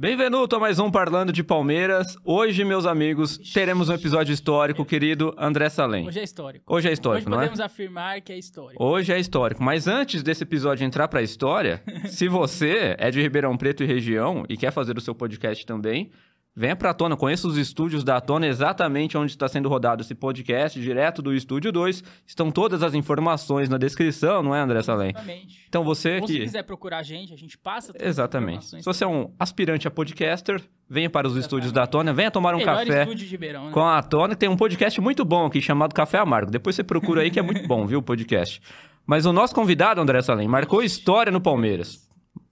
[0.00, 2.16] Bem-vindo a mais um Parlando de Palmeiras.
[2.24, 6.06] Hoje, meus amigos, teremos um episódio histórico, querido André Salem.
[6.06, 6.64] Hoje é histórico.
[6.72, 7.64] Hoje é histórico, Hoje não podemos é?
[7.64, 8.80] afirmar que é histórico.
[8.80, 9.60] Hoje é histórico.
[9.60, 14.44] Mas antes desse episódio entrar pra história, se você é de Ribeirão Preto e região
[14.48, 16.12] e quer fazer o seu podcast também,
[16.58, 17.16] venha pra Tona.
[17.16, 21.70] Conheça os estúdios da Tona, exatamente onde está sendo rodado esse podcast, direto do Estúdio
[21.70, 22.02] 2.
[22.26, 25.10] Estão todas as informações na descrição, não é, André Salem?
[25.10, 25.64] Exatamente.
[25.68, 26.40] Então você Ou se que...
[26.40, 28.66] quiser procurar a gente, a gente passa todas as Exatamente.
[28.66, 32.54] Se você é um aspirante a podcaster, venha para os estúdios da Tona, venha tomar
[32.54, 33.70] um Melhor café estúdio de Ribeirão, né?
[33.72, 34.34] com a Tona.
[34.34, 36.50] Tem um podcast muito bom aqui chamado Café Amargo.
[36.50, 38.60] Depois você procura aí que é muito bom, viu, o podcast.
[39.06, 42.07] Mas o nosso convidado, André Salem, marcou história no Palmeiras.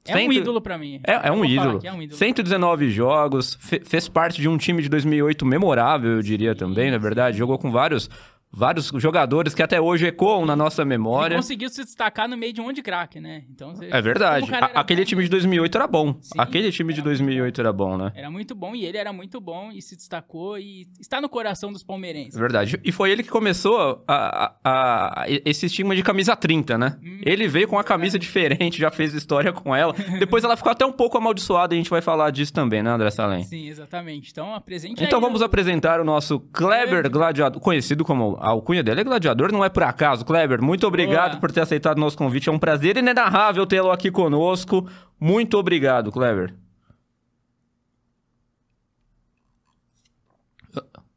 [0.08, 1.00] É um ídolo pra mim.
[1.06, 1.80] É, é um ídolo.
[1.82, 2.16] é um ídolo.
[2.18, 6.98] 119 jogos, fe- fez parte de um time de 2008 memorável, eu diria também, na
[6.98, 7.36] verdade.
[7.38, 8.08] Jogou com vários,
[8.56, 11.36] vários jogadores que até hoje ecoam na nossa Ele memória.
[11.36, 13.44] conseguiu se destacar no meio de um monte de craque, né?
[13.50, 14.52] Então, você- É verdade.
[14.54, 16.14] A- aquele bom, time de 2008 era bom.
[16.20, 18.12] Sim, aquele time de era muito 2008 era bom, né?
[18.14, 21.70] Era muito bom e ele era muito bom e se destacou e está no coração
[21.72, 22.36] dos palmeirenses.
[22.36, 22.80] É Verdade.
[22.82, 26.96] E foi ele que começou a, a- a- esse estigma de camisa 30, né?
[27.02, 29.92] Hum, ele veio com uma camisa diferente, já fez história com ela.
[30.18, 32.90] Depois ela ficou até um pouco amaldiçoada e a gente vai falar disso também, né,
[32.90, 33.42] André Salem?
[33.44, 34.30] Sim, exatamente.
[34.30, 37.10] Então, apresente Então vamos o- apresentar o nosso Kleber Kleber.
[37.10, 40.24] Gladiador, conhecido como a alcunha dele é Gladiador, não é por acaso.
[40.24, 41.40] Kleber, muito obrigado Boa.
[41.40, 42.48] por ter aceitado o nosso convite.
[42.48, 44.88] É um prazer inenarrável tê-lo aqui conosco.
[45.18, 46.54] Muito obrigado, Kleber.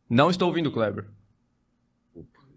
[0.10, 1.06] Não estou ouvindo, Kleber.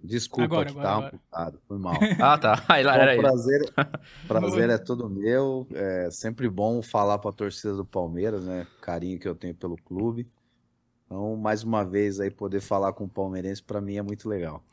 [0.02, 1.06] Desculpa Agora, que agora, tá agora.
[1.08, 1.94] amputado, foi mal.
[2.18, 2.64] Ah, tá.
[2.66, 3.72] Aí lá era prazer,
[4.26, 5.66] prazer é todo meu.
[5.74, 8.66] É sempre bom falar para a torcida do Palmeiras, né?
[8.80, 10.26] Carinho que eu tenho pelo clube.
[11.12, 14.64] Então, mais uma vez aí poder falar com o palmeirense para mim é muito legal.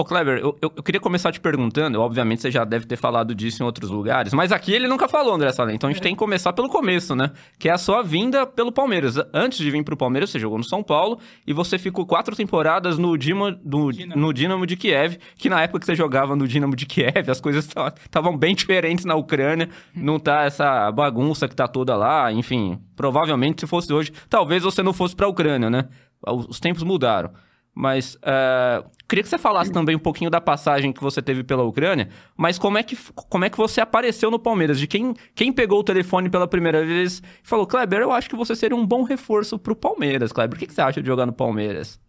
[0.00, 3.60] Ô, Kleber, eu, eu- queria começar te perguntando, obviamente você já deve ter falado disso
[3.64, 6.18] em outros lugares, mas aqui ele nunca falou, André Salem, então a gente tem que
[6.18, 7.32] começar pelo começo, né?
[7.58, 9.16] Que é a sua vinda pelo Palmeiras.
[9.34, 12.96] Antes de vir pro Palmeiras, você jogou no São Paulo e você ficou quatro temporadas
[12.96, 13.58] no, Dima,
[13.90, 14.20] Dinamo.
[14.20, 17.40] no Dinamo de Kiev, que na época que você jogava no Dinamo de Kiev, as
[17.40, 17.66] coisas
[18.04, 23.62] estavam bem diferentes na Ucrânia, não tá essa bagunça que tá toda lá, enfim, provavelmente
[23.62, 25.88] se fosse hoje, talvez você não fosse pra Ucrânia, né?
[26.24, 27.30] Os tempos mudaram.
[27.80, 31.62] Mas é, queria que você falasse também um pouquinho da passagem que você teve pela
[31.62, 34.80] Ucrânia, mas como é que, como é que você apareceu no Palmeiras?
[34.80, 38.34] De quem, quem pegou o telefone pela primeira vez e falou, Kleber, eu acho que
[38.34, 40.56] você seria um bom reforço pro Palmeiras, Kleber.
[40.56, 42.00] O que, que você acha de jogar no Palmeiras?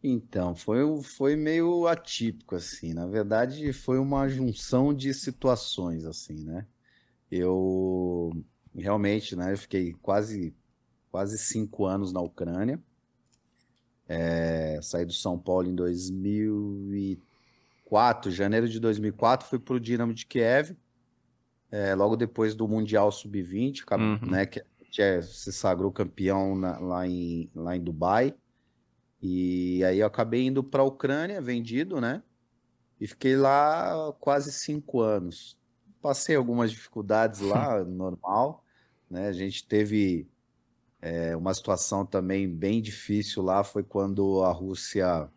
[0.00, 2.94] Então, foi, foi meio atípico, assim.
[2.94, 6.64] Na verdade, foi uma junção de situações, assim, né?
[7.28, 8.30] Eu
[8.76, 9.54] realmente, né?
[9.54, 10.54] Eu fiquei quase,
[11.10, 12.80] quase cinco anos na Ucrânia.
[14.08, 20.76] É, saí do São Paulo em 2004, janeiro de 2004, fui pro Dinamo de Kiev.
[21.70, 24.30] é, logo depois do Mundial Sub-20, acab- Uhum.
[24.30, 24.46] né?
[24.46, 24.64] Que
[24.98, 28.34] é- se sagrou campeão na- lá em, lá em Dubai.
[29.20, 32.22] E aí eu acabei indo para a Ucrânia, vendido, né?
[32.98, 35.58] E fiquei lá quase cinco anos.
[36.00, 37.50] Passei algumas dificuldades lá,
[37.84, 38.64] normal,
[39.10, 39.28] né?
[39.28, 40.26] A gente teve
[41.00, 45.28] é, uma situação também bem difícil lá, foi quando a Rússia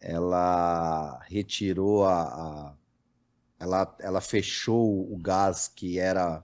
[0.00, 2.74] ela retirou a, a-
[3.58, 6.42] ela, ela fechou o gás que era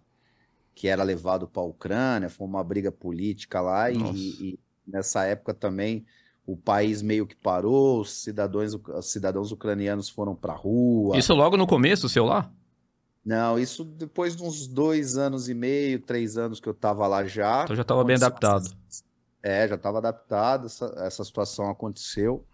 [0.74, 3.96] que era levado para a Ucrânia, foi uma briga política lá e-
[4.54, 6.06] e nessa época também
[6.46, 11.18] o país meio que parou, os cidadãos, os cidadãos ucranianos foram para a rua.
[11.18, 12.50] Isso logo no começo, seu lá?
[13.24, 17.24] Não, isso depois de uns dois anos e meio, três anos que eu estava lá
[17.26, 17.64] já.
[17.64, 18.68] Então já estava bem adaptado.
[19.42, 22.44] É, já estava adaptado, essa, essa situação aconteceu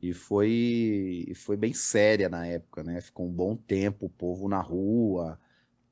[0.00, 3.00] e foi, e foi bem séria na época, né?
[3.00, 5.38] Ficou um bom tempo o povo na rua,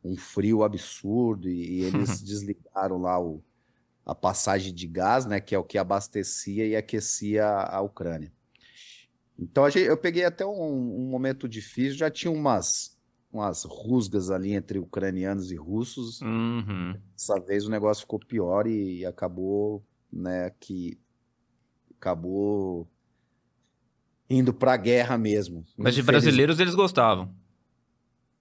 [0.04, 3.42] um frio absurdo e, e eles desligaram lá o,
[4.04, 5.40] a passagem de gás, né?
[5.40, 8.32] Que é o que abastecia e aquecia a Ucrânia.
[9.38, 10.50] Então a gente- eu peguei até um,
[11.00, 12.98] um momento difícil, já tinha umas,
[13.32, 16.20] umas rusgas ali entre ucranianos e russos.
[16.20, 16.94] Uhum.
[17.12, 20.98] Dessa vez o negócio ficou pior e acabou, né, que
[21.96, 22.88] acabou
[24.28, 25.64] indo pra guerra mesmo.
[25.76, 27.34] Mas de brasileiros eles gostavam.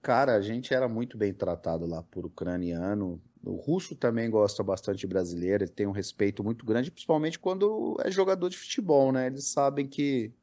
[0.02, 3.22] Cara, a gente era muito bem tratado lá por ucraniano.
[3.44, 7.98] O russo também gosta bastante de brasileiro, ele tem um respeito muito grande, principalmente quando
[8.04, 9.28] é jogador de futebol, né?
[9.28, 10.34] Eles sabem que,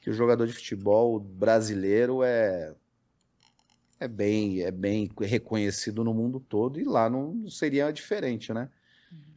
[0.00, 2.74] que o jogador de futebol brasileiro é
[4.00, 8.68] é bem é bem reconhecido no mundo todo e lá não seria diferente, né?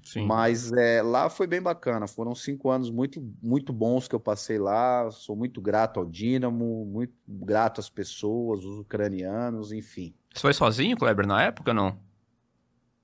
[0.04, 0.26] Sim.
[0.26, 2.08] Mas é, lá foi bem bacana.
[2.08, 5.10] Foram cinco anos muito, muito bons que eu passei lá.
[5.12, 10.14] Sou muito grato ao Dínamo, muito grato às pessoas, os ucranianos, enfim.
[10.34, 11.98] Você foi sozinho, Kleber, na época, não?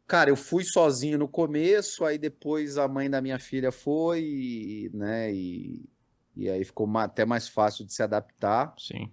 [0.09, 4.91] cara, eu fui sozinho no começo, aí depois a mãe da minha filha foi, e,
[4.91, 5.31] né?
[5.31, 5.87] E,
[6.35, 8.73] e aí ficou até mais fácil de se adaptar.
[8.75, 9.11] Sim.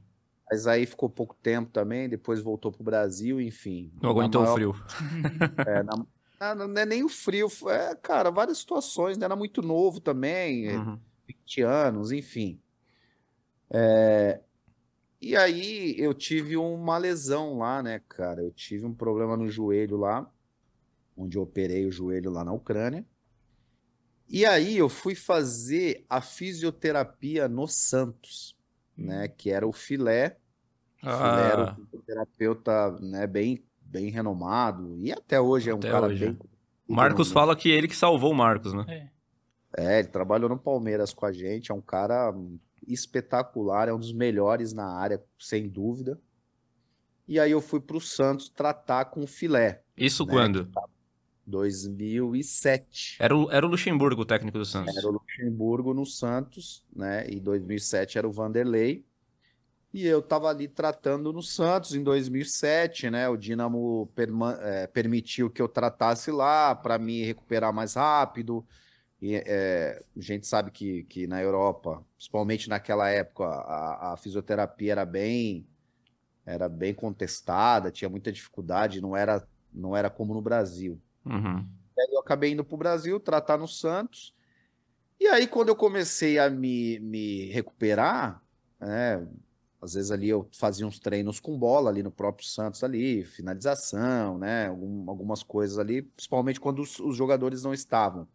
[0.51, 3.91] Mas aí ficou pouco tempo também, depois voltou pro Brasil, enfim.
[4.01, 4.87] Não aguentou Na o maior- frio.
[5.67, 6.07] é, na-
[6.39, 9.25] ah, não não é nem o frio, é, cara, várias situações, né?
[9.25, 11.01] Era muito novo também, é, Uhum.
[11.27, 12.61] 20 anos, enfim.
[13.71, 14.41] É,
[15.21, 18.43] E aí eu tive uma lesão lá, né, cara?
[18.43, 20.31] Eu tive um problema no joelho lá,
[21.17, 23.05] onde eu operei o joelho lá na Ucrânia.
[24.29, 28.56] E aí eu fui fazer a fisioterapia no Santos,
[28.97, 29.29] né?
[29.29, 30.39] Que era o Filé.
[31.03, 34.99] O Filé era Ah, um fisioterapeuta, né, bem, bem renomado.
[34.99, 36.39] E até hoje é um Até cara hoje, bem.
[36.89, 38.85] o Marcos fala que ele que salvou o Marcos, né?
[38.89, 39.17] É.
[39.79, 42.33] É, ele trabalhou no Palmeiras com a gente, é um cara
[42.87, 46.19] espetacular, é um dos melhores na área, sem dúvida.
[47.29, 50.33] E aí eu fui pro Santos tratar com o filé, Isso né?
[50.33, 50.71] quando?
[51.47, 53.27] 2007.
[53.27, 54.97] Era o, era o Luxemburgo o técnico do Santos.
[54.97, 57.29] Era o Luxemburgo no Santos, né?
[57.29, 59.05] E 2007 era o Vanderlei.
[59.93, 63.29] E eu tava ali tratando no Santos em 2007, né?
[63.29, 68.67] O Dínamo perma- eh, permitiu que eu tratasse lá para me recuperar mais rápido.
[69.23, 74.93] E, eh, a gente sabe que, que na Europa, principalmente naquela época, a, a fisioterapia
[74.93, 75.67] era bem
[76.47, 81.01] era bem contestada, tinha muita dificuldade, não era não era como no Brasil.
[81.27, 81.69] Uhum.
[81.99, 84.35] Aí eu acabei indo para o Brasil, tratar no Santos.
[85.21, 88.43] E aí, quando eu comecei a me, me recuperar,
[88.81, 89.27] né,
[89.83, 94.39] às vezes ali eu fazia uns treinos com bola ali no próprio Santos ali, finalização,
[94.39, 98.29] né, algum- algumas coisas ali, principalmente quando os, os jogadores não estavam,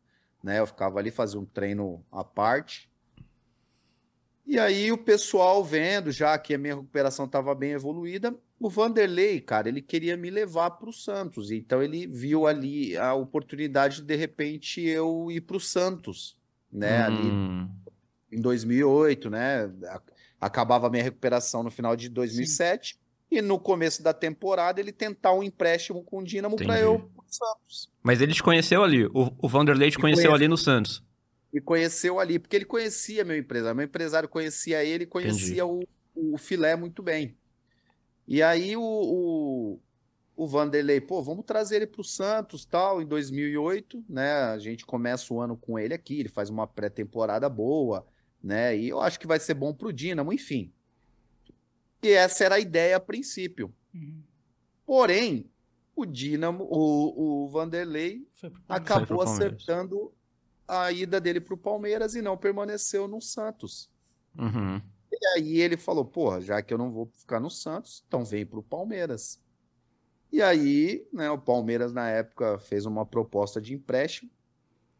[0.43, 2.90] né, eu ficava ali, fazia um treino à parte.
[4.51, 9.39] E aí o pessoal vendo já que a minha recuperação estava bem evoluída, o Vanderlei,
[9.39, 11.51] cara, ele queria me levar para o Santos.
[11.51, 16.35] Então ele viu ali a oportunidade de de repente eu ir para o Santos,
[16.69, 17.01] né?
[17.01, 17.69] Ali Hum,
[18.29, 19.71] em 2008, né?
[20.41, 22.99] Acabava a minha recuperação no final de 2007
[23.31, 26.99] e no começo da temporada ele tentar um empréstimo com o Dínamo para eu ir
[26.99, 27.89] pro Santos.
[28.03, 29.05] Mas ele te conheceu ali.
[29.05, 30.43] O, o Vanderlei te conheceu conhece.
[30.43, 31.01] ali no Santos.
[31.53, 33.75] E conheceu ali, porque ele conhecia meu empresário.
[33.75, 35.83] Meu empresário conhecia ele, conhecia o,
[36.15, 37.35] o filé muito bem.
[38.27, 39.79] E aí o, o,
[40.35, 44.31] o Vanderlei, pô, vamos trazer ele para o Santos, tal, em 2008, né?
[44.31, 48.07] A gente começa o ano com ele aqui, ele faz uma pré-temporada boa,
[48.41, 48.77] né?
[48.77, 50.71] E eu acho que vai ser bom pro Dínamo, enfim.
[52.01, 53.73] E essa era a ideia a princípio.
[53.93, 54.23] Uhum.
[54.85, 55.51] Porém,
[55.95, 58.27] o Dínamo, o, o Vanderlei
[58.67, 60.13] acabou acertando
[60.71, 63.89] a ida dele para o Palmeiras e não permaneceu no Santos.
[64.37, 64.81] Uhum.
[65.11, 68.45] E aí ele falou: porra, já que eu não vou ficar no Santos, então vem
[68.45, 69.41] para o Palmeiras.
[70.31, 74.31] E aí, né, o Palmeiras na época fez uma proposta de empréstimo.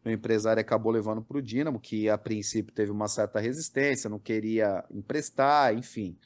[0.03, 4.19] O empresário acabou levando para o Dínamo, que a princípio teve uma certa resistência, não
[4.19, 6.17] queria emprestar, enfim.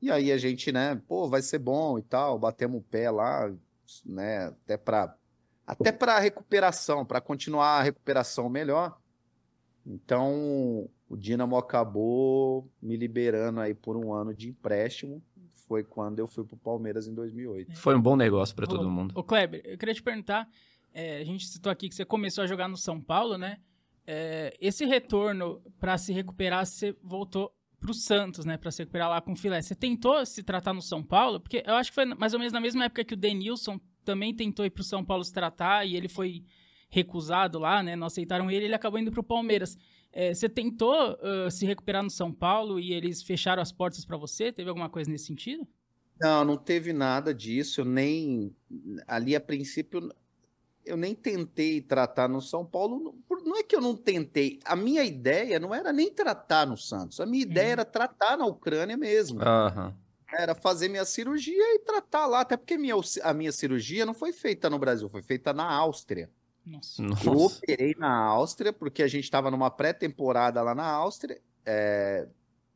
[0.00, 3.52] E aí a gente, né, pô, vai ser bom e tal, batemos o pé lá,
[4.06, 5.14] né, até para
[5.72, 8.98] até para recuperação, para continuar a recuperação melhor.
[9.86, 15.22] Então, o Dínamo acabou me liberando aí por um ano de empréstimo.
[15.66, 17.76] Foi quando eu fui pro Palmeiras em 2008.
[17.76, 19.12] Foi um bom negócio pra Ô, todo mundo.
[19.16, 20.48] Ô, Kleber, eu queria te perguntar,
[20.92, 23.58] é, a gente citou aqui que você começou a jogar no São Paulo, né?
[24.06, 28.56] É, esse retorno para se recuperar, você voltou pro Santos, né?
[28.56, 29.60] Para se recuperar lá com o filé.
[29.60, 31.40] Você tentou se tratar no São Paulo?
[31.40, 34.34] Porque eu acho que foi mais ou menos na mesma época que o Denilson também
[34.34, 36.44] tentou ir pro São Paulo se tratar e ele foi
[36.88, 37.96] recusado lá, né?
[37.96, 39.76] Não aceitaram ele, ele acabou indo pro Palmeiras.
[40.12, 44.16] É, você tentou ah, se recuperar no São Paulo e eles fecharam as portas para
[44.18, 44.52] você?
[44.52, 45.66] Teve alguma coisa nesse sentido?
[46.20, 47.80] Não, não teve nada disso.
[47.80, 48.54] Eu nem.
[49.08, 50.10] Ali a princípio,
[50.84, 53.00] eu nem tentei tratar no São Paulo.
[53.02, 54.60] Não- por- Não é que eu não tentei.
[54.64, 57.18] A minha ideia não era nem tratar no Santos.
[57.20, 57.72] A minha ideia Uhum.
[57.72, 59.40] era tratar na Ucrânia mesmo.
[59.42, 59.96] Aham.
[60.32, 62.40] Era fazer minha cirurgia e tratar lá.
[62.40, 66.30] Até porque minha, a minha cirurgia não foi feita no Brasil, foi feita na Áustria.
[66.64, 67.02] Nossa.
[67.02, 67.58] Eu Nossa.
[67.58, 72.28] operei na Áustria, porque a gente estava numa pré-temporada lá na Áustria, é,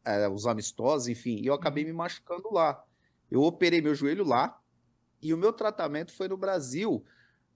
[0.04, 2.84] é, os amistosos, enfim, e eu acabei me machucando lá.
[3.30, 4.60] Eu operei meu joelho lá,
[5.22, 7.04] e o meu tratamento foi no Brasil,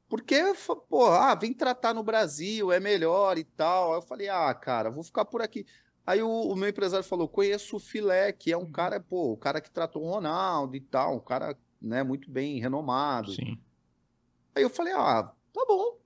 [0.09, 0.43] porque,
[0.89, 3.93] pô, ah, vem tratar no Brasil, é melhor e tal.
[3.93, 5.65] Aí eu falei, ah, cara, vou ficar por aqui.
[6.11, 9.37] Aí o, o meu empresário falou, conheço o Filé, que é um cara, pô, o
[9.37, 13.33] cara que tratou o Ronaldo e tal, um cara, né, muito bem renomado.
[13.33, 13.59] Sim.
[14.55, 15.99] Aí eu falei, ah, tá bom,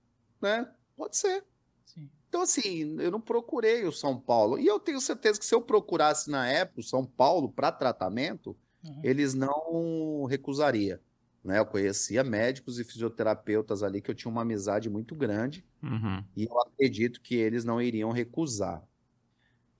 [0.42, 1.44] né, pode ser.
[1.86, 2.10] Sim.
[2.28, 4.58] Então, assim, eu não procurei o São Paulo.
[4.58, 8.56] E eu tenho certeza que se eu procurasse na época o São Paulo para tratamento,
[8.86, 9.00] Uhum.
[9.02, 11.00] eles não recusaria.
[11.42, 11.58] né?
[11.58, 16.22] Eu conhecia médicos e fisioterapeutas ali que eu tinha uma amizade muito grande Uhum.
[16.36, 18.82] e eu acredito que eles não iriam recusar.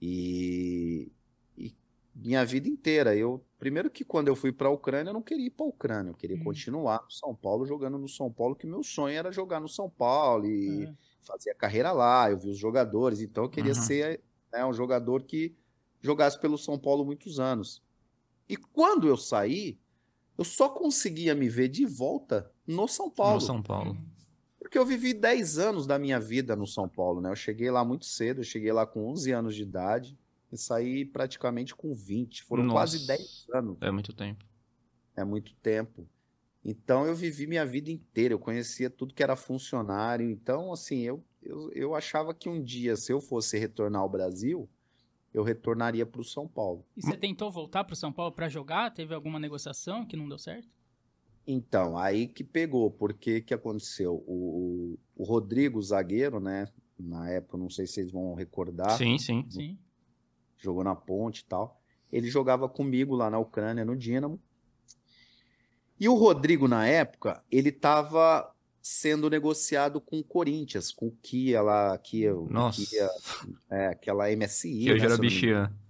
[0.07, 1.11] E,
[1.57, 1.75] e
[2.13, 5.47] minha vida inteira, eu primeiro que quando eu fui para a Ucrânia, eu não queria
[5.47, 6.43] ir para a Ucrânia, eu queria Uhum.
[6.43, 9.89] continuar no São Paulo jogando no São Paulo, que meu sonho era jogar no São
[9.89, 10.97] Paulo e Aham.
[11.23, 12.29] fazer a carreira lá.
[12.29, 13.81] Eu vi os jogadores, então eu queria Uhum.
[13.81, 15.55] ser né, um jogador que
[16.01, 17.81] jogasse pelo São Paulo muitos anos.
[18.47, 19.79] E quando eu saí,
[20.37, 23.35] eu só conseguia me ver de volta no São Paulo.
[23.35, 23.97] No São Paulo.
[24.75, 27.29] Porque eu vivi 10 anos da minha vida no São Paulo, né?
[27.31, 30.19] Eu cheguei lá muito cedo, eu cheguei lá com 11 anos de idade
[30.51, 32.43] e saí praticamente com 20.
[32.43, 33.07] Foram quase Nossa.
[33.07, 33.77] 10 anos.
[33.79, 34.43] É muito tempo.
[35.15, 36.05] É muito tempo.
[36.61, 40.29] Então eu vivi minha vida inteira, eu conhecia tudo que era funcionário.
[40.29, 44.67] Então, assim, eu, eu, eu achava que um dia, se eu fosse retornar ao Brasil,
[45.33, 46.85] eu retornaria para o São Paulo.
[46.97, 48.93] E você tentou voltar pro São Paulo pra jogar?
[48.93, 50.67] Teve alguma negociação que não deu certo?
[51.47, 54.23] Então, aí que pegou, porque que aconteceu?
[54.27, 56.67] O, o, Rodrigo, zagueiro, né?
[56.97, 58.97] Na época, não sei se vocês vão recordar.
[58.97, 59.45] Sim, sim.
[59.49, 59.77] Sim.
[60.57, 61.79] jogou na ponte e tal.
[62.11, 64.39] Ele jogava comigo lá na Ucrânia, no Dínamo.
[65.99, 71.61] E o Rodrigo, na época, ele estava sendo negociado com o Corinthians, com o Kia
[71.61, 72.83] lá, Kia, Nossa.
[72.83, 73.09] Kia,
[73.69, 74.79] é, aquela MSI.
[74.79, 75.29] Que né, era eu não me engano.
[75.29, 75.84] bichinha.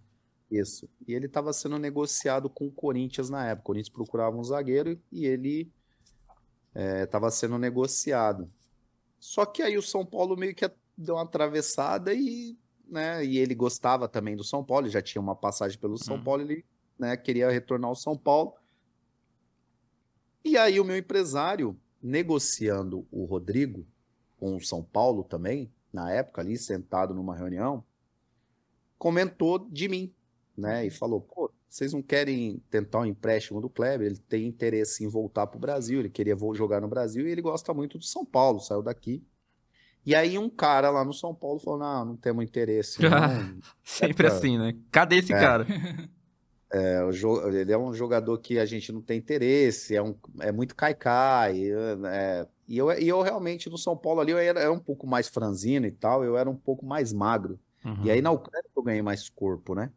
[0.50, 0.88] Isso.
[1.08, 3.62] E ele estava sendo negociado com o Corinthians na época.
[3.62, 5.72] O Corinthians procurava um zagueiro e ele
[7.04, 8.52] estava sendo negociado.
[9.20, 13.56] Só que aí o São Paulo meio que deu uma atravessada e, né, e ele
[13.56, 16.24] gostava também do São Paulo, ele já tinha uma passagem pelo São Hum.
[16.24, 16.66] Paulo, ele,
[16.98, 18.54] né, queria retornar ao São Paulo.
[20.44, 23.86] E aí o meu empresário, negociando o Rodrigo
[24.38, 27.84] com o São Paulo também, na época ali, sentado numa reunião,
[28.98, 30.14] comentou de mim,
[30.58, 30.86] né?
[30.86, 34.08] E falou, pô, vocês não querem tentar um empréstimo do Kleber?
[34.08, 37.42] Ele tem interesse em voltar para o Brasil, ele queria jogar no Brasil e ele
[37.42, 39.24] gosta muito do São Paulo, saiu daqui.
[40.06, 43.60] E aí um cara lá no São Paulo falou, não, não temos interesse, não.
[43.84, 44.76] Sempre É, assim, né?
[44.92, 45.40] Cadê esse É.
[45.40, 45.66] cara?
[46.72, 47.00] É,
[47.54, 51.62] ele é um jogador que a gente não tem interesse, é, um, é muito caicai.
[52.06, 55.08] É, e, eu, e eu realmente no São Paulo ali eu era, era um pouco
[55.08, 57.60] mais franzino e tal, eu era um pouco mais magro.
[57.84, 58.04] Uhum.
[58.04, 59.92] E aí na Ucrânia eu ganhei mais corpo, né?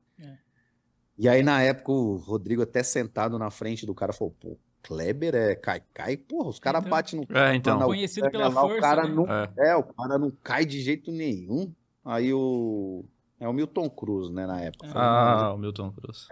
[1.18, 1.22] É.
[1.22, 5.34] E aí na época o Rodrigo até sentado na frente do cara falou, pô, Kleber
[5.34, 7.78] é caicai, porra, os caras Então- batem no É, então.
[7.78, 9.14] na Conhecido pela lá, força, o cara né?
[9.14, 9.52] não, É.
[9.70, 11.72] é, o cara não cai de jeito nenhum.
[12.04, 13.04] Aí o
[13.40, 14.86] é o Milton Cruz, né, na época.
[14.88, 16.26] "Não, Ah, o Milton Cruz.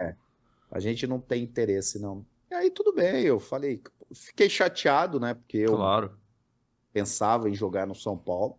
[0.71, 2.25] a gente não tem interesse, não.
[2.49, 3.81] E aí tudo bem, eu falei,
[4.13, 5.33] fiquei chateado, né?
[5.33, 6.17] Porque eu Claro.
[6.93, 8.57] pensava em jogar no São Paulo.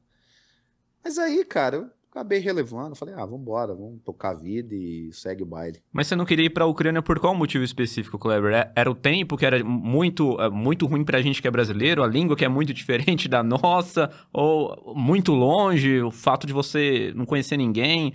[1.02, 5.46] Mas aí, cara, acabei relevando, falei, ah, vambora, vamos tocar a vida e segue o
[5.46, 5.80] baile.
[5.92, 8.52] Mas você não queria ir pra Ucrânia por qual motivo específico, Kleber?
[8.52, 12.02] É- Era o tempo que era muito, é, muito ruim pra gente que é brasileiro,
[12.02, 17.12] a língua que é muito diferente da nossa, ou muito longe, o fato de você
[17.14, 18.12] não conhecer ninguém,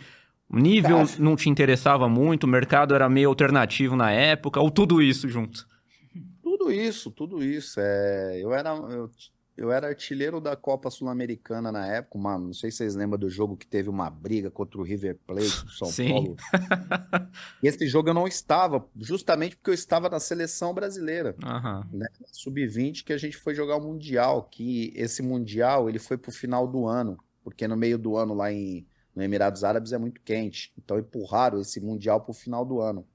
[0.49, 1.09] o nível Cara.
[1.19, 5.65] não te interessava muito, o mercado era meio alternativo na época, ou tudo isso junto?
[6.43, 7.79] Tudo isso, tudo isso.
[7.79, 9.09] É, eu era, eu,
[9.55, 13.29] eu era artilheiro da Copa Sul-Americana na época, uma, não sei se vocês lembram do
[13.29, 16.09] jogo que teve uma briga contra o River Plate do São Sim.
[16.09, 16.35] Paulo.
[17.61, 21.35] Esse jogo eu não estava, justamente porque eu estava na seleção brasileira.
[21.43, 21.87] Aham.
[22.31, 26.67] sub-20 que a gente foi jogar o Mundial, que esse Mundial ele foi pro final
[26.67, 30.73] do ano, porque no meio do ano lá em, no Emirados Árabes é muito quente,
[30.77, 33.05] então empurraram esse Mundial pro final do ano.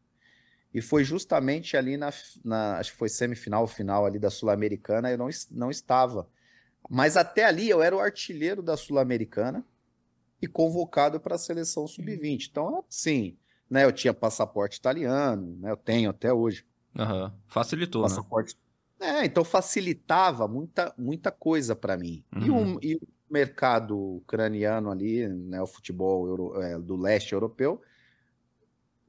[0.72, 2.10] E foi justamente ali na,
[2.44, 6.28] na acho que foi semifinal, final ali da Sul-Americana, eu não, não estava.
[6.88, 9.64] Mas até ali eu era o artilheiro da Sul-Americana
[10.40, 12.48] e convocado para a seleção sub-20.
[12.50, 13.36] Então, sim,
[13.70, 17.34] né, eu tinha passaporte italiano, né, eu tenho até hoje Aham.
[17.48, 18.08] Facilitou, né?
[18.08, 18.56] passaporte.
[19.00, 22.24] É, então facilitava muita, muita coisa para mim.
[22.36, 22.74] E, Uhum.
[22.76, 27.80] o, e o mercado ucraniano ali, né, o futebol euro- é, do leste europeu,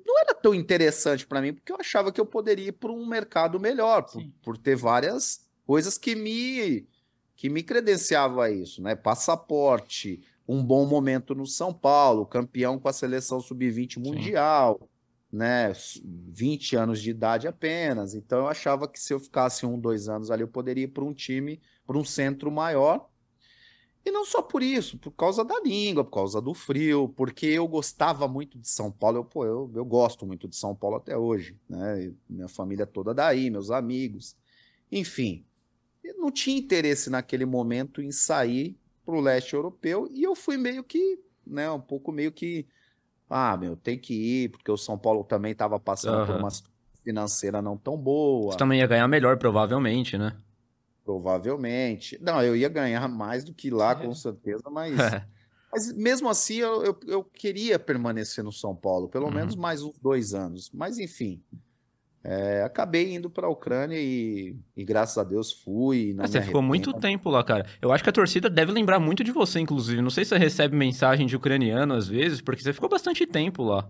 [0.10, 3.06] não era tão interessante para mim, porque eu achava que eu poderia ir para um
[3.06, 4.34] mercado melhor, por, Sim.
[4.42, 6.88] por ter várias coisas que me
[7.36, 8.96] que me credenciava a isso, né?
[8.96, 14.90] Passaporte, um bom momento no São Paulo, campeão com a seleção sub-20 mundial,
[15.32, 15.72] né?
[16.04, 18.14] 20 anos de idade apenas.
[18.14, 21.06] Então eu achava que se eu ficasse um, dois anos ali, eu poderia ir para
[21.06, 23.08] um time, para um centro maior.
[24.06, 27.68] E não só por isso, por causa da língua, por causa do frio, porque eu
[27.68, 29.18] gostava muito de São Paulo.
[29.18, 32.06] Eu, pô, eu, eu gosto muito de São Paulo até hoje, né?
[32.06, 34.36] E Minha família toda daí, meus amigos.
[34.92, 35.46] Enfim,
[36.04, 40.58] eu não tinha interesse naquele momento em sair para o leste europeu e eu fui
[40.58, 42.66] meio que, né, um pouco meio que,
[43.30, 46.40] ah, meu, tem que ir, porque o São Paulo também estava passando por Aham.
[46.40, 48.52] uma situação financeira não tão boa.
[48.52, 50.36] Você também ia ganhar melhor, provavelmente, né?
[51.10, 52.20] Provavelmente.
[52.22, 54.94] Não, eu ia ganhar mais do que lá, com certeza, mas,
[55.74, 59.32] mas mesmo assim eu, eu, eu queria permanecer no São Paulo, pelo Uhum.
[59.34, 60.70] menos mais uns dois anos.
[60.72, 61.42] Mas enfim,
[62.24, 66.14] é, acabei indo para a Ucrânia e, e graças a Deus fui.
[66.14, 67.66] Não É, você ficou muito tempo lá, cara.
[67.82, 70.04] Eu acho que a torcida deve lembrar muito de você, inclusive.
[70.04, 73.64] Não sei se você recebe mensagem de ucraniano às vezes, porque você ficou bastante tempo
[73.64, 73.90] lá.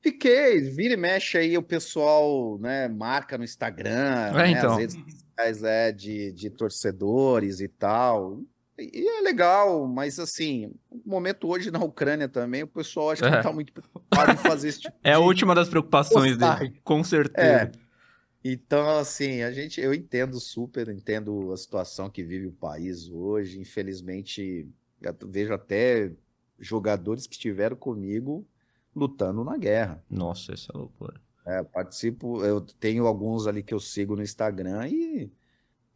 [0.00, 4.72] Fiquei, vira e mexe aí, o pessoal né, marca no Instagram, É, né, então.
[4.72, 4.96] as redes
[5.38, 8.40] sociais é, de, de torcedores e tal.
[8.78, 13.28] E é legal, mas assim, o momento hoje na Ucrânia também, o pessoal acho que
[13.28, 13.32] É.
[13.32, 16.68] não tá muito preocupado em fazer esse tipo É a última das preocupações postagem.
[16.70, 17.48] dele, com certeza.
[17.48, 17.88] É.
[18.44, 23.58] Então, assim, a gente, eu entendo super, entendo a situação que vive o país hoje.
[23.60, 24.68] Infelizmente,
[25.26, 26.12] vejo até
[26.58, 28.46] jogadores que estiveram comigo
[28.94, 30.02] lutando na guerra.
[30.08, 31.20] Nossa, essa é loucura.
[31.48, 35.32] É, participo, eu tenho alguns ali que eu sigo no Instagram e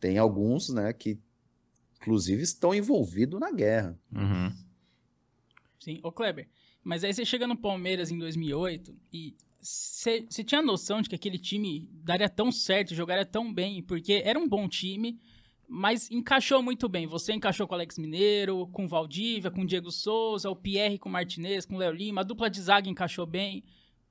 [0.01, 1.19] tem alguns, né, que
[2.01, 3.99] inclusive estão envolvidos na guerra.
[4.11, 4.51] Uhum.
[5.79, 6.49] Sim, ô Kleber,
[6.83, 11.17] mas aí você chega no Palmeiras em 2008 e você você tinha noção de que
[11.17, 15.21] aquele time daria tão certo, jogaria tão bem, porque era um bom time,
[15.69, 17.07] mas encaixou muito bem.
[17.07, 20.99] Você encaixou com o Alex Mineiro, com o Valdívia, com o Diego Souza, o Pierre
[20.99, 23.63] com o Martinez, com o Léo Lima, a dupla de zaga encaixou bem,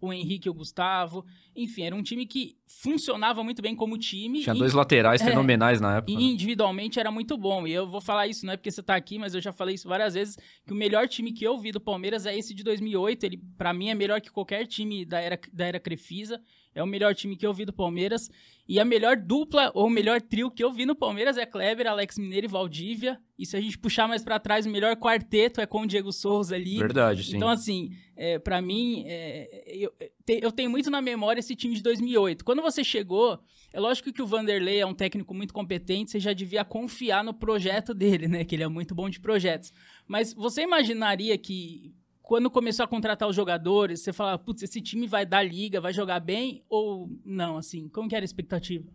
[0.02, 1.24] o Henrique e o Gustavo.
[1.56, 4.42] Enfim, era um time que funcionava muito bem como time.
[4.42, 5.26] Tinha e- dois laterais É.
[5.26, 6.12] fenomenais na época.
[6.12, 6.22] e né?
[6.24, 7.68] individualmente era muito bom.
[7.68, 9.76] E eu vou falar isso, não é porque você tá aqui, mas eu já falei
[9.76, 12.64] isso várias vezes, que o melhor time que eu vi do Palmeiras é esse de
[12.64, 13.24] 2008.
[13.26, 16.42] Ele, para mim, é melhor que qualquer time da era, da era Crefisa.
[16.74, 18.30] É o melhor time que eu vi do Palmeiras.
[18.68, 21.86] E a melhor dupla, ou o melhor trio que eu vi no Palmeiras é Kleber,
[21.88, 23.20] Alex Mineiro e Valdívia.
[23.38, 26.14] E se a gente puxar mais pra trás, o melhor quarteto é com o Diego
[26.14, 26.78] Souza ali.
[26.78, 27.36] Verdade, sim.
[27.36, 29.92] Então, assim, é, para mim, é, eu,
[30.26, 32.46] te- eu tenho muito na memória esse time de 2008.
[32.46, 33.38] Quando você chegou,
[33.74, 37.34] é lógico que o Vanderlei é um técnico muito competente, você já devia confiar no
[37.34, 38.46] projeto dele, né?
[38.46, 39.74] Que ele é muito bom de projetos.
[40.08, 45.08] Mas você imaginaria que quando começou a contratar os jogadores, você falava, putz, esse time
[45.08, 46.64] vai dar liga, vai jogar bem?
[46.70, 47.90] Ou não, assim?
[47.90, 48.88] Como que era a expectativa?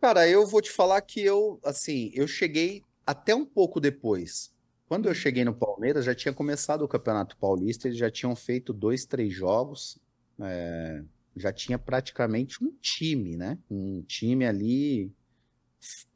[0.00, 4.52] Cara, eu vou te falar que eu, assim, eu cheguei até um pouco depois.
[4.88, 8.72] Quando eu cheguei no Palmeiras, já tinha começado o Campeonato Paulista, eles já tinham feito
[8.72, 9.98] dois, três jogos,
[10.40, 11.04] é,
[11.36, 13.58] já tinha praticamente um time, né?
[13.70, 15.12] Um time ali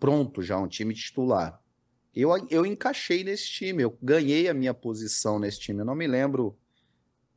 [0.01, 1.63] pronto já, um time titular.
[2.15, 5.81] Eu, eu encaixei nesse time, eu ganhei a minha posição nesse time.
[5.81, 6.57] Eu não me lembro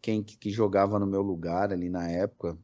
[0.02, 2.58] quem que, que jogava no meu lugar ali na época,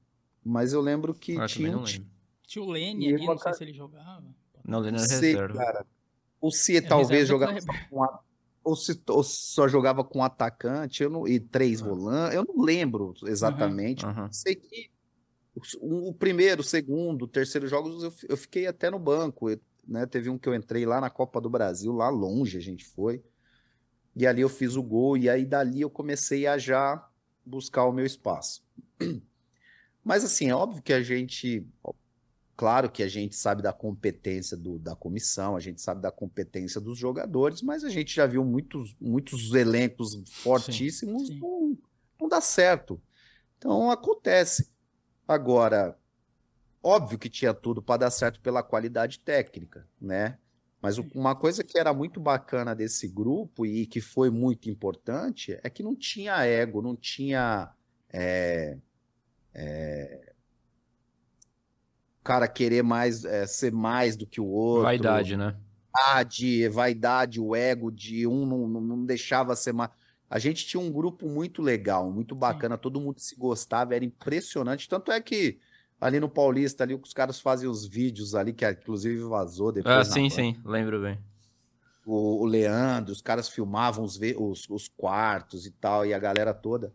[0.43, 2.07] mas eu lembro que Ah, tinha também um time.
[2.45, 4.23] Tinha o Lene E ali, eu não sei se ele jogava.
[4.63, 5.57] Não, ele era Não sei, reserva.
[5.57, 5.85] cara.
[6.39, 7.57] Ou se É, talvez jogava
[7.89, 8.19] com a-
[8.63, 11.85] ou se ou só jogava com atacante eu não, e três Ah.
[11.85, 12.35] volantes.
[12.35, 14.05] Eu não lembro exatamente.
[14.05, 14.29] Aham.
[14.31, 14.89] Sei que
[15.81, 19.49] o, o primeiro, o segundo, o terceiro jogos eu, eu fiquei até no banco.
[19.49, 20.05] eu- né?
[20.05, 23.23] Teve um que eu entrei lá na Copa do Brasil, lá longe a gente foi.
[24.15, 27.07] E ali eu fiz o gol, e aí dali eu comecei a já
[27.45, 28.63] buscar o meu espaço.
[30.03, 31.65] Mas assim, é óbvio que a gente.
[32.55, 36.79] Claro que a gente sabe da competência do- da comissão, a gente sabe da competência
[36.79, 41.39] dos jogadores, mas a gente já viu muitos, muitos elencos fortíssimos, sim.
[41.39, 41.77] Não,
[42.21, 43.01] não dá certo.
[43.57, 44.69] Então acontece.
[45.27, 45.97] Agora,
[46.83, 50.37] óbvio que tinha tudo para dar certo pela qualidade técnica, né?
[50.81, 55.69] Mas uma coisa que era muito bacana desse grupo e que foi muito importante é
[55.69, 57.71] que não tinha ego, não tinha
[58.11, 58.77] é,
[59.53, 60.33] é,
[62.21, 65.55] cara querer mais é, ser mais do que o outro, Vaidade, né?
[65.93, 69.89] vaidade, vaidade, o ego de um não, não, não deixava ser mais.
[70.29, 74.89] A gente tinha um grupo muito legal, muito bacana, todo mundo se gostava, era impressionante.
[74.89, 75.59] Tanto é que
[75.99, 79.95] ali no Paulista, ali os caras fazem os vídeos ali, que inclusive vazou depois.
[79.95, 80.29] Ah, sim, Band.
[80.29, 81.17] sim, lembro bem.
[82.05, 86.53] O, o Leandro, os caras filmavam os, os, os quartos e tal, e a galera
[86.53, 86.93] toda.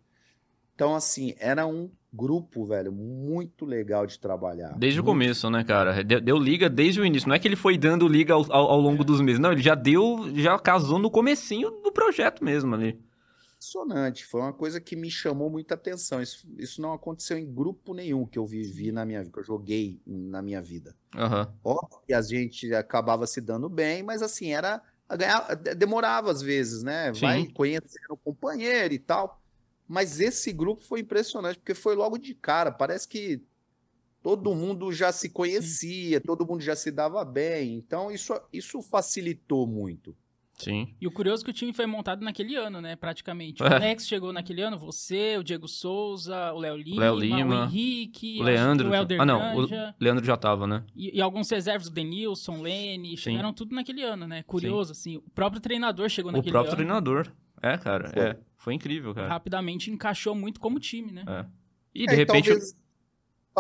[0.75, 4.75] Então, assim, era um grupo, velho, muito legal de trabalhar.
[4.79, 6.05] Desde o Muito começo, né, cara?
[6.05, 7.29] Deu, deu liga desde o início.
[7.29, 9.41] Não é que ele foi dando liga ao, ao, ao longo dos meses.
[9.41, 12.99] Não, ele já deu, já casou no comecinho do projeto mesmo ali.
[13.69, 14.25] Impressionante.
[14.25, 16.23] Foi uma coisa que me chamou muita atenção.
[16.23, 19.45] Isso, isso não aconteceu em grupo nenhum que eu vivi na minha vida, que eu
[19.45, 20.97] joguei na minha vida.
[21.15, 21.53] Aham.
[21.63, 24.83] Óbvio que a gente acabava se dando bem, mas assim, era
[25.77, 27.13] demorava às vezes, né?
[27.13, 27.51] Vai Sim.
[27.51, 29.43] conhecendo o companheiro e tal.
[29.87, 32.71] Mas esse grupo foi impressionante, porque foi logo de cara.
[32.71, 33.43] Parece que
[34.23, 37.77] todo mundo já se conhecia, todo mundo já se dava bem.
[37.79, 40.15] Então, isso, isso facilitou muito.
[40.59, 40.89] Sim.
[41.01, 42.97] E o curioso é que o time foi montado naquele ano, né?
[42.97, 43.63] Praticamente.
[43.63, 43.75] O É.
[43.77, 48.39] Alex chegou naquele ano, você, o Diego Souza, o Léo Lima, Léo Lima, o Henrique,
[48.41, 48.91] O Leandro.
[48.91, 49.57] o Helder ah, não.
[49.57, 49.69] O
[50.01, 50.85] Leandro já tava, né?
[50.97, 54.43] e, e alguns reservas, o Denilson, o Lene, chegaram tudo naquele ano, né?
[54.43, 55.17] Curioso, assim.
[55.19, 56.77] O próprio treinador chegou O naquele próprio ano.
[56.77, 57.33] treinador.
[57.63, 58.09] É, cara.
[58.11, 58.23] Foi.
[58.23, 58.39] É.
[58.57, 59.29] Foi incrível, cara.
[59.29, 61.25] Rapidamente encaixou muito como time, né?
[61.27, 61.47] É.
[61.95, 62.49] E É, de e repente.
[62.49, 62.75] talvez,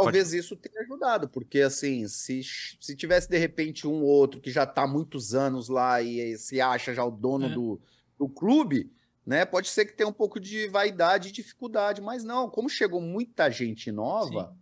[0.05, 4.65] talvez isso tenha ajudado, porque assim, se, se tivesse de repente um outro que já
[4.65, 7.51] está há muitos anos lá e se acha já o dono É.
[7.55, 7.81] do,
[8.19, 8.93] do clube,
[9.27, 9.45] né?
[9.45, 13.51] Pode ser que tenha um pouco de vaidade e dificuldade, mas não, como chegou muita
[13.51, 14.57] gente nova,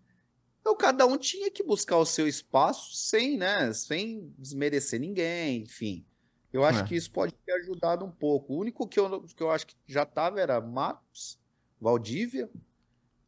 [0.60, 3.72] então cada um tinha que buscar o seu espaço sem, né?
[3.72, 6.04] Sem desmerecer ninguém, enfim.
[6.52, 6.84] Eu acho É.
[6.84, 8.54] que isso pode ter ajudado um pouco.
[8.54, 11.38] O único que eu, que eu acho que já estava era Matos,
[11.80, 12.48] Valdívia,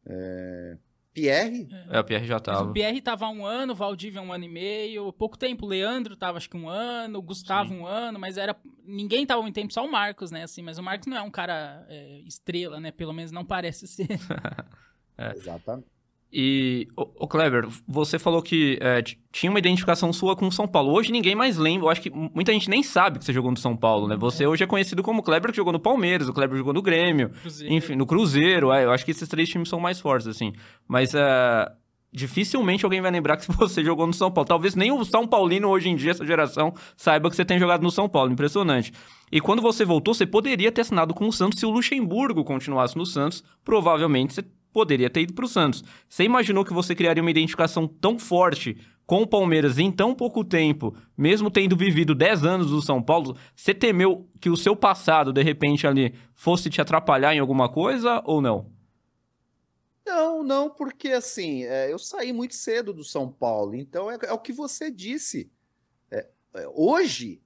[0.05, 0.77] é,
[1.19, 1.67] Pierre.
[1.89, 2.69] É, o Pierre já Mas tava.
[2.69, 5.65] o Pierre tava há um ano, o Valdívia um ano e meio, pouco tempo.
[5.65, 8.55] O Leandro tava acho que um ano, o Gustavo um ano, mas era.
[8.85, 10.43] Ninguém tava muito tempo, só o Marcos, né?
[10.43, 12.91] Assim, mas o Marcos não é um cara é, estrela, né?
[12.91, 14.07] Pelo menos não parece ser.
[15.35, 15.98] Exatamente.
[16.31, 20.93] E, o Kleber, você falou que é, tinha uma identificação sua com o São Paulo.
[20.93, 21.87] Hoje ninguém mais lembra.
[21.87, 24.15] Eu acho que muita gente nem sabe que você jogou no São Paulo, né?
[24.15, 26.83] Você hoje é conhecido como o Kleber que jogou no Palmeiras, o Kleber jogou no
[26.83, 27.73] Grêmio, Cruzeiro.
[27.73, 28.71] enfim, no Cruzeiro.
[28.71, 30.53] é, eu acho que esses três times são mais fortes, assim.
[30.87, 31.71] Mas é,
[32.13, 34.47] dificilmente alguém vai lembrar que você jogou no São Paulo.
[34.47, 37.81] Talvez nem o São Paulino hoje em dia, essa geração, saiba que você tem jogado
[37.81, 38.31] no São Paulo.
[38.31, 38.93] Impressionante.
[39.31, 42.95] E quando você voltou, você poderia ter assinado com o Santos se o Luxemburgo continuasse
[42.95, 43.43] no Santos.
[43.63, 45.83] Provavelmente você poderia ter ido para o Santos.
[46.07, 50.43] Você imaginou que você criaria uma identificação tão forte com o Palmeiras em tão pouco
[50.43, 53.35] tempo, mesmo tendo vivido 10 anos no São Paulo?
[53.55, 58.21] Você temeu que o seu passado, de repente, ali, fosse te atrapalhar em alguma coisa
[58.25, 58.71] ou não?
[60.05, 64.33] Não, não, porque assim, é, eu saí muito cedo do São Paulo, então é, é
[64.33, 65.51] o que você disse.
[66.09, 67.41] É, é, hoje,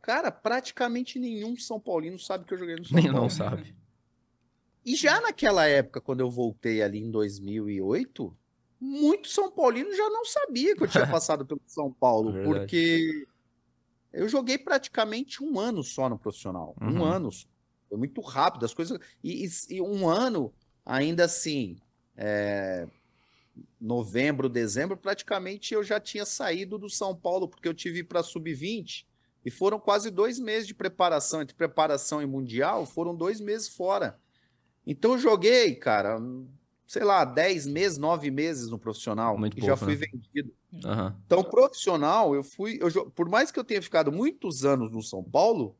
[0.00, 3.22] cara, praticamente nenhum São Paulino sabe que eu joguei no São Nem Paulo.
[3.22, 3.74] não sabe.
[4.86, 8.34] E já naquela época, quando eu voltei ali em 2008,
[8.80, 12.58] muito São Paulino já não sabia que eu tinha passado pelo São Paulo, Verdade.
[12.60, 13.26] porque
[14.12, 16.76] eu joguei praticamente um ano só no profissional.
[16.80, 17.04] Um Uhum.
[17.04, 17.32] ano.
[17.32, 17.46] só.
[17.88, 18.98] Foi muito rápido, as coisas.
[19.24, 20.52] E, e- e um ano,
[20.84, 21.76] ainda assim,
[22.16, 22.86] é,
[23.80, 29.04] novembro, dezembro, praticamente eu já tinha saído do São Paulo, porque eu tive para sub-20
[29.44, 31.42] e foram quase dois meses de preparação.
[31.42, 34.18] Entre preparação e mundial, foram dois meses fora.
[34.86, 36.18] Então eu joguei, cara,
[36.86, 39.96] sei lá, 10 meses, 9 meses no profissional Muito e já pouco, fui né?
[39.96, 40.54] vendido.
[40.84, 41.22] Aham.
[41.26, 45.24] Então, profissional, eu fui, eu, por mais que eu tenha ficado muitos anos no São
[45.24, 45.78] Paulo,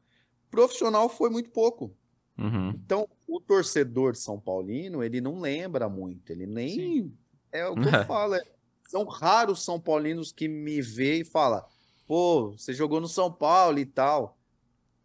[0.50, 1.96] profissional foi muito pouco.
[2.38, 2.86] Uhum.
[2.86, 7.18] Então, o torcedor São Paulino, ele não lembra muito, ele nem Sim.
[7.52, 8.42] é o que eu falo, é-
[8.88, 11.66] são raros São Paulinos que me vê e fala:
[12.06, 14.35] "Pô, você jogou no São Paulo e tal".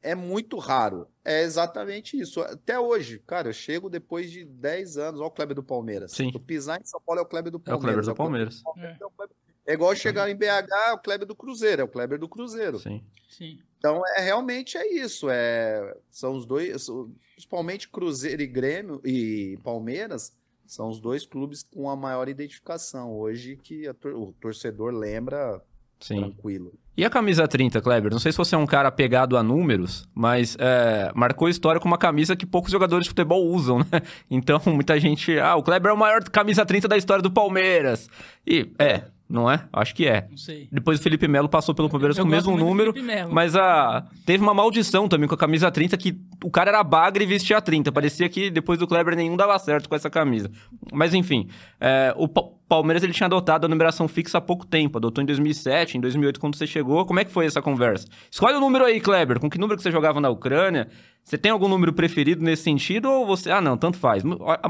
[0.02, 1.08] É muito raro.
[1.24, 2.42] É exatamente isso.
[2.42, 6.12] Até hoje, cara, eu chego depois de 10 anos, olha o Kleber do Palmeiras.
[6.12, 6.32] Sim.
[6.32, 7.82] Tu pisar em São Paulo é o Kleber do É o Palmeiras.
[7.84, 8.62] Kleber do é o Kleber Palmeiras.
[8.64, 9.36] Palmeiras, é o Kleber-
[9.68, 12.80] É igual chegar em BH, é o Kleber do Cruzeiro, é o Kleber do Cruzeiro.
[12.80, 13.04] Sim.
[13.30, 13.60] Sim.
[13.78, 15.28] Então, é realmente é isso.
[15.30, 20.34] É, são os dois, são- principalmente Cruzeiro e Grêmio e Palmeiras,
[20.66, 25.62] são os dois clubes com a maior identificação hoje que tor- o torcedor lembra
[26.00, 26.18] Sim.
[26.18, 26.74] tranquilo.
[26.96, 28.12] E a camisa 30, Kleber?
[28.12, 31.88] Não sei se você é um cara apegado a números, mas é, marcou história com
[31.88, 34.02] uma camisa que poucos jogadores de futebol usam, né?
[34.30, 35.40] Então, muita gente.
[35.40, 38.10] Ah, o Kleber é o maior camisa 30 da história do Palmeiras.
[38.46, 39.64] E é, não é?
[39.72, 40.28] Acho que é.
[40.30, 40.68] Não sei.
[40.70, 42.94] Depois o Felipe Melo passou pelo Palmeiras Eu com o mesmo número.
[43.30, 47.24] Mas a, teve uma maldição também com a camisa 30, que o cara era bagre
[47.24, 47.92] e vestia 30.
[47.92, 50.52] Parecia que depois do Kleber nenhum dava certo com essa camisa.
[50.92, 51.48] Mas enfim,
[51.80, 52.28] é, o
[52.72, 54.98] Palmeiras ele tinha adotado a numeração fixa há pouco tempo.
[54.98, 57.06] Adotou em 2007, em 2008 quando você chegou.
[57.06, 58.08] Como é que foi essa conversa?
[58.32, 59.42] Escolhe o número aí, Kleber.
[59.42, 60.88] Com que número que você jogava na Ucrânia?
[61.22, 63.52] Você tem algum número preferido nesse sentido ou você...
[63.52, 64.24] Ah, não, tanto faz.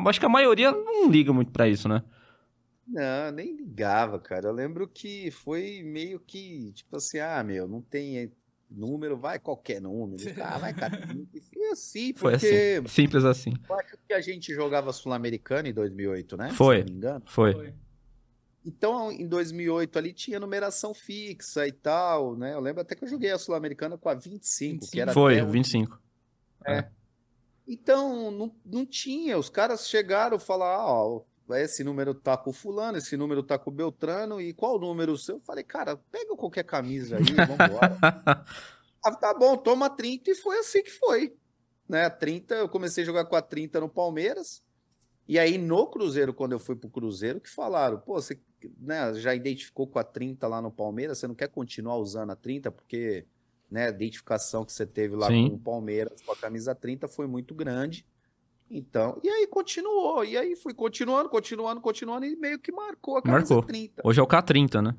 [0.08, 2.02] Acho que a maioria não liga muito pra isso, né?
[2.88, 4.48] Não, nem ligava, cara.
[4.48, 8.32] Eu lembro que foi meio que, tipo assim, ah, meu, não tem
[8.68, 10.24] número, vai qualquer número.
[10.42, 11.08] Ah, vai, cara.
[11.54, 12.88] Foi assim, Foi porque assim.
[12.88, 13.54] Simples assim.
[13.70, 16.50] eu acho que a gente jogava Sul-Americana em 2008, né?
[16.50, 16.78] Foi.
[16.78, 17.24] Se não me engano.
[17.28, 17.54] Foi.
[17.54, 17.74] Foi.
[18.64, 22.54] Então, em 2008 ali tinha numeração fixa e tal, né?
[22.54, 25.44] Eu lembro até que eu joguei a Sul-Americana com a 25, que era Foi, até
[25.44, 26.00] o- 25.
[27.68, 29.38] Então, não, não tinha.
[29.38, 33.44] Os caras chegaram e falaram, ah, ó, esse número tá com o fulano, esse número
[33.44, 35.36] tá com o Beltrano, e qual o número seu?
[35.36, 37.98] Eu falei, cara, pega qualquer camisa aí, vambora.
[39.04, 41.36] ah, tá bom, toma 30, e foi assim que foi.
[41.88, 42.06] Né?
[42.06, 44.62] A 30, eu comecei a jogar com a 30 no Palmeiras,
[45.32, 48.38] e aí no Cruzeiro, quando eu fui pro Cruzeiro, que falaram, pô, você
[48.78, 52.36] né, já identificou com a 30 lá no Palmeiras, você não quer continuar usando a
[52.36, 53.26] 30 porque
[53.72, 55.48] né, a identificação que você teve lá Sim.
[55.48, 58.06] com o Palmeiras, com a camisa 30, foi muito grande.
[58.70, 63.22] Então, e aí continuou, e aí fui continuando, continuando, continuando, e meio que marcou a
[63.22, 63.64] camisa Marcou.
[63.66, 64.02] 30.
[64.04, 64.98] Hoje é o K30, né?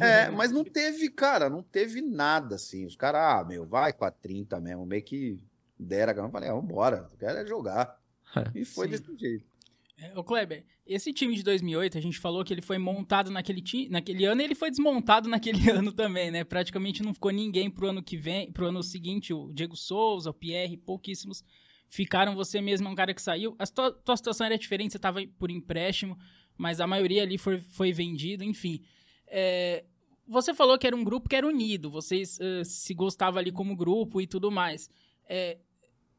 [0.00, 2.86] É, mas não teve, cara, não teve nada assim.
[2.86, 5.38] Os caras, ah, meu, vai com a 30 mesmo, meio que
[5.78, 6.28] deram a gama.
[6.28, 8.00] Eu falei, ah, vambora, quero é jogar.
[8.34, 8.58] É.
[8.58, 8.92] E foi Sim.
[8.92, 9.49] desse jeito.
[10.00, 13.60] É, Ô Kleber, esse time de 2008, a gente falou que ele foi montado naquele,
[13.60, 16.42] ti- naquele ano e ele foi desmontado naquele ano também, né?
[16.42, 20.34] Praticamente não ficou ninguém pro ano que vem, pro ano seguinte, o Diego Souza, o
[20.34, 21.44] Pierre, pouquíssimos
[21.88, 22.34] ficaram.
[22.34, 23.54] Você mesmo é um cara que saiu.
[23.58, 26.18] A tua, tua situação era diferente, você tava por empréstimo,
[26.56, 28.80] mas a maioria ali foi, foi vendido, enfim.
[29.26, 29.84] É,
[30.26, 33.74] você falou que era um grupo que era unido, vocês eh, se gostavam ali como
[33.74, 34.88] grupo e tudo mais.
[35.28, 35.58] É,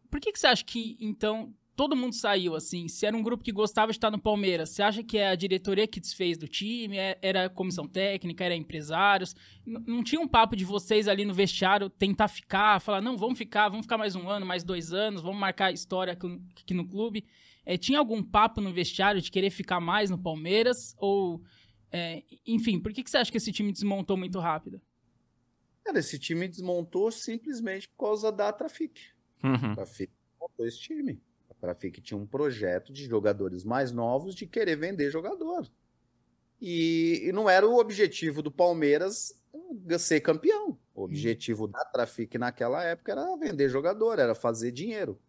[0.09, 2.87] por que, que você acha que, então, todo mundo saiu assim?
[2.87, 5.35] Se era um grupo que gostava de estar no Palmeiras, você acha que é a
[5.35, 6.95] diretoria que desfez do time?
[6.95, 9.35] É- Era a comissão técnica, era empresários?
[9.65, 13.35] N- não tinha um papo de vocês ali no vestiário tentar ficar, falar, não, vamos
[13.35, 16.73] ficar, vamos ficar mais um ano, mais dois anos, vamos marcar a história aqui, aqui
[16.75, 17.25] no clube?
[17.65, 20.95] É, tinha algum papo no vestiário de querer ficar mais no Palmeiras?
[20.99, 21.41] Ou,
[21.91, 24.79] é, enfim, por que, que você acha que esse time desmontou muito rápido?
[25.83, 29.01] Cara, esse time desmontou simplesmente por causa da Trafic.
[29.43, 29.71] Uhum.
[29.71, 31.19] A Trafic montou esse time.
[31.61, 35.69] A Trafic tinha um projeto de jogadores mais novos de querer vender jogador.
[36.59, 40.77] E, e não era o objetivo do Palmeiras uh, ser campeão.
[40.93, 45.19] O objetivo da Trafic naquela época era vender jogador, era fazer dinheiro.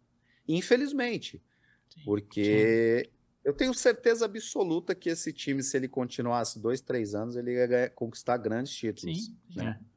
[0.47, 1.41] Infelizmente.
[1.89, 2.01] Sim.
[2.03, 3.11] Porque
[3.43, 7.89] eu tenho certeza absoluta que esse time, se ele continuasse dois, três anos, ele ia
[7.89, 9.25] conquistar grandes títulos.
[9.25, 9.79] Sim, né?
[9.79, 9.92] É,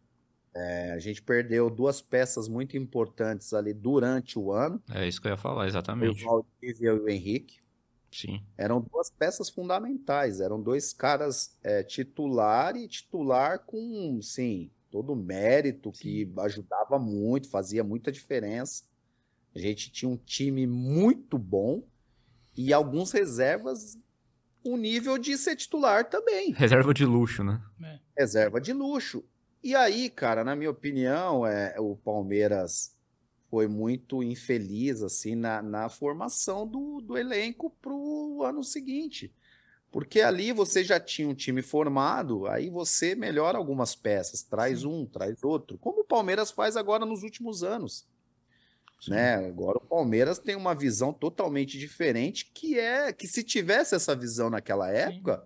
[0.93, 5.33] a gente perdeu duas peças muito importantes ali durante o ano, É isso que eu
[5.33, 6.25] ia falar, o exatamente.
[6.25, 7.59] Valdívia e o Henrique.
[8.11, 8.43] Sim.
[8.57, 15.17] Eram duas peças fundamentais, eram dois caras é, titular e titular com, sim, todo o
[15.17, 18.85] mérito que ajudava muito, fazia muita diferença.
[19.55, 21.83] A gente tinha um time muito bom
[22.57, 23.99] e alguns reservas,
[24.65, 27.61] um nível de ser titular também Reserva de luxo, né?
[28.17, 29.23] reserva de luxo.
[29.67, 32.97] E aí, cara, na minha opinião, é, o Palmeiras
[33.51, 39.35] foi muito infeliz assim na, na formação do, do elenco para o ano seguinte.
[39.91, 44.87] Porque ali você já tinha um time formado, aí você melhora algumas peças, traz Sim.
[44.87, 48.07] um, traz outro, como o Palmeiras faz agora nos últimos anos.
[49.01, 49.11] Sim.
[49.11, 49.49] Né?
[49.49, 54.49] Agora o Palmeiras tem uma visão totalmente diferente, que é que se tivesse essa visão
[54.49, 55.45] naquela época,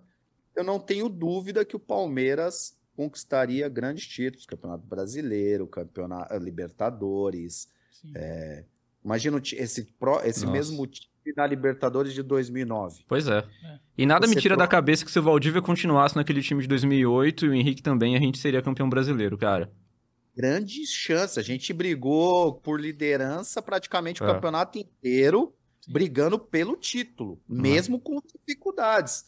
[0.55, 7.67] eu não tenho dúvida que o Palmeiras conquistaria grandes títulos, Campeonato Brasileiro, Campeonato Libertadores.
[7.91, 8.13] Sim.
[9.03, 10.45] Imagina o esse, esse Nossa.
[10.51, 13.03] mesmo time na Libertadores de 2009.
[13.07, 13.39] Pois é.
[13.63, 13.79] É.
[13.97, 16.61] E nada me Você tira pro- da cabeça que se o Valdívia continuasse naquele time
[16.61, 19.71] de 2008 e o Henrique também, a gente seria campeão brasileiro, cara.
[20.35, 21.37] Grandes chances.
[21.37, 24.33] A gente brigou por liderança praticamente o É.
[24.33, 25.91] campeonato inteiro, Sim.
[25.91, 27.59] brigando pelo título, Uhum.
[27.61, 29.25] mesmo com dificuldades.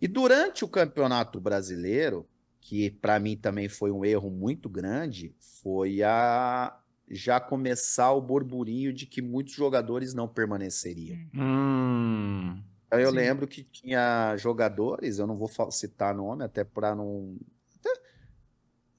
[0.00, 2.26] E durante o Campeonato Brasileiro,
[2.68, 6.78] que para mim também foi um erro muito grande, foi a
[7.10, 11.16] já começar o burburinho de que muitos jogadores não permaneceriam.
[11.34, 12.62] Hum.
[12.86, 13.16] Então, eu Sim.
[13.16, 17.38] lembro que tinha jogadores, eu não vou citar nome, até para não,
[17.78, 18.02] até-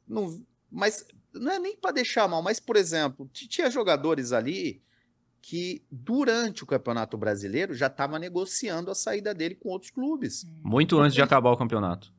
[0.07, 0.43] não.
[0.71, 4.81] Mas não é nem para deixar mal, mas, por exemplo, tinha jogadores ali
[5.43, 10.43] que, durante o Campeonato Brasileiro, já estava negociando a saída dele com outros clubes.
[10.63, 12.11] Muito antes de acabar o campeonato.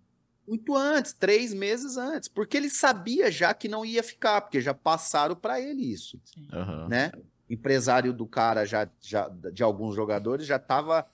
[0.50, 2.28] Muito antes, três meses antes.
[2.28, 6.20] Porque ele sabia já que não ia ficar, porque já passaram para ele isso.
[6.52, 6.88] Aham.
[6.88, 7.12] né?
[7.48, 11.06] O empresário do cara já, já de alguns jogadores já estava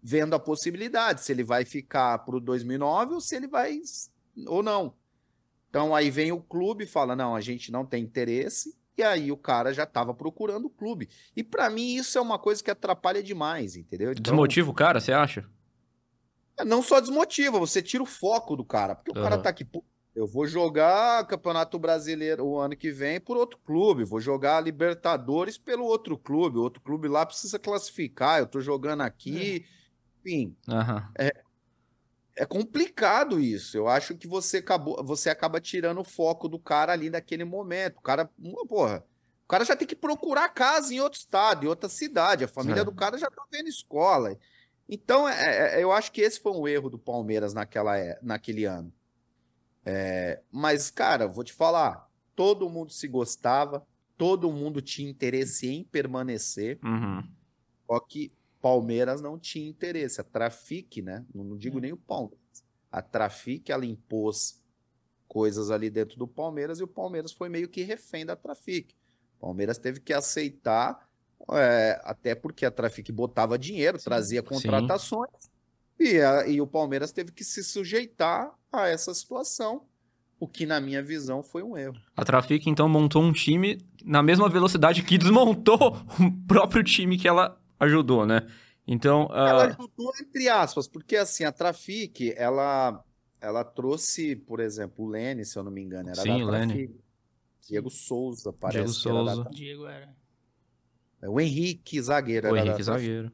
[0.00, 3.80] vendo a possibilidade se ele vai ficar para o 2009 ou se ele vai
[4.46, 4.94] ou não.
[5.68, 9.32] Então aí vem o clube e fala não, a gente não tem interesse e aí
[9.32, 11.08] o cara já estava procurando o clube.
[11.34, 14.12] E para mim isso é uma coisa que atrapalha demais, entendeu?
[14.12, 15.44] Então, Desmotiva o cara, você acha?
[16.64, 19.84] Não só desmotiva, você tira o foco do cara, porque o cara tá aqui, pô,
[20.14, 25.58] eu vou jogar Campeonato Brasileiro o ano que vem por outro clube, vou jogar Libertadores
[25.58, 29.66] pelo outro clube, o outro clube lá precisa classificar, eu tô jogando aqui,
[30.24, 31.12] enfim, Aham.
[32.36, 33.76] é complicado isso.
[33.76, 37.96] Eu acho que você acabou, você acaba tirando o foco do cara ali naquele momento.
[37.98, 38.30] O cara,
[38.68, 39.04] porra,
[39.44, 42.44] o cara já tem que procurar casa em outro estado, em outra cidade.
[42.44, 42.84] A família É.
[42.84, 44.36] do cara já tá vendo escola.
[44.88, 48.64] Então, é- é- eu acho que esse foi um erro do Palmeiras naquela, é- naquele
[48.64, 48.92] ano.
[49.84, 55.84] É, mas, cara, vou te falar, todo mundo se gostava, todo mundo tinha interesse em
[55.84, 56.78] permanecer.
[56.84, 57.22] Uhum.
[57.86, 60.20] Só que Palmeiras não tinha interesse.
[60.20, 61.24] A Trafic, né?
[61.34, 61.82] Não, não digo É.
[61.82, 62.40] nem o Palmeiras.
[62.90, 64.60] A Trafic, ela impôs
[65.28, 68.94] coisas ali dentro do Palmeiras e o Palmeiras foi meio que refém da Trafic.
[69.38, 71.05] O Palmeiras teve que aceitar,
[71.52, 74.04] é, até porque a Trafic botava dinheiro, Sim.
[74.04, 75.30] trazia contratações,
[75.98, 79.82] e, a- e o Palmeiras teve que se sujeitar a essa situação,
[80.38, 81.96] o que, na minha visão, foi um erro.
[82.14, 85.78] A Trafic, então, montou um time na mesma velocidade que desmontou
[86.20, 88.46] o próprio time que ela ajudou, né?
[88.86, 93.02] Então, Ela ajudou, entre aspas, porque assim, a Trafic, ela,
[93.40, 96.50] ela trouxe, por exemplo, o Lene, se eu não me engano, era Sim, da o
[96.50, 96.66] Lene.
[96.74, 97.00] Trafic.
[97.66, 99.50] Diego Souza, parece Diego que era da Souza.
[99.50, 100.14] Diego era.
[101.28, 102.48] O Henrique zagueiro.
[102.48, 103.32] o era Henrique da zagueiro.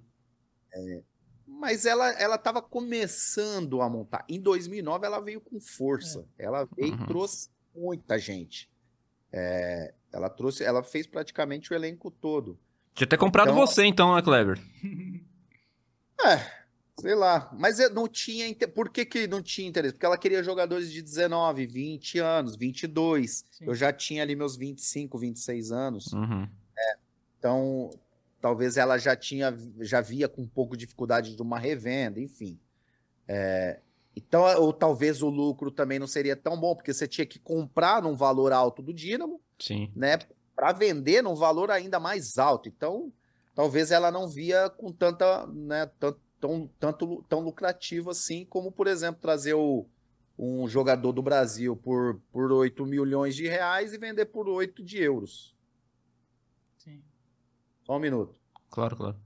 [1.47, 4.25] Mas ela ela estava começando a montar.
[4.29, 6.25] Em 2009 ela veio com força.
[6.39, 7.05] Ela veio Uhum.
[7.05, 8.69] e trouxe muita gente.
[9.33, 12.59] É, ela trouxe, ela fez praticamente o elenco todo.
[12.95, 14.59] Tinha até comprado Então- você, então, né, Kleber?
[16.25, 16.39] É,
[17.01, 17.51] sei lá.
[17.59, 18.55] Mas eu não tinha.
[18.69, 19.95] Por que, que não tinha interesse?
[19.95, 23.45] Porque ela queria jogadores de 19, 20 anos, 22.
[23.51, 23.65] Sim.
[23.67, 26.07] Eu já tinha ali meus 25, 26 anos.
[26.13, 26.49] Uhum.
[27.43, 27.91] Então,
[28.41, 32.57] talvez ela já tinha, já via com um pouco de dificuldade de uma revenda, enfim.
[33.27, 33.81] É,
[34.15, 38.01] então, ou talvez o lucro também não seria tão bom, porque você tinha que comprar
[38.01, 39.91] num valor alto do Dínamo, Sim.
[39.97, 40.21] né,
[40.55, 42.69] para vender num valor ainda mais alto.
[42.69, 43.13] Então,
[43.57, 48.87] talvez ela não via com tanta, né, tão, tão, tanto, tão lucrativo assim, como, por
[48.87, 49.85] exemplo, trazer o,
[50.39, 55.03] um jogador do Brasil por, por 8 milhões de reais e vender por 8 de
[55.03, 55.52] euros.
[57.93, 58.35] Só um minuto.
[58.71, 59.17] Claro, claro.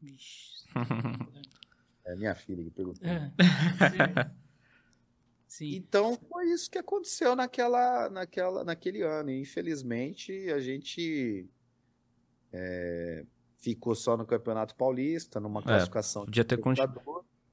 [0.00, 0.68] Vixe.
[2.06, 3.08] É minha filha que perguntou.
[3.08, 3.32] É.
[5.48, 5.74] Sim.
[5.74, 9.30] Então foi isso que aconteceu naquela, naquela, naquele ano.
[9.30, 11.48] E, infelizmente a gente
[12.52, 13.26] é,
[13.58, 16.60] ficou só no Campeonato Paulista, numa classificação podia ter.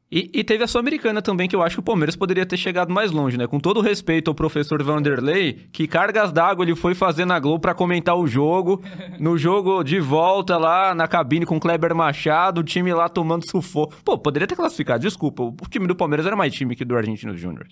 [0.10, 2.94] E, e teve a Sul-Americana também, que eu acho que o Palmeiras poderia ter chegado
[2.94, 3.46] mais longe, né?
[3.46, 7.60] Com todo o respeito ao professor Vanderlei, que cargas d'água ele foi fazer na Globo
[7.60, 8.82] pra comentar o jogo.
[9.20, 13.50] No jogo de volta lá na cabine com o Kleber Machado, o time lá tomando
[13.50, 13.96] sufoco.
[14.06, 15.44] Pô, poderia ter classificado, desculpa.
[15.44, 17.68] O time do Palmeiras era mais time que do Argentinos Júnior.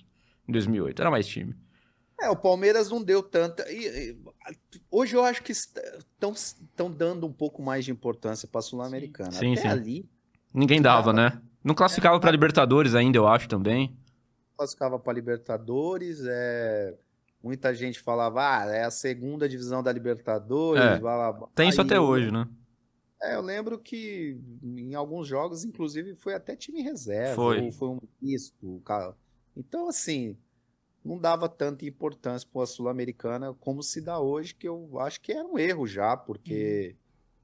[0.46, 1.54] Em 2008, era mais time.
[2.20, 3.64] É, o Palmeiras não deu tanta.
[3.72, 4.16] e- e-
[4.90, 9.30] hoje eu acho que estão dando um pouco mais de importância para a Sul-Americana.
[9.30, 9.66] Até sim.
[9.68, 10.06] ali
[10.52, 11.38] Ninguém dava, né?
[11.66, 13.92] Não classificava pra Libertadores ainda, eu acho também.
[14.56, 16.20] classificava para Libertadores.
[16.24, 16.96] É...
[17.42, 20.80] Muita gente falava, ah, é a segunda divisão da Libertadores.
[20.80, 20.98] É.
[21.00, 21.48] blá, blá, blá.
[21.56, 22.48] Tem isso Aí até hoje, né?
[23.20, 27.60] É, eu lembro que em alguns jogos, inclusive, foi até time reserva, Foi.
[27.60, 28.80] ou foi um misto.
[29.56, 30.36] Então, assim,
[31.04, 35.32] não dava tanta importância para a Sul-Americana como se dá hoje, que eu acho que
[35.32, 36.94] era um erro já, porque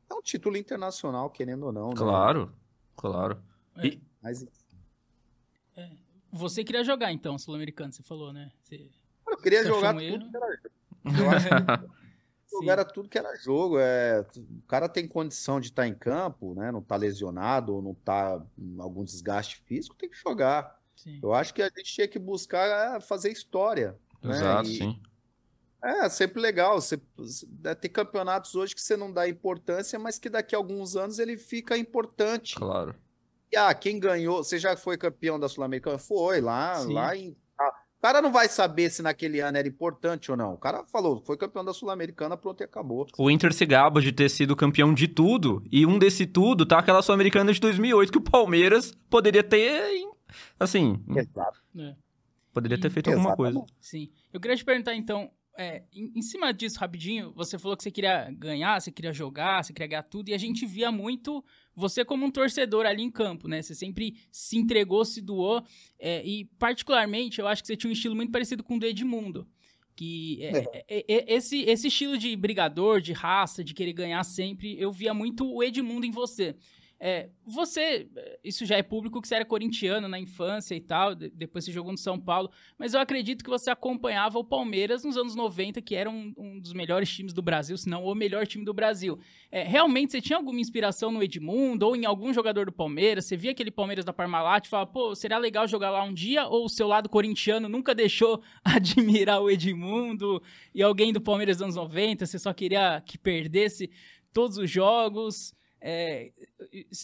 [0.09, 1.97] é um título internacional, querendo ou não, né?
[1.97, 2.53] Claro,
[2.97, 3.43] claro.
[3.79, 3.89] É.
[3.89, 4.47] E- Mas
[6.31, 8.53] Você queria jogar então, Sul-Americano, você falou, né?
[8.63, 8.89] Você...
[9.27, 11.19] eu queria Você jogar tudo que era jogo.
[11.21, 11.49] Eu acho
[12.61, 13.79] que era tudo que era jogo.
[13.79, 16.71] É, o cara tem condição de estar em campo, né?
[16.71, 20.81] Não tá lesionado ou não tá com algum desgaste físico, tem que jogar.
[20.95, 21.19] Sim.
[21.23, 23.99] Eu acho que a gente tinha que buscar é, fazer história.
[24.23, 24.37] né?
[24.37, 25.03] Exato, E- sim.
[25.85, 26.81] É sempre legal.
[26.81, 27.45] Você, você-
[27.81, 31.37] tem campeonatos hoje que você não dá importância, mas que daqui a alguns anos ele
[31.37, 32.55] fica importante.
[32.55, 32.95] Claro.
[33.53, 34.43] E, ah, quem ganhou?
[34.43, 35.99] Você já foi campeão da Sul-Americana?
[35.99, 36.93] Foi lá, Sim.
[36.95, 37.37] lá em.
[37.61, 40.55] ah, o cara não vai saber se naquele ano era importante ou não.
[40.55, 43.07] O cara falou, foi campeão da Sul-Americana, pronto e acabou.
[43.19, 46.79] O Inter se gaba de ter sido campeão de tudo, e um desse tudo tá
[46.79, 50.09] aquela Sul-Americana de 2008 que o Palmeiras poderia ter,
[50.59, 51.61] assim, Exato.
[51.79, 51.95] É.
[52.53, 53.55] poderia ter feito alguma Exatamente.
[53.55, 53.67] coisa.
[53.79, 54.11] Sim.
[54.33, 57.91] Eu queria te perguntar, então, é, em, em cima disso, rapidinho, você falou que você
[57.91, 62.05] queria ganhar, você queria jogar, você queria ganhar tudo, e a gente via muito você
[62.05, 63.61] como um torcedor ali em campo, né?
[63.61, 65.63] Você sempre se entregou, se doou,
[65.99, 68.87] é, e particularmente eu acho que você tinha um estilo muito parecido com o do
[68.87, 69.47] Edmundo.
[69.95, 74.75] Que é, é, é, esse, esse estilo de brigador, de raça, de querer ganhar sempre,
[74.81, 76.57] eu via muito o Edmundo em você.
[77.05, 81.17] É, você, é, isso já é público que você era corintiano na infância e tal,
[81.17, 85.03] de- depois você jogou no São Paulo, mas eu acredito que você acompanhava o Palmeiras
[85.03, 88.15] nos anos 90, que era um, um dos melhores times do Brasil, se não o
[88.15, 89.19] melhor time do Brasil.
[89.51, 93.25] É, realmente você tinha alguma inspiração no Edmundo ou em algum jogador do Palmeiras?
[93.25, 96.47] Você via aquele Palmeiras da Parmalat e falava, pô, seria legal jogar lá um dia?
[96.47, 100.41] Ou o seu lado corintiano nunca deixou admirar o Edmundo
[100.73, 102.27] e alguém do Palmeiras dos anos 90?
[102.27, 103.91] Você só queria que perdesse
[104.33, 105.53] todos os jogos?
[105.85, 106.31] É,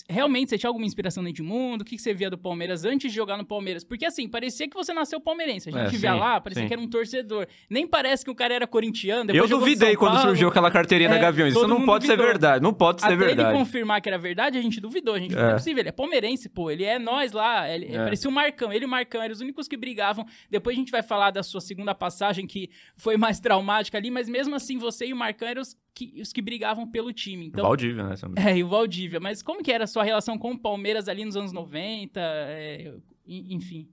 [0.09, 1.83] realmente, você tinha alguma inspiração no Edmundo?
[1.83, 3.83] O que, que você via do Palmeiras antes de jogar no Palmeiras?
[3.83, 5.69] Porque, assim, parecia que você nasceu palmeirense.
[5.69, 6.69] A gente É, via sim, lá, parecia sim.
[6.69, 7.47] que era um torcedor.
[7.69, 9.31] Nem parece que o cara era corintiano.
[9.33, 10.29] Eu duvidei quando Paulo.
[10.29, 11.55] surgiu aquela carteirinha da É, Gaviões.
[11.55, 12.27] Isso não pode ser duvidou.
[12.33, 12.63] verdade.
[12.63, 13.59] Não pode ser Até ele verdade.
[13.59, 15.15] confirmar que era verdade, a gente duvidou.
[15.15, 15.39] A gente É.
[15.43, 16.71] não é possível, ele é palmeirense, pô.
[16.71, 17.69] Ele é nós lá.
[17.69, 17.99] Ele, É.
[18.05, 18.73] Parecia o Marcão.
[18.73, 20.25] Ele e o Marcão eram os únicos que brigavam.
[20.49, 24.29] Depois a gente vai falar da sua segunda passagem, que foi mais traumática ali, mas
[24.29, 27.47] mesmo assim, você e o Marcão eram os que, os que brigavam pelo time.
[27.47, 28.15] Então, Valdívia, né?
[28.37, 29.19] é, e o Valdívia.
[29.19, 32.21] Mas como que era a sua relação com o Palmeiras ali nos anos 90?
[32.21, 32.95] É,
[33.27, 33.89] enfim.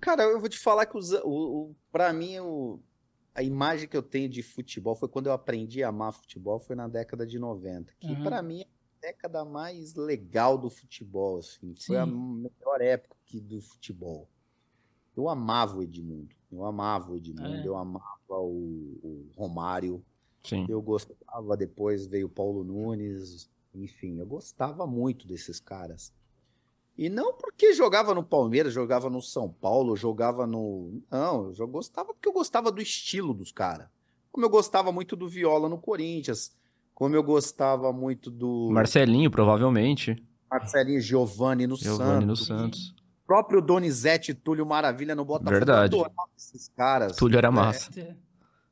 [0.00, 2.78] Cara, eu vou te falar que os, o, o, pra mim o,
[3.34, 6.74] a imagem que eu tenho de futebol foi quando eu aprendi a amar futebol, foi
[6.76, 7.94] na década de 90.
[7.98, 8.22] Que Aham.
[8.24, 11.74] pra mim é a década mais legal do futebol, assim.
[11.76, 12.12] Foi a Sim.
[12.12, 14.28] melhor época do futebol.
[15.16, 16.34] Eu amava o Edmundo.
[16.50, 17.54] Eu amava o Edmundo.
[17.54, 17.66] É.
[17.66, 20.04] Eu amava o, o Romário.
[20.42, 20.66] Sim.
[20.68, 26.12] Eu gostava, depois veio o Paulo Nunes, enfim, eu gostava muito desses caras.
[26.96, 31.00] E não porque jogava no Palmeiras, jogava no São Paulo, jogava no.
[31.08, 33.86] Não, eu gostava porque eu gostava do estilo dos caras.
[34.32, 36.50] Como eu gostava muito do Viola no Corinthians,
[36.92, 40.20] como eu gostava muito do Marcelinho, provavelmente.
[40.50, 42.90] Marcelinho Giovanni no Giovanni no Santos, Santos.
[43.22, 45.50] o próprio Donizete e Túlio Maravilha no Botafogo.
[45.50, 45.94] Verdade.
[45.94, 47.16] Eu adorava esses caras.
[47.16, 47.90] Túlio era massa.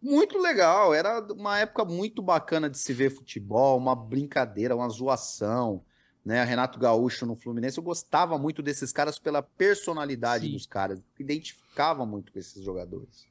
[0.01, 5.84] Muito legal, era uma época muito bacana de se ver futebol, uma brincadeira, uma zoação,
[6.24, 6.44] né?
[6.44, 10.53] Renato Gaúcho no Fluminense, eu gostava muito desses caras pela personalidade Sim.
[10.53, 13.26] dos caras, identificava muito com esses jogadores,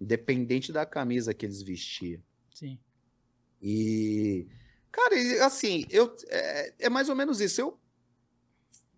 [0.00, 2.20] independente da camisa que eles vestiam.
[2.52, 2.78] Sim.
[3.60, 4.48] E,
[4.90, 5.14] cara,
[5.46, 7.60] assim, eu é, é mais ou menos isso.
[7.60, 7.78] Eu,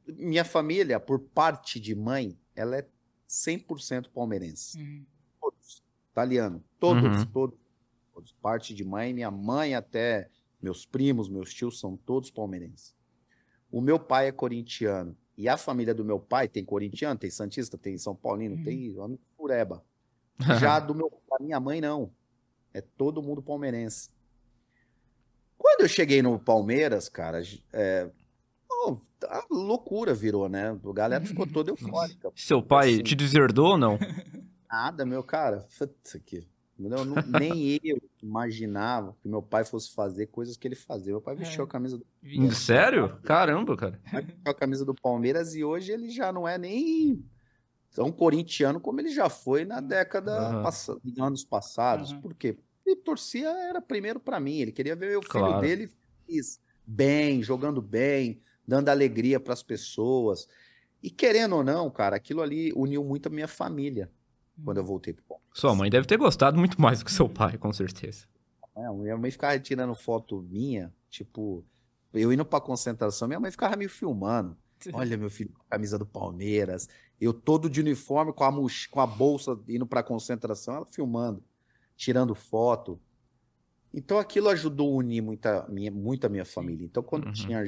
[0.06, 2.88] minha família, por parte de mãe, ela é
[3.28, 5.04] 100% palmeirense Uhum.
[6.14, 7.26] Italiano, todos, Uhum.
[7.26, 7.58] todos,
[8.14, 8.32] todos.
[8.40, 10.28] Parte de mãe, minha mãe até
[10.62, 12.94] meus primos, meus tios são todos palmeirenses.
[13.70, 17.76] O meu pai é corintiano e a família do meu pai tem corintiano, tem santista,
[17.76, 18.64] tem São Paulino, Uhum.
[18.64, 19.84] tem homem de Pureba.
[20.60, 22.10] Já do meu, da minha mãe não,
[22.72, 24.08] é todo mundo palmeirense.
[25.58, 27.42] Quando eu cheguei no Palmeiras, cara,
[27.72, 28.10] é,
[28.68, 30.68] pô, a loucura virou, né?
[30.70, 32.30] A galera ficou toda eufórica.
[32.36, 33.02] Seu pai Assim.
[33.02, 33.98] te deserdou ou não?
[34.70, 35.66] Nada, meu cara.
[35.78, 36.46] Putz, aqui.
[36.76, 41.12] Não- nem eu imaginava que meu pai fosse fazer coisas que ele fazia.
[41.12, 41.64] Meu pai vestiu É.
[41.64, 43.16] a camisa do, Vi- Sério?
[43.22, 44.00] Caramba, cara.
[44.10, 47.24] vestiu a camisa do Palmeiras e hoje ele já não é nem
[47.92, 50.62] tão corintiano como ele já foi na década
[51.04, 52.10] em anos passados.
[52.10, 52.20] Aham.
[52.20, 52.58] Por quê?
[52.84, 54.58] Ele torcia era primeiro pra mim.
[54.58, 55.60] Ele queria ver o filho Claro.
[55.60, 55.88] dele
[56.26, 60.48] feliz, bem, jogando bem, dando alegria pras pessoas.
[61.00, 64.10] E querendo ou não, cara, aquilo ali uniu muito a minha família
[64.62, 65.58] quando eu voltei pro Palmeiras.
[65.58, 68.26] Sua mãe deve ter gostado muito mais do que seu pai, com certeza.
[68.76, 71.64] É, minha mãe ficava tirando foto minha, tipo,
[72.12, 74.56] eu indo pra concentração, minha mãe ficava me filmando.
[74.92, 76.88] Olha, meu filho, com a camisa do Palmeiras,
[77.20, 78.52] eu todo de uniforme, com a,
[78.90, 81.42] com a bolsa indo pra concentração, ela filmando,
[81.96, 83.00] tirando foto.
[83.92, 86.84] Então aquilo ajudou a unir muita, minha, muito a minha família.
[86.84, 87.32] Então quando Uhum.
[87.32, 87.62] tinha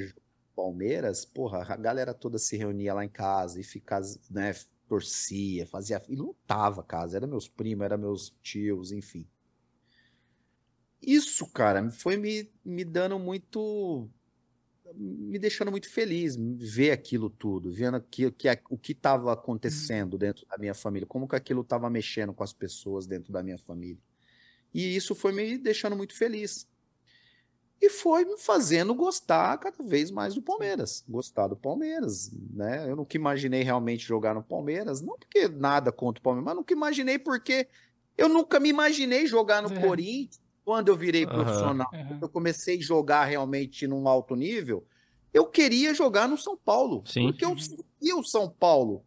[0.57, 4.55] Palmeiras, porra, a galera toda se reunia lá em casa e ficava, né,
[4.89, 9.27] torcia, fazia, e lutava casa, era meus primos, era meus tios, enfim.
[11.01, 14.09] Isso, cara, foi me, me dando muito.
[14.95, 20.47] me deixando muito feliz, ver aquilo tudo, vendo que, que, o que estava acontecendo dentro
[20.47, 24.01] da minha família, como que aquilo estava mexendo com as pessoas dentro da minha família.
[24.73, 26.69] E isso foi me deixando muito feliz.
[27.81, 32.91] E foi me fazendo gostar cada vez mais do Palmeiras, gostar do Palmeiras, né?
[32.91, 36.73] Eu nunca imaginei realmente jogar no Palmeiras, não porque nada contra o Palmeiras, mas nunca
[36.73, 37.69] imaginei porque
[38.17, 39.81] eu nunca me imaginei jogar no É.
[39.81, 41.35] Corinthians quando eu virei Aham.
[41.35, 42.19] profissional Aham.
[42.23, 44.85] eu comecei a jogar realmente num alto nível,
[45.33, 47.05] eu queria jogar no São Paulo.
[47.05, 47.31] Sim.
[47.31, 49.05] Porque eu sentia o São Paulo.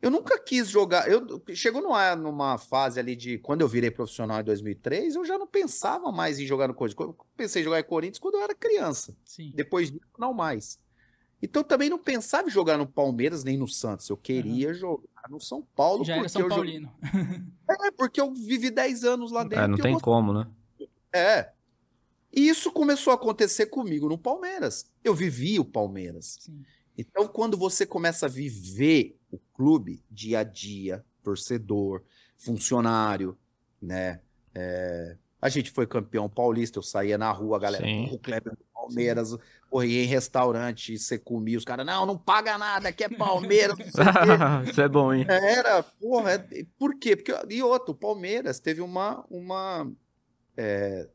[0.00, 1.10] Eu nunca quis jogar.
[1.10, 3.38] Eu, chegou numa, numa fase ali de.
[3.38, 7.08] Quando eu virei profissional em 2003, eu já não pensava mais em jogar no Corinthians.
[7.08, 9.16] Eu pensei em jogar em Corinthians quando eu era criança.
[9.24, 9.52] Sim.
[9.54, 10.78] Depois disso, não mais.
[11.42, 14.08] Então eu também não pensava em jogar no Palmeiras nem no Santos.
[14.08, 16.04] Eu queria jogar no São Paulo.
[16.04, 16.92] Já era São eu Paulino.
[17.70, 19.64] É, porque eu vivi 10 anos lá dentro.
[19.64, 20.48] É, não eu tem gostava como, né?
[21.12, 21.52] é.
[22.32, 24.90] E isso começou a acontecer comigo no Palmeiras.
[25.04, 26.38] Eu vivi o Palmeiras.
[26.40, 26.62] Sim.
[26.96, 29.17] Então, quando você começa a viver
[29.58, 32.02] clube dia a dia, torcedor,
[32.36, 33.36] funcionário,
[33.82, 34.20] né?
[34.54, 38.08] É, A gente foi campeão paulista, eu saía na rua, a galera, Sim.
[38.12, 39.36] o Kleber do Palmeiras,
[39.68, 43.76] porra, ia em restaurante, você comia, os caras, não, não paga nada, aqui é Palmeiras,
[43.76, 44.12] não sei o
[44.64, 44.70] quê.
[44.70, 45.26] Isso é bom, hein?
[45.28, 47.16] Era, porra, é- por quê?
[47.16, 49.90] Porque, e outro, o Palmeiras teve uma, uma
[50.56, 51.08] é,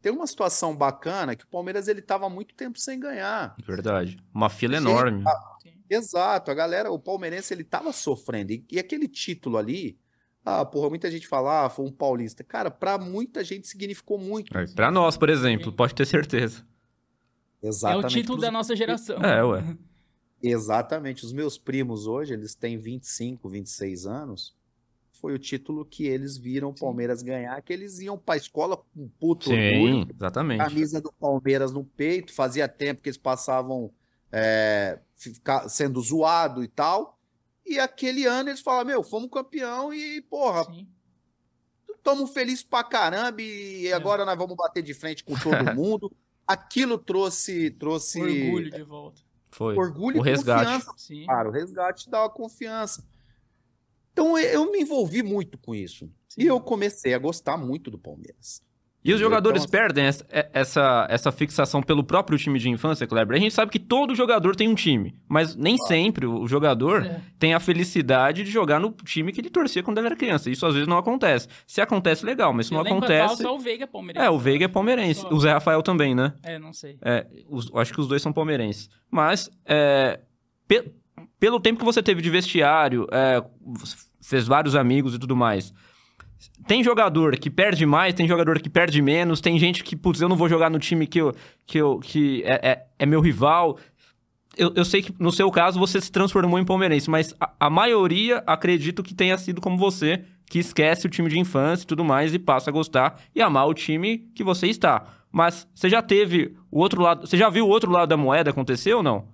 [0.00, 3.54] tem uma situação bacana que o Palmeiras ele tava há muito tempo sem ganhar.
[3.64, 4.18] Verdade.
[4.32, 5.24] Uma fila enorme.
[5.62, 5.74] Sim.
[5.94, 8.52] Exato, a galera, o palmeirense ele tava sofrendo.
[8.52, 9.98] E, e aquele título ali,
[10.44, 12.42] ah, porra, muita gente fala, ah, foi um paulista.
[12.42, 14.56] Cara, pra muita gente significou muito.
[14.56, 16.66] É, Pra nós, por exemplo, pode ter certeza.
[17.62, 18.08] É o Exatamente.
[18.14, 19.16] título pros- da nossa geração.
[19.22, 19.62] É, ué.
[20.42, 21.24] Exatamente.
[21.24, 24.56] Os meus primos hoje, eles têm 25, 26 anos.
[25.12, 26.80] Foi o título que eles viram o Sim.
[26.80, 30.58] Palmeiras ganhar, que eles iam pra escola com puto Sim, orgulho, exatamente.
[30.58, 33.92] camisa do Palmeiras no peito, fazia tempo que eles passavam
[34.32, 37.18] é, ficar, sendo zoado e tal.
[37.64, 40.88] E aquele ano eles falaram, meu, fomos campeão e, porra, Sim.
[41.94, 46.10] estamos felizes pra caramba e agora nós vamos bater de frente com todo mundo.
[46.46, 49.20] Aquilo trouxe, trouxe Orgulho de volta.
[49.52, 49.76] Foi.
[49.76, 50.64] orgulho O e resgate.
[50.64, 51.26] confiança Sim.
[51.26, 53.04] Cara, o resgate dá uma confiança.
[54.12, 56.06] Então eu me envolvi muito com isso.
[56.28, 56.42] Sim.
[56.42, 58.62] E eu comecei a gostar muito do Palmeiras.
[59.04, 63.36] E os jogadores Então, perdem essa, essa, essa fixação pelo próprio time de infância, Kleber.
[63.36, 67.20] A gente sabe que todo jogador tem um time, mas nem sempre o jogador É.
[67.38, 70.48] tem a felicidade de jogar no time que ele torcia quando ele era criança.
[70.50, 71.48] Isso às vezes não acontece.
[71.66, 73.42] Se acontece, legal, mas se não acontece.
[73.42, 74.24] Só o Veiga é palmeirense.
[74.26, 75.20] É, o Veiga é palmeirense.
[75.22, 75.34] Só.
[75.34, 76.34] O Zé Rafael também, né?
[76.42, 76.96] É, não sei.
[77.02, 78.88] É, os- acho que os dois são palmeirenses.
[79.10, 80.20] Mas, é,
[80.68, 80.92] pe-
[81.40, 83.42] pelo tempo que você teve de vestiário, é,
[84.20, 85.74] fez vários amigos e tudo mais.
[86.66, 90.28] Tem jogador que perde mais, tem jogador que perde menos, tem gente que, putz, eu
[90.28, 91.34] não vou jogar no time que, eu,
[91.66, 93.78] que, eu, que é, é- é meu rival.
[94.56, 97.70] Eu, eu sei que no seu caso você se transformou em palmeirense, mas a, a
[97.70, 102.04] maioria acredito que tenha sido como você, que esquece o time de infância e tudo
[102.04, 105.04] mais e passa a gostar e amar o time que você está.
[105.30, 108.50] Mas você já teve o outro lado, você já viu o outro lado da moeda
[108.50, 109.26] acontecer ou não?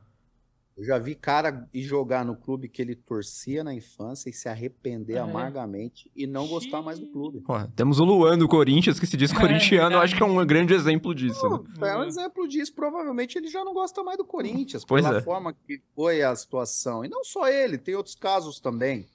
[0.79, 4.49] Eu já vi cara ir jogar no clube que ele torcia na infância e se
[4.49, 5.19] arrepender É.
[5.19, 7.41] amargamente e não gostar mais do clube.
[7.41, 10.05] Pô, temos o Luan do Corinthians, que se diz É, corintiano, verdade.
[10.05, 11.65] acho que é um grande exemplo disso.
[11.81, 11.91] né?
[11.91, 12.73] É um exemplo disso.
[12.73, 15.21] Provavelmente ele já não gosta mais do Corinthians, Pois pela é.
[15.21, 17.05] forma que foi a situação.
[17.05, 19.09] E não só ele, tem outros casos também.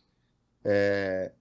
[0.65, 1.31] É,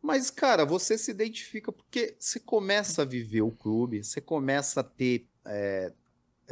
[0.00, 4.84] Mas, cara, você se identifica porque você começa a viver o clube, você começa a
[4.84, 5.92] ter é,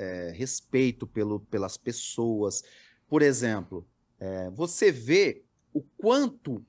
[0.00, 2.62] é, respeito pelo, pelas pessoas.
[3.08, 3.86] Por exemplo,
[4.18, 6.64] é, você vê o quanto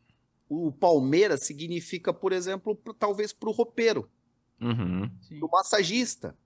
[0.50, 4.10] o Palmeiras significa, por exemplo, pro- talvez para o roupeiro
[4.62, 5.10] Uhum.
[5.40, 6.38] Do massagista.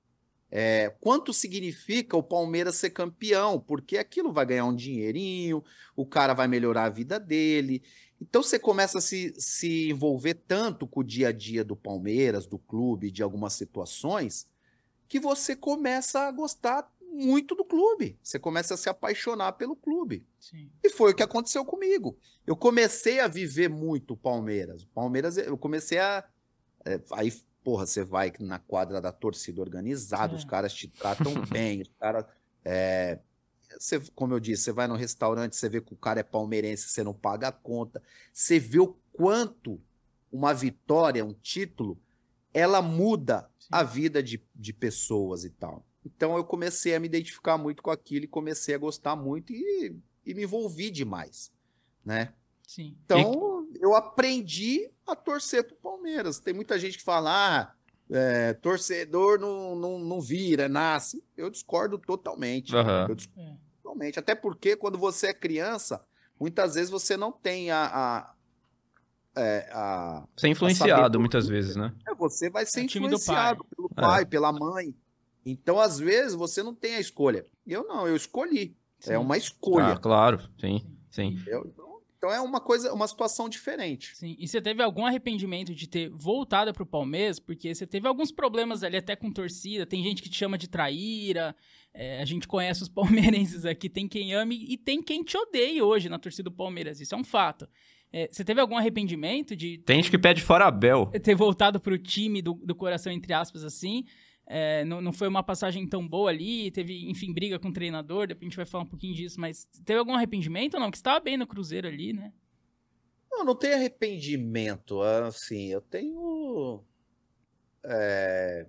[0.49, 3.59] É, quanto significa o Palmeiras ser campeão?
[3.59, 5.61] Porque aquilo vai ganhar um dinheirinho,
[5.97, 7.83] o cara vai melhorar a vida dele.
[8.21, 12.47] Então você começa a se, se envolver tanto com o dia a dia do Palmeiras,
[12.47, 14.47] do clube, de algumas situações,
[15.15, 18.19] que você começa a gostar muito do clube.
[18.21, 20.27] Você começa a se apaixonar pelo clube.
[20.37, 20.69] Sim.
[20.83, 22.17] E foi o que aconteceu comigo.
[22.45, 24.83] Eu comecei a viver muito o Palmeiras.
[24.83, 26.21] O Palmeiras, eu comecei a.
[26.83, 27.31] é, aí,
[27.63, 30.35] porra, você vai na quadra da torcida organizada, É.
[30.35, 32.25] os caras te tratam bem, os caras.
[32.65, 33.19] é,
[33.79, 36.89] você, como eu disse, você vai no restaurante, você vê que o cara é palmeirense,
[36.89, 38.03] você não paga a conta.
[38.33, 39.81] Você vê o quanto
[40.29, 41.97] uma vitória, um título,
[42.55, 43.67] ela muda Sim.
[43.69, 45.85] a vida de, de pessoas e tal.
[46.05, 49.93] Então eu comecei a me identificar muito com aquilo e comecei a gostar muito e,
[50.25, 51.51] e me envolvi demais,
[52.03, 52.33] né?
[52.65, 52.95] Sim.
[53.05, 56.39] Então eu aprendi a torcer pro Palmeiras.
[56.39, 57.73] Tem muita gente que fala, ah,
[58.09, 61.21] é, torcedor não, não, não vira, nasce.
[61.35, 62.73] Eu discordo totalmente.
[62.73, 63.07] Aham.
[63.09, 63.57] Eu discordo É.
[63.83, 64.17] totalmente.
[64.19, 66.05] Até porque quando você é criança,
[66.39, 67.85] muitas vezes você não tem a...
[67.85, 68.34] a
[69.35, 71.93] é, a- Ser influenciado saber- muitas vezes, né?
[72.07, 73.69] é, você vai ser É influenciado pai.
[73.75, 74.01] pelo É.
[74.01, 74.95] pai, pela mãe.
[75.45, 77.45] Então, às vezes, você não tem a escolha.
[77.67, 78.75] Eu não, eu escolhi.
[78.99, 79.13] Sim.
[79.13, 79.93] É uma escolha.
[79.93, 81.27] Ah, claro, sim, sim.
[81.33, 81.63] entendeu?
[81.71, 81.85] Então,
[82.17, 84.15] então é uma coisa, uma situação diferente.
[84.17, 84.35] Sim.
[84.39, 87.37] E você teve algum arrependimento de ter voltado pro Palmeiras?
[87.39, 89.85] Porque você teve alguns problemas ali até com torcida.
[89.85, 91.55] Tem gente que te chama de traíra.
[91.97, 92.89] é, a gente conhece os
[93.53, 93.87] palmeirenses aqui.
[93.87, 96.99] Tem quem ame e tem quem te odeie hoje na torcida do Palmeiras.
[96.99, 97.69] Isso é um fato.
[98.17, 101.07] É, você teve algum arrependimento de Tem gente que pede fora Abel.
[101.21, 104.05] ter voltado pro time do, do coração, entre aspas, assim?
[104.47, 108.25] É, não, não foi uma passagem tão boa ali, teve, enfim, briga com o treinador,
[108.25, 110.89] depois a gente vai falar um pouquinho disso, mas teve algum arrependimento ou não?
[110.89, 112.31] Que você estava bem no Cruzeiro ali, né?
[113.29, 115.01] Não, não tenho arrependimento.
[115.01, 116.81] Assim, eu tenho.
[117.83, 118.65] é,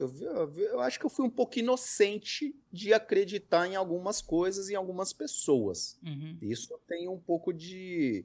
[0.00, 4.68] eu, eu eu acho que eu fui um pouco inocente de acreditar em algumas coisas
[4.68, 5.98] e em algumas pessoas.
[6.04, 6.38] Uhum.
[6.40, 8.24] Isso tem um pouco de,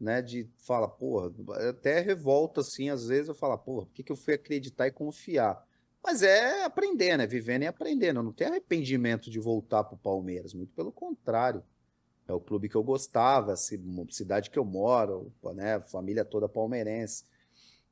[0.00, 1.32] né, de fala, porra,
[1.68, 4.92] até revolta assim, às vezes eu falo, porra, por que que eu fui acreditar e
[4.92, 5.66] confiar?
[6.04, 7.26] Mas é aprender, né?
[7.28, 8.18] Vivendo e aprendendo.
[8.18, 11.62] Eu não tenho arrependimento de voltar pro Palmeiras, muito pelo contrário.
[12.26, 13.80] É o clube que eu gostava, a ci-
[14.10, 15.80] cidade que eu moro, né?
[15.80, 17.24] Família toda palmeirense.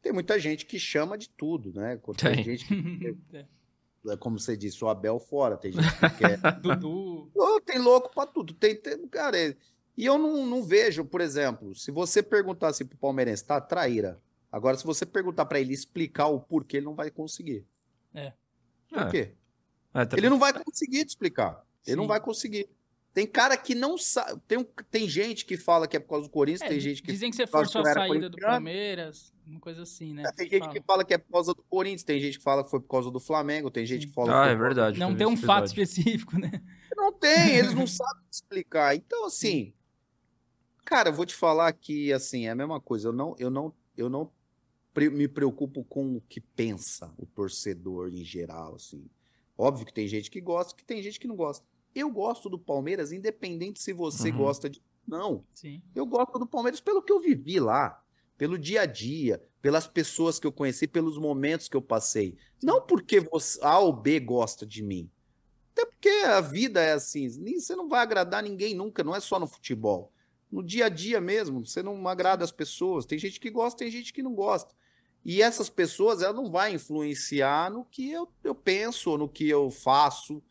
[0.03, 1.98] Tem muita gente que chama de tudo, né?
[2.16, 3.16] Tem, tem gente que.
[4.09, 6.38] É como você disse, o Abel fora, tem gente que quer.
[6.62, 7.30] Dudu.
[7.34, 8.55] Oh, tem louco pra tudo.
[8.55, 9.55] Tem, tem cara, é...
[9.94, 14.18] e eu não, não vejo, por exemplo, se você perguntar assim pro palmeirense, tá, traíra.
[14.51, 17.66] Agora, se você perguntar para ele explicar o porquê, ele não vai conseguir.
[18.14, 18.32] É.
[18.88, 19.11] Por é.
[19.11, 19.34] quê?
[19.92, 20.16] É, tá...
[20.16, 21.62] Ele não vai conseguir te explicar.
[21.86, 22.01] Ele Sim.
[22.01, 22.68] não vai conseguir.
[23.12, 24.40] Tem cara que não sabe.
[24.46, 27.11] Tem, tem gente que fala que é por causa do Corinthians, é, tem gente que.
[27.11, 30.22] Dizem que você forçou a saída do Palmeiras, uma coisa assim, né?
[30.26, 30.72] É, tem gente fala.
[30.72, 32.88] que fala que é por causa do Corinthians, tem gente que fala que foi por
[32.88, 34.08] causa do Flamengo, tem gente Sim.
[34.08, 34.44] que fala.
[34.44, 34.98] Ah, é verdade.
[34.98, 36.50] Não tem um fato específico, né?
[36.96, 38.94] Não tem, eles não sabem explicar.
[38.94, 39.72] Então, assim.
[40.84, 43.08] Cara, eu vou te falar que, assim, é a mesma coisa.
[43.08, 44.30] Eu não, eu não, eu não
[44.94, 49.08] me preocupo com o que pensa o torcedor em geral, assim.
[49.56, 51.64] Óbvio que tem gente que gosta, que tem gente que não gosta.
[51.95, 54.38] Eu gosto do Palmeiras, independente se você uhum.
[54.38, 54.82] gosta de.
[55.07, 55.45] Não.
[55.55, 55.82] Sim.
[55.95, 58.03] Eu gosto do Palmeiras pelo que eu vivi lá,
[58.38, 62.36] pelo dia a dia, pelas pessoas que eu conheci, pelos momentos que eu passei.
[62.62, 65.11] Não porque você, A ou B gosta de mim.
[65.72, 67.28] Até porque a vida é assim.
[67.28, 70.12] Você não vai agradar ninguém nunca, não é só no futebol.
[70.51, 73.07] No dia a dia mesmo, você não agrada as pessoas.
[73.07, 74.74] Tem gente que gosta, tem gente que não gosta.
[75.24, 79.70] E essas pessoas, ela não vai influenciar no que eu, eu penso, no que eu
[79.70, 80.43] faço.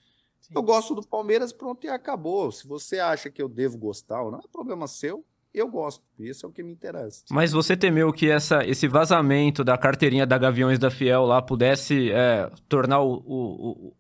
[0.54, 2.52] Eu gosto do Palmeiras, pronto, e acabou.
[2.52, 5.24] Se você acha que eu devo gostar ou não, é problema seu.
[5.54, 7.24] Eu gosto, isso é o que me interessa.
[7.32, 12.12] Mas você temeu que essa, esse vazamento da carteirinha da Gaviões da Fiel lá pudesse
[12.12, 13.94] é, tornar o, o,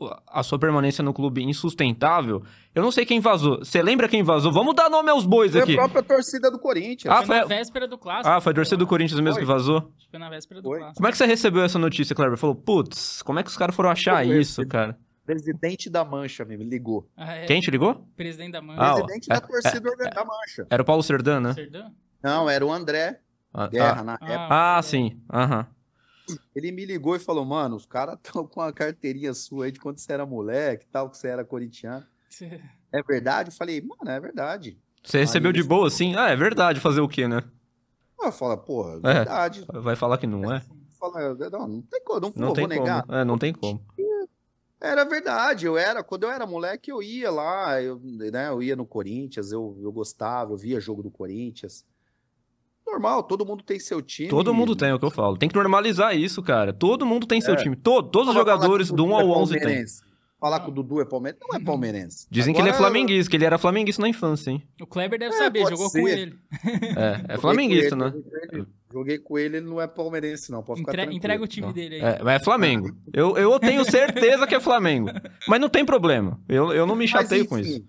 [0.00, 2.42] o, a sua permanência no clube insustentável?
[2.74, 3.58] Eu não sei quem vazou.
[3.58, 4.50] Você lembra quem vazou?
[4.50, 5.74] Vamos dar nome aos bois foi aqui.
[5.74, 7.14] Foi a própria torcida do Corinthians.
[7.14, 8.28] Ah, foi, na véspera do clássico.
[8.28, 9.42] Ah, foi a torcida do Corinthians mesmo foi.
[9.42, 9.92] que vazou?
[10.10, 10.78] Foi na véspera do foi.
[10.78, 10.96] clássico.
[10.96, 12.38] Como é que você recebeu essa notícia, Kleber?
[12.38, 14.98] Falou, putz, como é que os caras foram achar isso, cara?
[15.24, 17.08] Presidente da Mancha me ligou.
[17.16, 17.46] Ah, é.
[17.46, 18.06] Quem te ligou?
[18.14, 18.82] Presidente da Mancha.
[18.82, 20.66] Ah, Presidente da é, torcida é, da Mancha.
[20.68, 21.54] Era o Paulo Serdã, né?
[22.22, 23.20] Não, era o André
[23.52, 24.48] ah, Guerra ah, na época.
[24.50, 25.20] Ah, sim.
[25.32, 25.66] Aham.
[26.54, 29.80] Ele me ligou e falou, mano, os caras estão com a carteirinha sua aí de
[29.80, 32.04] quando você era moleque tal, que você era corintiano.
[32.92, 33.50] É verdade?
[33.50, 34.78] Eu falei, mano, é verdade.
[35.02, 36.14] Você recebeu de boa, assim?
[36.16, 36.80] Ah, é verdade.
[36.80, 37.42] Fazer o quê, né?
[38.20, 39.66] Eu falo, porra, é verdade.
[39.68, 40.62] Vai falar que não é?
[40.98, 43.04] Fala, não, não tem como, não, não, não vou negar.
[43.08, 43.84] É, não tem como.
[44.80, 48.76] Era verdade, eu era, quando eu era moleque, eu ia lá, eu, né, eu ia
[48.76, 51.84] no Corinthians, eu, eu gostava, eu via jogo do Corinthians.
[52.86, 54.28] Normal, todo mundo tem seu time.
[54.28, 55.38] Todo mundo tem, é o que eu falo.
[55.38, 56.72] Tem que normalizar isso, cara.
[56.72, 57.56] Todo mundo tem seu é.
[57.56, 57.74] time.
[57.74, 59.84] Todo, todos os jogadores do 1 ao 11 tem.
[60.44, 61.64] Falar que o Dudu é palmeirense, não é uhum.
[61.64, 62.26] palmeirense.
[62.30, 64.62] Dizem Agora, que ele é flamenguista, que ele era flamenguista na infância, hein?
[64.78, 66.02] O Kleber deve é, saber, jogou ser.
[66.02, 66.38] com ele.
[66.98, 68.12] É, é flamenguista, né?
[68.92, 70.62] Joguei com ele, ele não é palmeirense, não.
[70.62, 71.72] Posso Entre, entrega o time não.
[71.72, 72.02] dele aí.
[72.02, 72.94] É, é Flamengo.
[73.10, 75.08] Eu, eu tenho certeza que é Flamengo.
[75.48, 76.38] Mas não tem problema.
[76.46, 77.82] Eu, eu não me chateio com isso.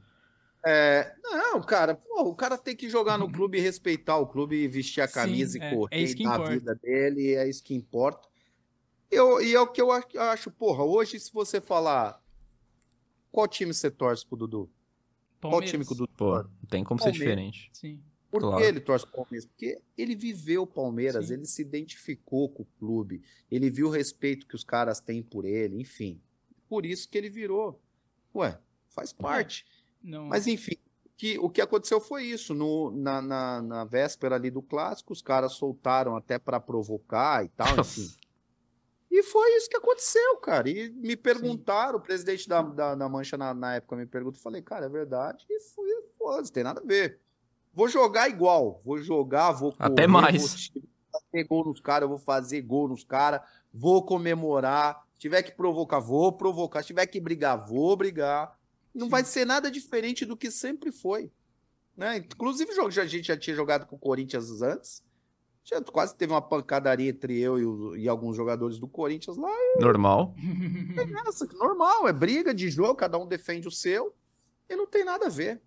[0.66, 4.56] É, não, cara, pô, o cara tem que jogar no clube e respeitar o clube,
[4.56, 7.76] e vestir a camisa Sim, e correr é, é na vida dele, é isso que
[7.76, 8.30] importa.
[9.12, 12.24] Eu, e é o que eu acho, porra, hoje se você falar
[13.36, 14.72] qual time você torce pro Dudu?
[15.42, 15.70] Palmeiras.
[15.70, 17.18] Qual time que o Dudu Pô, tem como Palmeiras.
[17.20, 17.70] ser diferente.
[17.74, 18.02] Sim.
[18.32, 18.58] Por claro.
[18.58, 19.46] que ele torce pro Palmeiras?
[19.46, 21.34] Porque ele viveu o Palmeiras, Sim.
[21.34, 23.22] ele se identificou com o clube,
[23.52, 26.22] ele viu o respeito que os caras têm por ele, enfim.
[26.70, 27.82] Por isso que ele virou.
[28.34, 28.58] Ué,
[28.88, 29.66] faz parte.
[30.02, 30.28] Não.
[30.28, 30.78] Mas enfim,
[31.18, 32.54] que, o que aconteceu foi isso.
[32.54, 37.50] No, na, na, na véspera ali do clássico, os caras soltaram até para provocar e
[37.50, 38.10] tal, enfim.
[39.16, 40.70] E foi isso que aconteceu, cara.
[40.70, 41.96] E me perguntaram, Sim.
[41.96, 45.46] o presidente da, da, da Mancha na, na, época me perguntou, falei, cara, é verdade.
[45.50, 47.22] E fui, foda tem nada a ver.
[47.74, 50.70] Vou jogar igual, vou jogar, vou correr, Até mais.
[50.70, 53.40] vou fazer gol nos caras, vou fazer gol nos caras,
[53.74, 55.02] vou comemorar.
[55.14, 56.82] Se tiver que provocar, vou provocar.
[56.82, 58.60] Se tiver que brigar, vou brigar.
[58.94, 59.12] Não Sim.
[59.12, 61.32] vai ser nada diferente do que sempre foi.
[61.96, 62.18] Né?
[62.18, 65.02] Inclusive, a gente já tinha jogado com o Corinthians antes.
[65.66, 69.50] Já quase teve uma pancadaria entre eu e, o, e alguns jogadores do Corinthians lá.
[69.50, 69.82] E...
[69.82, 70.36] Normal.
[70.96, 74.16] É essa, normal, é briga de jogo, cada um defende o seu.
[74.70, 75.62] E não tem nada a ver.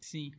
[0.00, 0.30] Sim.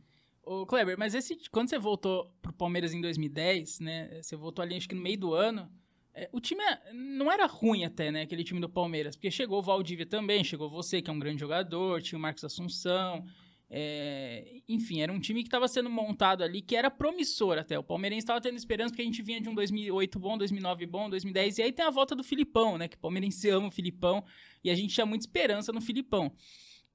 [0.42, 4.22] Ô, Kleber, mas esse, quando você voltou pro Palmeiras em 2010, né?
[4.22, 5.70] Você voltou ali acho que no meio do ano.
[6.14, 8.22] É, o time é, não era ruim até, né?
[8.22, 9.14] Aquele time do Palmeiras.
[9.14, 12.44] Porque chegou o Valdívia também, chegou você, que é um grande jogador, tinha o Marcos
[12.44, 13.24] Assunção.
[13.70, 17.78] É, enfim, era um time que estava sendo montado ali, que era promissor até.
[17.78, 21.10] O Palmeirense estava tendo esperança porque a gente vinha de um 2008 bom, 2009 bom,
[21.10, 21.58] 2010.
[21.58, 22.88] E aí tem a volta do Filipão, né?
[22.88, 24.24] Que o Palmeirense ama o Filipão
[24.64, 26.32] e a gente tinha muita esperança no Filipão.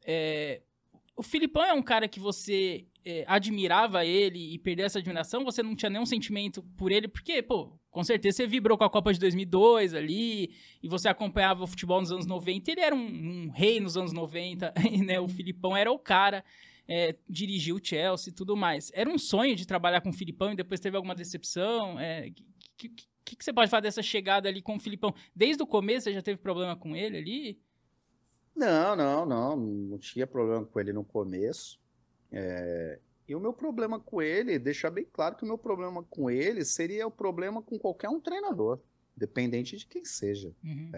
[0.06, 0.62] É,
[1.16, 5.62] o Filipão é um cara que você é, admirava ele e perdeu essa admiração, você
[5.62, 9.14] não tinha nenhum sentimento por ele, porque, pô, com certeza você vibrou com a Copa
[9.14, 10.52] de 2002 ali,
[10.82, 14.14] e você acompanhava o futebol nos anos 90, ele era um, um rei nos anos
[14.14, 14.74] 90,
[15.06, 15.20] né?
[15.20, 16.44] O Filipão era o cara,
[16.88, 18.92] é, dirigiu o Chelsea e tudo mais.
[18.94, 22.00] Era um sonho de trabalhar com o Filipão e depois teve alguma decepção?
[22.00, 22.32] É,
[22.78, 25.14] que, que, que, que você pode falar dessa chegada ali com o Filipão?
[25.36, 27.60] Desde o começo você já teve problema com ele ali?
[28.56, 29.56] Não, não, não.
[29.58, 31.80] Não tinha problema com ele no começo.
[32.32, 36.30] É, E o meu problema com ele, deixar bem claro que o meu problema com
[36.30, 38.80] ele seria o problema com qualquer um treinador,
[39.16, 40.54] dependente de quem seja.
[40.64, 40.92] Uhum.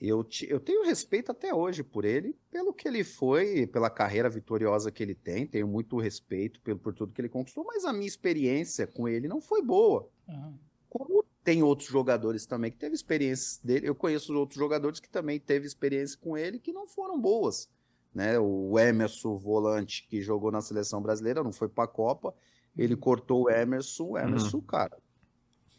[0.00, 4.28] Eu, ti- eu tenho respeito até hoje por ele, pelo que ele foi, pela carreira
[4.28, 8.06] vitoriosa que ele tem, tenho muito respeito por tudo que ele conquistou, mas a minha
[8.06, 10.10] experiência com ele não foi boa.
[10.28, 10.58] Aham.
[10.90, 15.38] Como tem outros jogadores também que teve experiências dele, eu conheço outros jogadores que também
[15.38, 17.68] teve experiência com ele que não foram boas.
[18.14, 18.38] Né?
[18.38, 22.34] O Emerson, volante, que jogou na seleção brasileira, não foi para a Copa,
[22.76, 24.96] ele cortou o Emerson, o Emerson, cara.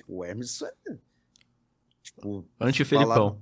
[0.08, 0.98] O Emerson é.
[2.04, 3.42] Tipo, Anti-Felipão.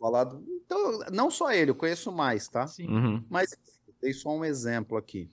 [0.00, 0.44] falado.
[0.48, 2.66] Então, não só ele, eu conheço mais, tá?
[2.66, 2.88] Sim.
[2.88, 3.24] Uhum.
[3.30, 3.56] Mas
[4.02, 5.30] dei só um exemplo aqui.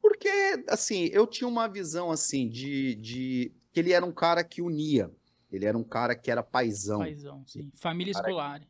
[0.00, 0.28] Porque,
[0.68, 5.10] assim, eu tinha uma visão, assim, de, de que ele era um cara que unia.
[5.50, 7.70] Ele era um cara que era paizão, Paizão, sim.
[7.76, 8.68] Família Cara, escolar.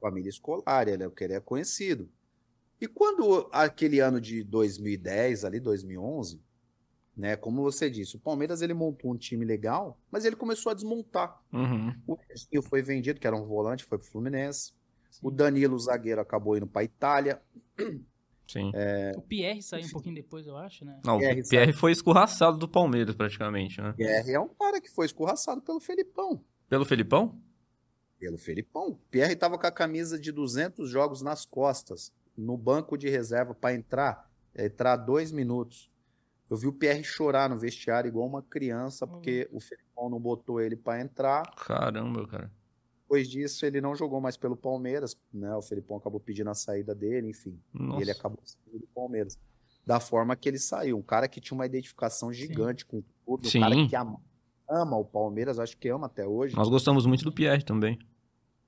[0.00, 2.10] família escolar, ele era o que ele é conhecido.
[2.80, 6.42] E quando aquele ano de 2010, ali 2011,
[7.16, 10.74] né, como você disse, o Palmeiras ele montou um time legal, mas ele começou a
[10.74, 11.40] desmontar.
[11.52, 11.94] Uhum.
[12.06, 14.72] O Edinho foi vendido, que era um volante, foi pro Fluminense.
[15.10, 15.20] Sim.
[15.22, 17.40] O Danilo, o zagueiro, acabou indo pra Itália.
[18.52, 18.70] Sim.
[19.16, 21.00] O Pierre saiu um pouquinho depois, eu acho, né?
[21.04, 23.94] Não, Pierre o Pierre foi escorraçado do Palmeiras, praticamente, né?
[23.96, 26.44] Pierre é um cara que foi escorraçado pelo Felipão.
[26.68, 27.40] Pelo Felipão?
[28.18, 28.98] Pelo Felipão.
[29.10, 33.74] Pierre estava com a camisa de 200 jogos nas costas, no banco de reserva para
[33.74, 35.90] entrar, entrar dois minutos.
[36.50, 40.60] Eu vi o Pierre chorar no vestiário igual uma criança, porque o Felipão não botou
[40.60, 41.42] ele para entrar.
[41.56, 42.52] Caramba, cara.
[43.12, 45.54] Depois disso, ele não jogou mais pelo Palmeiras, né?
[45.54, 47.60] O Felipão acabou pedindo a saída dele, enfim.
[47.70, 47.98] Nossa.
[47.98, 49.38] E ele acabou saindo do Palmeiras.
[49.84, 50.96] Da forma que ele saiu.
[50.96, 53.60] Um cara que tinha uma identificação gigante com o clube, um Sim.
[53.60, 54.18] cara que ama,
[54.66, 56.56] ama o Palmeiras, acho que ama até hoje.
[56.56, 57.98] Nós gostamos muito do Pierre também.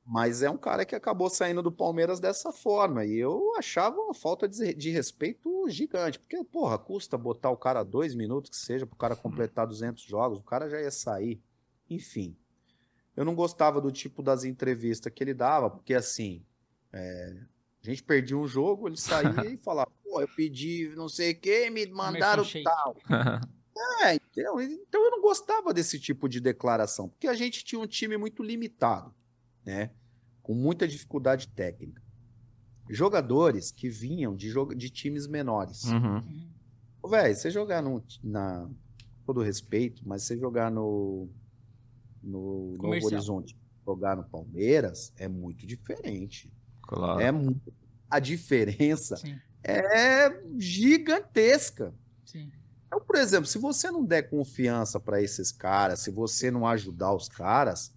[0.05, 3.07] Mas é um cara que acabou saindo do Palmeiras dessa forma.
[3.07, 6.19] E eu achava uma falta de, de respeito gigante.
[6.19, 10.41] Porque, porra, custa botar o cara dois minutos que seja, pro cara completar 200 jogos,
[10.41, 11.41] o cara já ia sair.
[11.89, 12.37] Enfim.
[13.17, 16.45] Eu não gostava do tipo das entrevistas que ele dava, porque assim.
[16.93, 17.37] é,
[17.83, 21.39] a gente perdia um jogo, ele saía e falava, pô, eu pedi não sei o
[21.39, 22.97] que, me mandaram tal.
[24.03, 27.89] É, então, então eu não gostava desse tipo de declaração, porque a gente tinha um
[27.89, 29.13] time muito limitado,
[29.65, 29.91] né?
[30.43, 32.01] Com muita dificuldade técnica.
[32.89, 35.85] Jogadores que vinham de, de times menores.
[35.85, 36.17] Uhum.
[37.03, 37.11] Uhum.
[37.11, 38.69] Velho, você jogar no, na.
[38.69, 38.75] com
[39.27, 41.29] Todo respeito, mas você jogar no.
[42.25, 43.07] No Novo.
[43.07, 43.57] Horizonte,
[43.87, 46.53] jogar no Palmeiras é muito diferente.
[46.83, 47.21] Claro.
[47.21, 47.61] É mu-
[48.09, 51.95] a diferença Sim, é gigantesca.
[52.25, 52.51] sim.
[52.87, 57.13] Então, por exemplo, se você não der confiança para esses caras, se você não ajudar
[57.13, 57.93] os caras,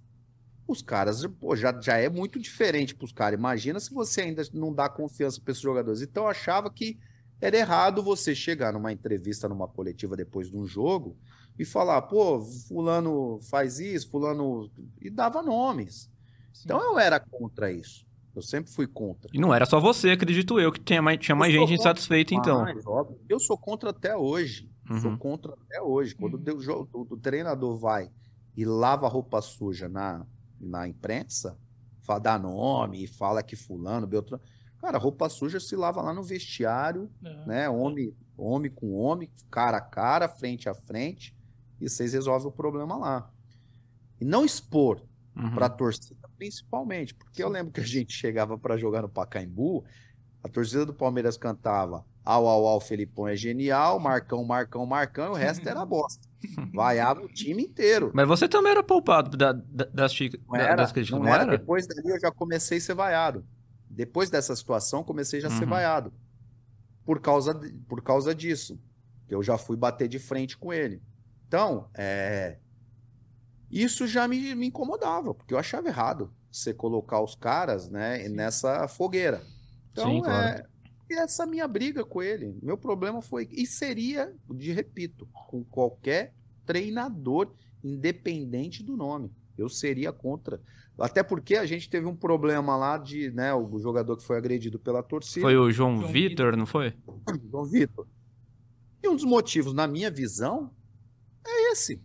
[0.67, 3.37] os caras pô, já, já é muito diferente para os caras.
[3.37, 6.01] Imagina se você ainda não dá confiança para esses jogadores.
[6.01, 6.99] Então, eu achava que
[7.39, 11.15] era errado você chegar numa entrevista, numa coletiva depois de um jogo
[11.57, 14.69] e falar, pô, fulano faz isso, fulano.
[15.01, 16.09] E dava nomes.
[16.53, 16.63] sim.
[16.65, 18.05] Então, eu era contra isso.
[18.35, 19.29] Eu sempre fui contra.
[19.33, 21.79] E não era só você, acredito eu, que tinha mais, tinha mais Eu sou gente
[21.79, 22.61] insatisfeita, então.
[22.85, 24.69] Óbvio, eu sou contra até hoje.
[25.01, 25.17] Sou Uhum.
[25.17, 26.13] contra até hoje.
[26.15, 26.87] Quando Uhum.
[27.11, 28.11] o, treinador vai
[28.55, 30.25] e lava roupa suja na,
[30.59, 31.57] na imprensa,
[32.01, 34.41] fa- dá nome e fala que fulano, Beltrano.
[34.79, 37.45] Cara, roupa suja se lava lá no vestiário, Aham.
[37.47, 37.69] né?
[37.69, 41.35] Homem, homem com homem, cara a cara, frente a frente,
[41.79, 43.31] e vocês resolvem o problema lá.
[44.19, 45.01] E não expor
[45.35, 45.53] Uhum.
[45.53, 49.85] para a torcida, principalmente, porque eu lembro que a gente chegava para jogar no Pacaembu,
[50.43, 55.29] a torcida do Palmeiras cantava au, au, au, Felipão é genial, Marcão, Marcão, Marcão, e
[55.29, 56.27] o resto era bosta.
[56.73, 58.11] Vaiava o time inteiro.
[58.13, 61.33] Mas você também era poupado da- da- das, chica- Não era, das críticas, não não
[61.33, 61.43] era.
[61.43, 61.57] era?
[61.57, 63.45] Depois dali eu já comecei a ser vaiado.
[63.89, 65.69] Depois dessa situação, comecei já a ser Uhum.
[65.69, 66.11] vaiado.
[67.05, 68.79] Por causa, por causa disso.
[69.27, 71.01] Que eu já fui bater de frente com ele.
[71.47, 72.57] Então, é,
[73.71, 78.29] isso já me, me incomodava, porque eu achava errado você colocar os caras né, Sim.
[78.29, 79.41] nessa fogueira.
[79.91, 80.59] Então, Sim, claro.
[80.59, 80.67] é,
[81.09, 82.57] essa minha briga com ele.
[82.61, 83.47] Meu problema foi.
[83.51, 86.33] E seria, de repito, com qualquer
[86.65, 89.31] treinador, independente do nome.
[89.57, 90.61] Eu seria contra.
[90.99, 94.79] Até porque a gente teve um problema lá de, né, o jogador que foi agredido
[94.79, 96.93] pela torcida, Foi o João, João Vitor, não foi?
[97.51, 98.07] João Vitor.
[99.03, 100.71] E um dos motivos, na minha visão,
[101.49, 102.01] é esse.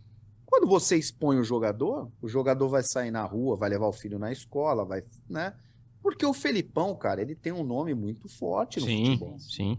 [0.47, 4.19] Quando você expõe o jogador, o jogador vai sair na rua, vai levar o filho
[4.19, 5.55] na escola, vai, né?
[6.03, 9.39] Porque o Felipão, cara, ele tem um nome muito forte no Sim, futebol.
[9.39, 9.79] sim.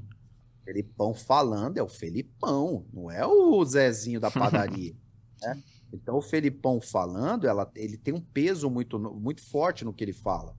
[0.64, 4.96] Felipão falando é o Felipão, não é o Zezinho da padaria.
[5.42, 5.62] né?
[5.92, 10.14] Então, o Felipão falando, ela, ele tem um peso muito, muito forte no que ele
[10.14, 10.56] fala.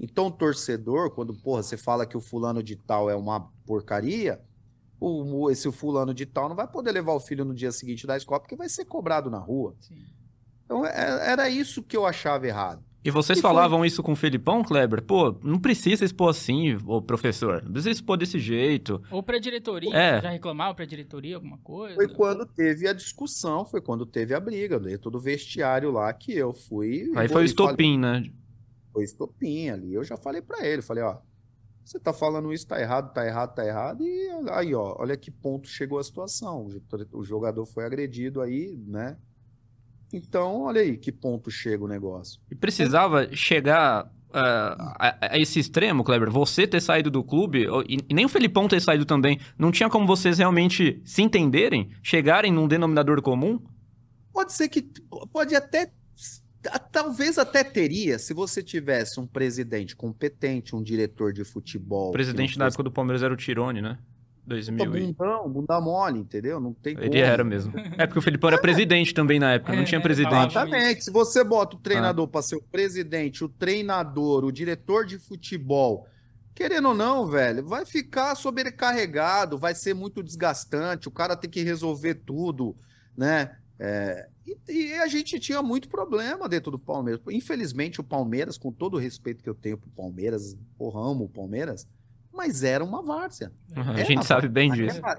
[0.00, 4.42] Então, o torcedor, quando porra, você fala que o fulano de tal é uma porcaria,
[5.02, 8.16] o, esse fulano de tal não vai poder levar o filho no dia seguinte da
[8.16, 9.74] escola porque vai ser cobrado na rua.
[9.80, 10.04] Sim.
[10.64, 12.82] Então, é, era isso que eu achava errado.
[13.04, 13.88] E vocês e falavam foi...
[13.88, 15.02] isso com o Felipão, Kleber?
[15.02, 17.60] Pô, não precisa expor assim, ô professor.
[17.64, 19.02] Não precisa expor desse jeito.
[19.10, 20.22] Ou pra diretoria, é.
[20.22, 21.96] já reclamava pra diretoria alguma coisa?
[21.96, 26.32] Foi quando teve a discussão, foi quando teve a briga dentro do vestiário lá que
[26.32, 27.10] eu fui.
[27.16, 28.32] Aí foi o estopim, falei, né?
[28.92, 29.94] Foi estopim ali.
[29.94, 31.16] Eu já falei para ele, falei, ó,
[31.84, 34.04] você tá falando isso, tá errado, tá errado, tá errado.
[34.04, 36.68] E aí, ó, olha que ponto chegou a situação.
[37.12, 39.16] O jogador foi agredido aí, né?
[40.12, 42.40] Então, olha aí que ponto chega o negócio.
[42.50, 46.30] E precisava chegar uh, a, a, esse extremo, Kleber?
[46.30, 49.88] Você ter saído do clube, e, e, nem o Felipão ter saído também, não tinha
[49.88, 51.90] como vocês realmente se entenderem?
[52.02, 53.60] Chegarem num denominador comum?
[54.32, 54.82] Pode ser que.
[55.32, 55.90] Pode até.
[56.90, 62.10] Talvez até teria se você tivesse um presidente competente, um diretor de futebol.
[62.10, 63.98] O presidente na época do Palmeiras era o Tirone, né?
[64.44, 66.58] 2000 bundão, bunda mole, entendeu?
[66.60, 67.16] Não tem Ele como.
[67.16, 67.72] era mesmo.
[67.96, 70.50] É porque o Felipão era presidente também na época, é, não tinha presidente.
[70.50, 71.04] Exatamente.
[71.04, 72.28] Se você bota o treinador ah.
[72.28, 76.08] para ser o presidente, o treinador, o diretor de futebol,
[76.54, 81.62] querendo ou não, velho, vai ficar sobrecarregado, vai ser muito desgastante, o cara tem que
[81.62, 82.76] resolver tudo,
[83.16, 83.56] né?
[83.78, 87.20] É, e, e, a gente tinha muito problema dentro do Palmeiras.
[87.30, 91.28] Infelizmente, o Palmeiras, com todo o respeito que eu tenho pro Palmeiras, porra, amo o
[91.28, 91.86] Palmeiras,
[92.32, 93.52] mas era uma várzea.
[93.76, 95.00] Uhum, a gente sabe bem disso.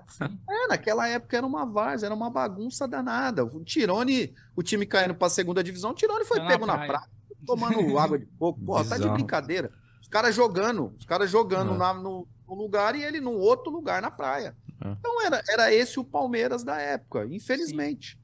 [0.49, 3.45] É, naquela época era uma várzea, era uma bagunça danada.
[3.45, 7.07] O Tirone, o time caindo para a segunda divisão, o Tirone foi pego na, praia,
[7.45, 8.59] tomando água de coco.
[8.61, 9.71] Pô, tá de brincadeira.
[10.01, 11.77] Os caras jogando, os caras jogando uhum.
[11.77, 14.55] na, no, no, lugar e ele num outro lugar na praia.
[14.83, 14.95] Uhum.
[14.99, 18.11] Então era, era esse o Palmeiras da época, infelizmente.
[18.11, 18.22] Sim.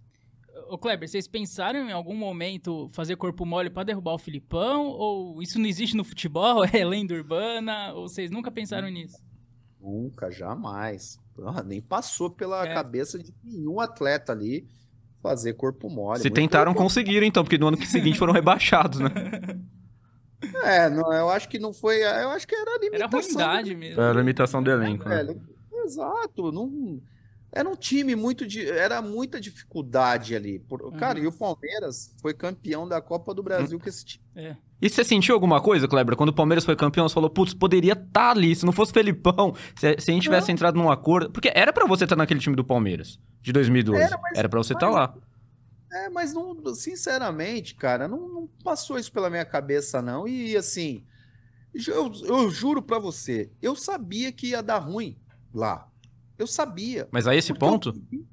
[0.69, 4.85] Ô Kleber, vocês pensaram em algum momento fazer corpo mole para derrubar o Filipão?
[4.85, 6.63] Ou isso não existe no futebol?
[6.71, 7.93] É lenda urbana?
[7.93, 9.17] Ou vocês nunca pensaram nisso?
[9.81, 11.19] Nunca, jamais.
[11.65, 12.73] nem passou pela é.
[12.73, 14.67] cabeça de nenhum atleta ali
[15.23, 16.19] fazer corpo mole.
[16.19, 16.83] Se tentaram, corpo...
[16.83, 19.09] conseguiram então, porque no ano seguinte foram rebaixados, né?
[20.63, 22.01] É, não, eu acho que não foi.
[22.03, 23.19] Eu acho que era a limitação.
[23.19, 24.01] Era ruindade mesmo.
[24.01, 25.09] Era a limitação do elenco.
[25.09, 25.35] É, né?
[25.83, 26.51] Exato.
[26.51, 27.01] Não
[27.51, 28.69] era um time muito de.
[28.69, 30.59] Era muita dificuldade ali.
[30.59, 30.91] Por, uhum.
[30.91, 33.83] Cara, e o Palmeiras foi campeão da Copa do Brasil uhum.
[33.83, 34.23] com esse time.
[34.35, 34.55] É.
[34.81, 36.15] E você sentiu alguma coisa, Kleber?
[36.15, 38.55] Quando o Palmeiras foi campeão, você falou, putz, poderia estar tá ali.
[38.55, 41.31] Se não fosse Felipão, se, se a gente tivesse entrado num acordo.
[41.31, 44.01] Porque era para você estar tá naquele time do Palmeiras, de 2012.
[44.01, 45.15] Era, mas, era pra você estar tá lá.
[45.91, 50.27] É, mas não, sinceramente, cara, não, não, passou isso pela minha cabeça, não.
[50.27, 51.03] E assim,
[51.87, 55.17] eu, eu juro para você, eu sabia que ia dar ruim
[55.53, 55.88] lá.
[56.39, 57.07] Eu sabia.
[57.11, 57.89] Mas a esse ponto?
[58.11, 58.25] Eu,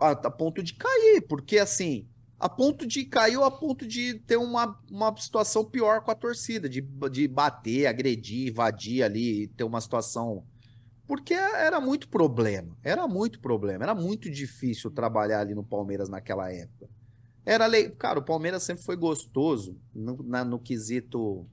[0.00, 2.08] a, a, ponto de cair, porque assim,
[2.40, 6.14] a ponto de cair ou a ponto de ter uma, uma situação pior com a
[6.14, 10.44] torcida, de, de bater, agredir, invadir ali, ter uma situação.
[11.06, 16.50] Porque era muito problema, era muito problema, era muito difícil trabalhar ali no Palmeiras naquela
[16.50, 16.88] época.
[17.44, 17.90] Era lei.
[17.90, 21.46] Cara, o Palmeiras sempre foi gostoso no, na, no quesito.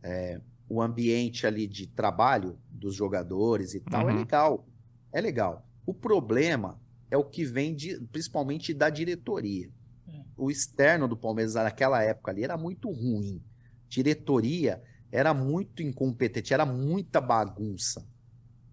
[0.00, 4.10] É, o ambiente ali de trabalho dos jogadores e tal é uhum.
[4.10, 4.67] é legal.
[5.12, 5.66] É legal.
[5.86, 6.80] O problema
[7.10, 9.70] é o que vem de, principalmente da diretoria.
[10.06, 10.22] É.
[10.36, 13.42] O externo do Palmeiras naquela época ali era muito ruim.
[13.88, 18.06] Diretoria era muito incompetente, era muita bagunça.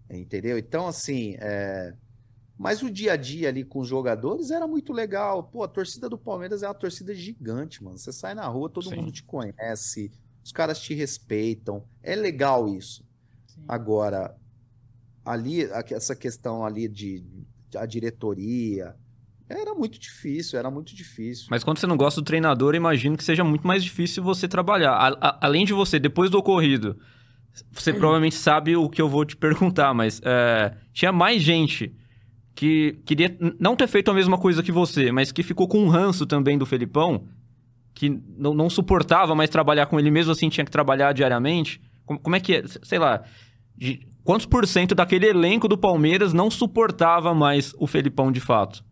[0.08, 0.58] Entendeu?
[0.58, 1.94] Então, assim, é...
[2.56, 5.44] mas o dia a dia ali com os jogadores era muito legal.
[5.44, 7.98] Pô, a torcida do Palmeiras é uma torcida gigante, mano.
[7.98, 8.96] Você sai na rua, todo Sim.
[8.96, 10.12] mundo te conhece,
[10.44, 11.84] os caras te respeitam.
[12.02, 13.04] É legal isso.
[13.46, 13.64] Sim.
[13.66, 14.36] Agora,
[15.26, 17.20] ali, essa questão ali de,
[17.68, 18.94] de a diretoria,
[19.48, 21.46] era muito difícil, era muito difícil.
[21.50, 24.92] Mas quando você não gosta do treinador, imagino que seja muito mais difícil você trabalhar.
[24.92, 26.96] A, a, além de você, depois do ocorrido,
[27.70, 27.98] você uhum.
[27.98, 31.94] provavelmente sabe o que eu vou te perguntar, mas é, tinha mais gente
[32.54, 35.88] que queria não ter feito a mesma coisa que você, mas que ficou com um
[35.88, 37.28] ranço também do Felipão,
[37.94, 41.80] que não, não suportava mais trabalhar com ele, mesmo assim tinha que trabalhar diariamente.
[42.04, 42.64] Como, como é que é?
[42.82, 43.22] Sei lá.
[43.76, 48.84] De, quantos por cento daquele elenco do Palmeiras não suportava mais o Felipão de fato?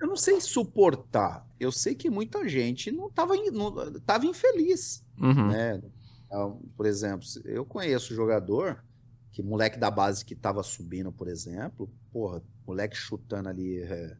[0.00, 1.46] Eu não sei suportar.
[1.58, 5.02] Eu sei que muita gente não estava não, tava infeliz.
[5.18, 5.48] Uhum.
[5.48, 5.80] Né?
[6.26, 8.84] Então, por exemplo, eu conheço jogador
[9.30, 14.16] que moleque da base que estava subindo, por exemplo, porra, moleque chutando ali, é,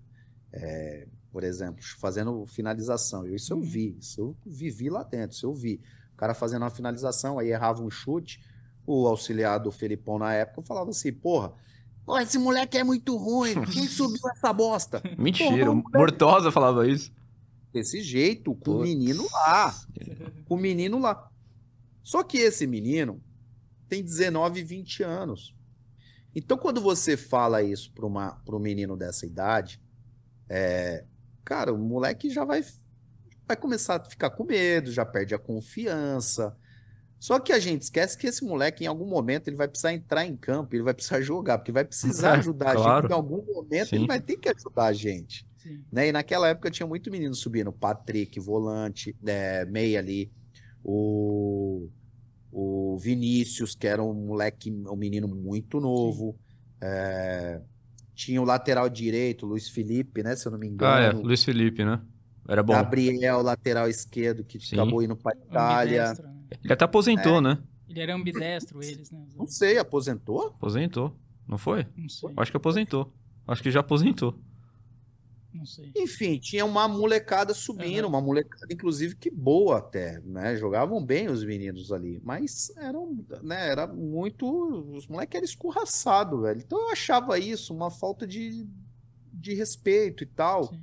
[0.52, 3.26] é, por exemplo, fazendo finalização.
[3.26, 3.62] Isso eu uhum.
[3.64, 5.80] vi, isso eu vivi lá dentro, isso eu vi.
[6.14, 8.40] O cara fazendo uma finalização, aí errava um chute
[8.86, 11.52] o auxiliar do Felipão na época falava assim, porra,
[12.06, 13.54] Pô, esse moleque é muito ruim.
[13.64, 15.02] Quem subiu essa bosta?
[15.18, 17.12] Mentira, Porra, o Mortosa falava isso.
[17.72, 18.88] Desse jeito, com o Putz.
[18.88, 19.74] menino lá.
[20.46, 21.28] Com o menino lá.
[22.04, 23.20] Só que esse menino
[23.88, 25.52] tem 19, 20 anos.
[26.32, 28.06] Então, quando você fala isso para
[28.56, 29.82] um menino dessa idade,
[30.48, 31.04] é,
[31.44, 32.64] cara, o moleque já vai,
[33.48, 36.56] vai começar a ficar com medo, já perde a confiança.
[37.18, 40.26] Só que a gente esquece que esse moleque, em algum momento, ele vai precisar entrar
[40.26, 43.02] em campo, ele vai precisar jogar, porque vai precisar É, ajudar a claro.
[43.02, 43.10] gente.
[43.10, 43.96] Em algum momento, Sim.
[43.96, 45.84] ele vai ter que ajudar a gente Sim.
[45.90, 46.08] né?
[46.08, 50.30] E naquela época tinha muito menino subindo, Patrick, volante, é, meia ali,
[50.84, 51.88] o,
[52.52, 56.38] o Vinícius, que era um moleque, um menino muito novo,
[56.80, 57.60] é,
[58.14, 60.36] tinha o lateral direito, Luiz Felipe, né?
[60.36, 62.00] Se eu não me Ah, é, engano, Luiz Felipe, né?
[62.48, 62.72] Era bom.
[62.74, 64.76] Gabriel, lateral esquerdo, que Sim.
[64.76, 66.02] acabou indo para Itália.
[66.10, 66.35] Ambidestro, né?
[66.62, 67.58] Ele até aposentou, né?
[67.88, 69.24] Ele era ambidestro, eles, né?
[69.36, 70.48] Não sei, aposentou?
[70.48, 71.16] Aposentou.
[71.46, 71.86] Não foi?
[71.96, 73.12] Não sei, Acho que aposentou.
[73.46, 74.36] Acho que já aposentou.
[75.54, 75.92] não sei.
[75.96, 78.08] Enfim, tinha uma molecada subindo, Aham.
[78.08, 80.56] uma molecada, inclusive, que boa até, né?
[80.56, 83.68] Jogavam bem os meninos ali, mas eram, né?
[83.70, 84.44] Era muito.
[84.96, 86.60] Os moleques eram escorraçados, velho.
[86.60, 88.66] Então eu achava isso uma falta de,
[89.32, 90.64] de respeito e tal.
[90.64, 90.80] Sim.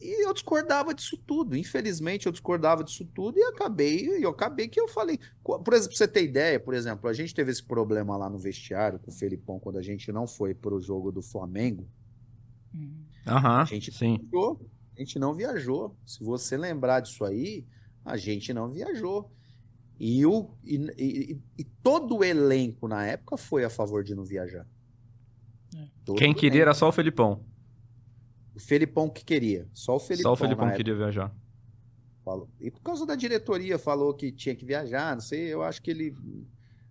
[0.00, 1.56] E eu discordava disso tudo.
[1.56, 5.18] Infelizmente, eu discordava disso tudo e acabei, eu acabei que eu falei.
[5.44, 8.38] Por exemplo, pra você ter ideia, por exemplo, a gente teve esse problema lá no
[8.38, 11.86] vestiário com o Felipão quando a gente não foi pro jogo do Flamengo.
[12.74, 13.04] Uhum.
[13.26, 14.18] Aham, A gente sim.
[14.18, 14.68] viajou.
[14.96, 15.96] A gente não viajou.
[16.04, 17.64] Se você lembrar disso aí,
[18.04, 19.30] a gente não viajou.
[20.00, 24.24] E, o, e, e- e todo o elenco na época foi a favor de não
[24.24, 24.66] viajar.
[25.76, 25.86] É.
[26.16, 26.62] Quem queria elenco.
[26.62, 27.44] era só o Felipão.
[28.54, 29.66] O Felipão que queria.
[29.72, 30.30] Só o Felipão.
[30.30, 31.34] Só o Felipão queria viajar.
[32.24, 32.48] falou.
[32.60, 35.90] E por causa da diretoria falou que tinha que viajar, não sei, eu acho que
[35.90, 36.14] ele.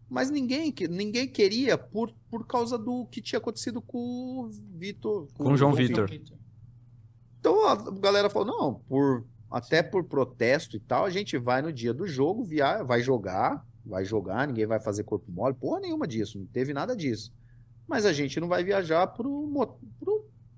[0.10, 5.28] Mas ninguém, que- ninguém queria por, por causa do que tinha acontecido com o Vitor.
[5.36, 6.10] Com o João Vitor.
[7.40, 11.72] Então a galera falou: não, por, até por protesto e tal, a gente vai no
[11.72, 16.06] dia do jogo, via, vai jogar, vai jogar, ninguém vai fazer corpo mole, porra nenhuma
[16.08, 17.34] disso, não teve nada disso.
[17.88, 19.48] Mas a gente não vai viajar pro,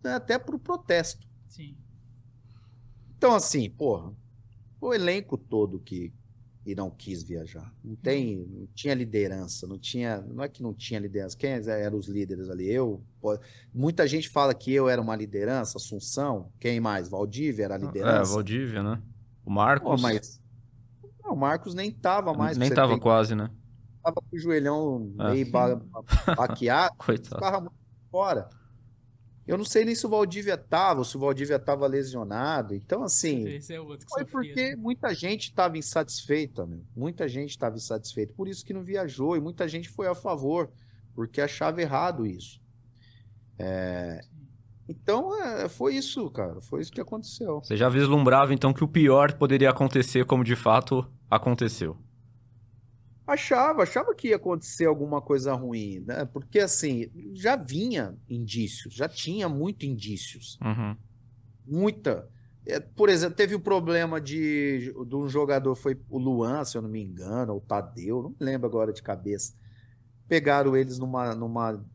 [0.04, 1.28] né, até pro protesto.
[1.48, 1.78] Sim.
[3.18, 4.14] Então, assim, porra,
[4.82, 6.14] o elenco todo que
[6.66, 7.74] e não quis viajar.
[7.84, 11.36] Não tem, não tinha liderança, não tinha, não é que não tinha liderança.
[11.36, 12.70] Quem eram os líderes ali?
[12.72, 13.38] Eu, pô,
[13.74, 17.10] muita gente fala que eu era uma liderança, Assunção, quem mais?
[17.10, 18.32] Valdívia era a É, liderança.
[18.34, 19.02] Valdívia, né?
[19.44, 20.42] O Pô, Marcos mas
[21.22, 23.50] não, o Marcos nem tava mais, nem tava ter- quase, né?
[24.02, 25.32] tava com o joelhão É.
[25.32, 25.82] meio ba-
[26.36, 27.36] baqueado, Coitado.
[27.36, 27.76] ficava muito
[28.10, 28.50] fora.
[29.46, 32.74] Eu não sei nem se o Valdívia tava, ou se o Valdívia tava lesionado.
[32.74, 34.54] Então, assim, Esse é o outro que Foi sofria.
[34.54, 36.82] porque muita gente estava insatisfeita, meu.
[36.96, 38.34] Muita gente estava insatisfeita.
[38.34, 40.72] Por isso que não viajou e muita gente foi a favor,
[41.14, 42.62] porque achava errado isso.
[43.60, 44.22] É,
[44.88, 46.60] Então, é, foi isso, cara.
[46.62, 47.62] Foi isso que aconteceu.
[47.62, 51.98] Você já vislumbrava então que o pior poderia acontecer como de fato aconteceu.
[53.26, 56.26] Achava, achava que ia acontecer alguma coisa ruim, né?
[56.26, 60.60] Porque, assim, já vinha indícios, já tinha muito indícios.
[60.62, 60.98] Uhum.
[61.66, 62.28] Muita.
[62.66, 66.82] É, Por exemplo, teve um problema de, de um jogador, foi o Luan, se eu
[66.82, 69.54] não me engano, ou o Tadeu, não me lembro agora de cabeça.
[70.28, 71.86] Pegaram eles numa, numa,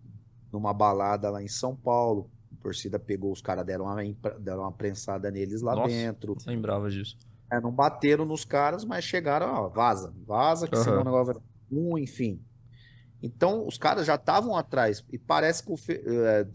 [0.50, 2.30] numa balada lá em São Paulo.
[2.52, 4.02] A torcida pegou os caras, deram uma,
[4.38, 5.88] deram uma prensada neles lá Nossa.
[5.88, 6.36] dentro.
[6.46, 7.18] Lembrava disso.
[7.50, 10.84] É, não bateram nos caras, mas chegaram, ó, vaza, vaza, que Aham.
[10.84, 11.42] senão o negócio vai
[11.72, 12.42] ruim, enfim.
[13.22, 15.04] Então, os caras já estavam atrás.
[15.10, 16.46] E parece que, o eh,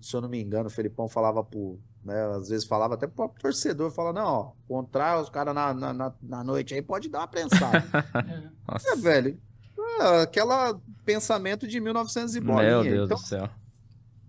[0.00, 1.78] se eu não me engano, o Felipão falava pro.
[2.04, 5.72] Né, às vezes falava até pro próprio torcedor, fala, não, ó, encontrar os caras na,
[5.72, 7.82] na, na, noite aí pode dar uma prensada.
[8.86, 9.38] É, velho.
[10.00, 12.82] É, aquela pensamento de 1900 e bolinha.
[12.82, 13.48] Meu Deus Então, do céu.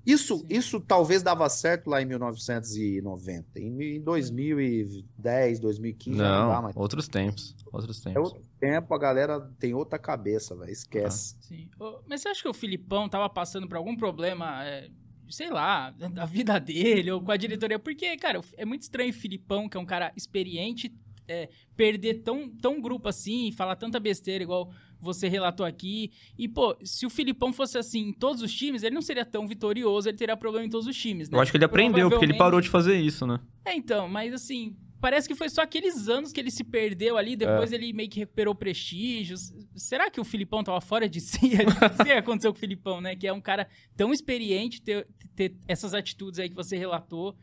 [0.06, 0.46] Isso, Sim.
[0.50, 3.60] isso talvez dava certo lá em 1990.
[3.60, 6.76] Em, em 2010, 2015 já não dá Não, mais.
[6.76, 7.56] outros tempos.
[7.72, 8.32] Outros É tempos.
[8.32, 10.72] outro tempo, a galera tem outra cabeça, velho.
[10.72, 11.36] Esquece.
[11.42, 11.70] Sim.
[11.80, 14.90] Ô, Mas você acha que o Filipão tava passando por algum problema, é,
[15.30, 17.80] sei lá, da vida dele ou com a diretoria?
[17.80, 20.94] Porque, cara, é muito estranho o Filipão, que é um cara experiente,
[21.28, 24.70] é, perder tão, tão grupo assim, falar tanta besteira igual
[25.04, 26.12] você relatou aqui.
[26.38, 29.48] E, pô, se o Filipão fosse assim em todos os times, ele não seria tão
[29.48, 31.38] vitorioso, ele teria problema em todos os times, né?
[31.38, 33.40] Eu acho que ele aprendeu, porque ele parou de fazer isso, né?
[33.66, 37.36] É, então, mas assim, parece que foi só aqueles anos que ele se perdeu ali,
[37.36, 37.76] depois É.
[37.76, 39.36] ele meio que recuperou prestígio.
[39.76, 41.40] Será que o Filipão tava fora de si?
[42.00, 43.16] O que aconteceu com o Filipão, né?
[43.16, 47.36] Que é um cara tão experiente, ter, ter essas atitudes aí que você relatou,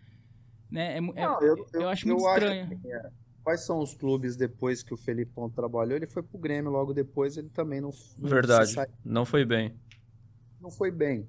[0.70, 0.94] né?
[0.94, 1.40] É é- Não,
[1.74, 2.68] eu, acho muito estranho.
[2.80, 3.10] que, é,
[3.42, 5.96] Quais são os clubes depois que o Felipão trabalhou?
[5.96, 8.74] Ele foi pro Grêmio logo depois, ele também não, não Verdade.
[9.04, 9.74] Não foi bem.
[10.60, 11.26] não foi bem.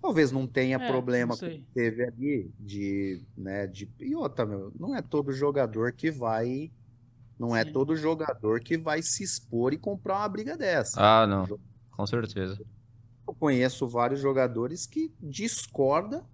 [0.00, 3.90] Talvez não tenha É, problema não que teve ali de, né, de...
[4.00, 6.70] E outra, meu, não é todo jogador que vai...
[7.38, 7.72] Não é Sim.
[7.72, 11.00] todo jogador que vai se expor e comprar uma briga dessa.
[11.00, 11.58] Ah, não.
[11.90, 12.60] Com certeza.
[13.26, 16.24] Eu conheço vários jogadores que discorda.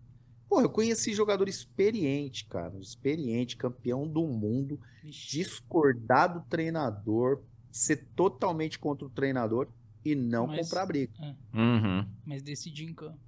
[0.49, 7.43] Pô, eu conheci jogador experiente, cara, experiente, campeão do mundo, discordar do treinador,
[7.73, 9.69] ser totalmente contra o treinador
[10.05, 11.13] e não Mas- comprar briga.
[11.53, 12.07] Uhum.
[12.25, 13.19] Mas decidir em campo.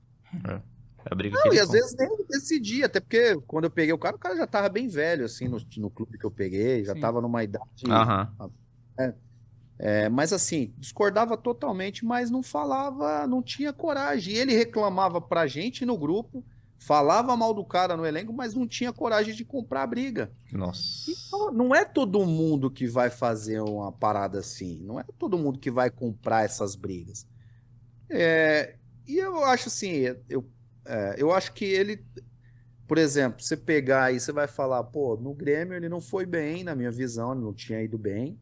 [0.45, 0.63] É
[1.11, 3.99] a briga Não, que e às vezes nem decidi, até porque quando eu peguei o
[3.99, 6.95] cara, o cara já tava bem velho, assim, no, no clube que eu peguei, já
[6.95, 7.01] Sim.
[7.01, 7.85] tava numa idade.
[7.89, 8.51] Aham.
[9.81, 14.35] É, mas assim, discordava totalmente, mas não falava, não tinha coragem.
[14.35, 16.45] E ele reclamava pra gente no grupo,
[16.79, 20.31] falava mal do cara no elenco, mas não tinha coragem de comprar a briga.
[20.53, 21.11] Nossa.
[21.11, 25.59] Então, não é todo mundo que vai fazer uma parada assim, não é todo mundo
[25.59, 27.27] que vai comprar essas brigas.
[28.09, 28.77] É,
[29.07, 30.49] e eu acho assim, eu,
[30.87, 32.05] é, eu acho que ele,
[32.87, 36.63] por exemplo, você pegar aí, você vai falar, pô, no Grêmio ele não foi bem,
[36.63, 38.39] na minha visão, ele não tinha ido bem.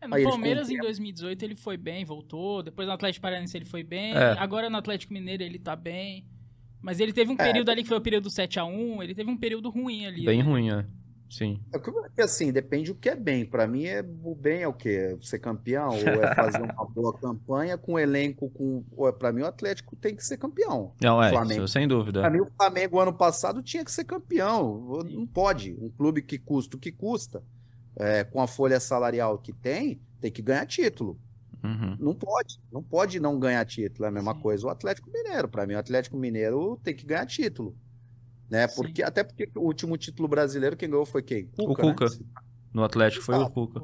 [0.00, 2.62] É, no Aí Palmeiras ficou em 2018 ele foi bem, voltou.
[2.62, 4.12] Depois no Atlético Paranaense ele foi bem.
[4.14, 4.32] É.
[4.38, 6.26] Agora no Atlético Mineiro ele tá bem.
[6.84, 7.36] Mas ele teve um É.
[7.46, 9.02] período ali que foi o período 7x1.
[9.02, 10.26] Ele teve um período ruim ali.
[10.26, 10.44] Bem né?
[10.44, 10.84] ruim, é.
[11.30, 11.58] Sim.
[11.72, 13.44] É que, assim, depende do que é bem.
[13.46, 15.16] Pra mim, é, o bem é o quê?
[15.22, 18.84] Ser campeão ou é fazer uma boa campanha com elenco com.
[18.94, 20.92] Ou é, pra mim, o Atlético tem que ser campeão.
[21.02, 21.64] Não, é, Flamengo.
[21.64, 22.20] isso, sem dúvida.
[22.20, 25.02] Pra mim, o Flamengo ano passado tinha que ser campeão.
[25.10, 25.74] Não pode.
[25.80, 27.42] Um clube que custa o que custa,
[27.96, 31.18] é, com a folha salarial que tem, tem que ganhar título.
[31.64, 31.96] Uhum.
[31.98, 32.60] Não pode.
[32.70, 34.04] Não pode não ganhar título.
[34.04, 34.40] É a mesma Sim.
[34.40, 35.48] coisa o Atlético Mineiro.
[35.48, 37.74] Pra mim, o Atlético Mineiro tem que ganhar título.
[38.50, 38.68] Né?
[38.68, 38.76] Sim.
[38.76, 41.50] Porque, até porque o último título brasileiro, quem ganhou foi quem?
[41.58, 41.74] O né?
[41.74, 42.06] Cuca.
[42.72, 43.48] No Atlético foi o.
[43.48, 43.80] Cuca.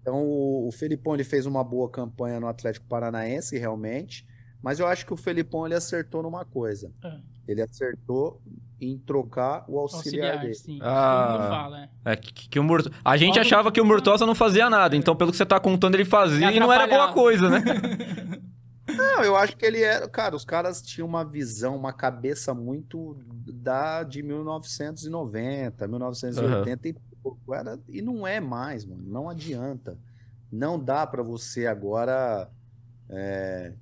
[0.00, 4.24] Então, o, o Felipão ele fez uma boa campanha no Atlético Paranaense, realmente.
[4.62, 6.92] Mas eu acho que o Felipão ele acertou numa coisa.
[7.02, 7.20] É.
[7.46, 8.40] Ele acertou
[8.80, 10.54] em trocar o auxiliar, Auxiliar, dele.
[10.54, 10.78] sim.
[10.82, 11.46] Ah.
[11.50, 12.12] Fala, é.
[12.12, 12.90] É, que, que o Murto...
[13.04, 15.58] A gente Logo- achava que o Murtosa não fazia nada, então pelo que você tá
[15.60, 17.62] contando, ele fazia e não era boa coisa, né?
[18.86, 20.06] Não, eu acho que ele era.
[20.06, 23.16] Cara, os caras tinham uma visão, uma cabeça muito
[23.50, 27.54] da de 1990, 1980 e pouco.
[27.54, 29.02] Era, e não é mais, mano.
[29.06, 29.96] Não adianta.
[30.52, 32.48] Não dá pra você agora
[33.08, 33.72] é,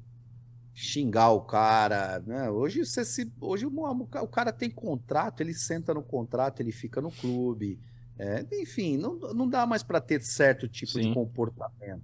[0.75, 2.51] xingar o cara, né?
[2.51, 7.11] Hoje você se, hoje o, cara tem contrato, ele senta no contrato, ele fica no
[7.11, 7.79] clube.
[8.19, 11.15] É, enfim, não, não dá mais pra ter certo tipo de Sim.
[11.15, 12.03] comportamento.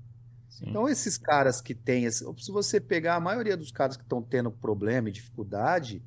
[0.48, 0.66] Sim.
[0.68, 2.10] Então, esses caras que têm.
[2.10, 6.02] Se você pegar a maioria dos caras que estão tendo problema e dificuldade,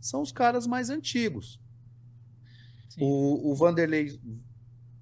[0.00, 1.60] são os caras mais antigos.
[2.88, 3.00] Sim.
[3.02, 4.18] O, o Vanderlei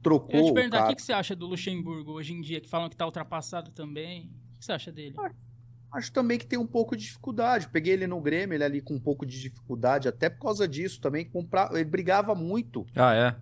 [0.02, 0.34] trocou.
[0.34, 2.40] Eu ia te o perguntar, o cara- que, que você acha do Luxemburgo hoje em
[2.40, 4.32] dia, que falam que tá ultrapassado também?
[4.54, 5.14] O que você acha dele?
[5.94, 7.68] Acho também que tem um pouco de dificuldade.
[7.68, 11.00] Peguei ele no Grêmio, ele ali com um pouco de dificuldade, até por causa disso
[11.00, 11.24] também.
[11.24, 12.84] Comprar, ele brigava muito.
[12.96, 13.36] Ah, é?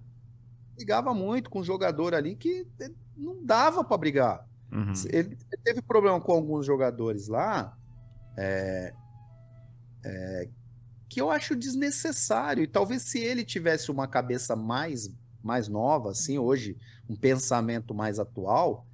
[0.75, 4.47] Brigava muito com um jogador ali que eh, não dava para brigar.
[4.71, 4.93] Uhum.
[5.11, 5.35] Ele
[5.65, 7.75] teve problema com alguns jogadores lá,
[8.37, 8.93] é,
[10.05, 10.49] é,
[11.09, 12.63] que eu acho desnecessário.
[12.63, 15.11] E talvez se ele tivesse uma cabeça mais,
[15.43, 16.77] mais nova, assim, hoje,
[17.09, 18.87] um pensamento mais atual,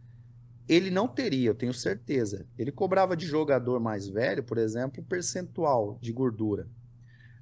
[0.69, 2.47] ele não teria, eu tenho certeza.
[2.59, 6.69] Ele cobrava de jogador mais velho, por exemplo, um percentual de gordura.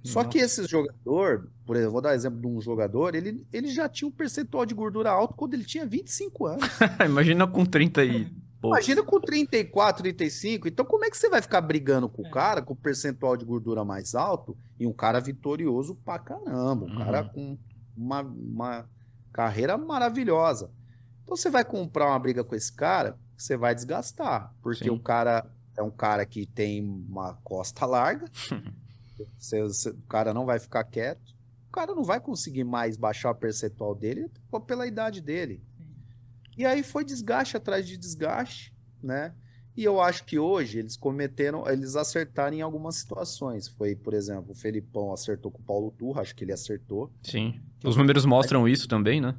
[0.05, 0.29] Só Nossa.
[0.31, 4.07] que esse jogador, por exemplo, vou dar exemplo de um jogador, ele, ele já tinha
[4.07, 6.65] um percentual de gordura alto quando ele tinha 25 anos.
[7.05, 8.33] Imagina com 30 e.
[8.65, 10.67] Imagina com 34, 35.
[10.69, 12.31] Então, como é que você vai ficar brigando com o É.
[12.31, 16.87] cara com o percentual de gordura mais alto e um cara vitorioso pra caramba?
[16.87, 16.99] Um Uhum.
[16.99, 17.59] cara com
[17.97, 18.89] uma, uma
[19.33, 20.71] carreira maravilhosa.
[21.27, 24.55] Então, você vai comprar uma briga com esse cara, você vai desgastar.
[24.63, 24.91] Porque Sim.
[24.91, 25.45] o cara
[25.77, 28.27] é um cara que tem uma costa larga.
[29.39, 31.35] Você- você- o cara não vai ficar quieto.
[31.69, 34.31] O cara não vai conseguir mais baixar o percentual dele
[34.67, 35.63] pela idade dele.
[36.57, 39.33] E aí foi desgaste atrás de desgaste, né?
[39.75, 43.69] E eu acho que hoje eles cometeram, eles acertaram em algumas situações.
[43.69, 47.11] Foi, por exemplo, o Felipão acertou com o Paulo Turra, acho que ele acertou.
[47.23, 47.59] Sim.
[47.85, 49.35] Os números mostram isso também, né?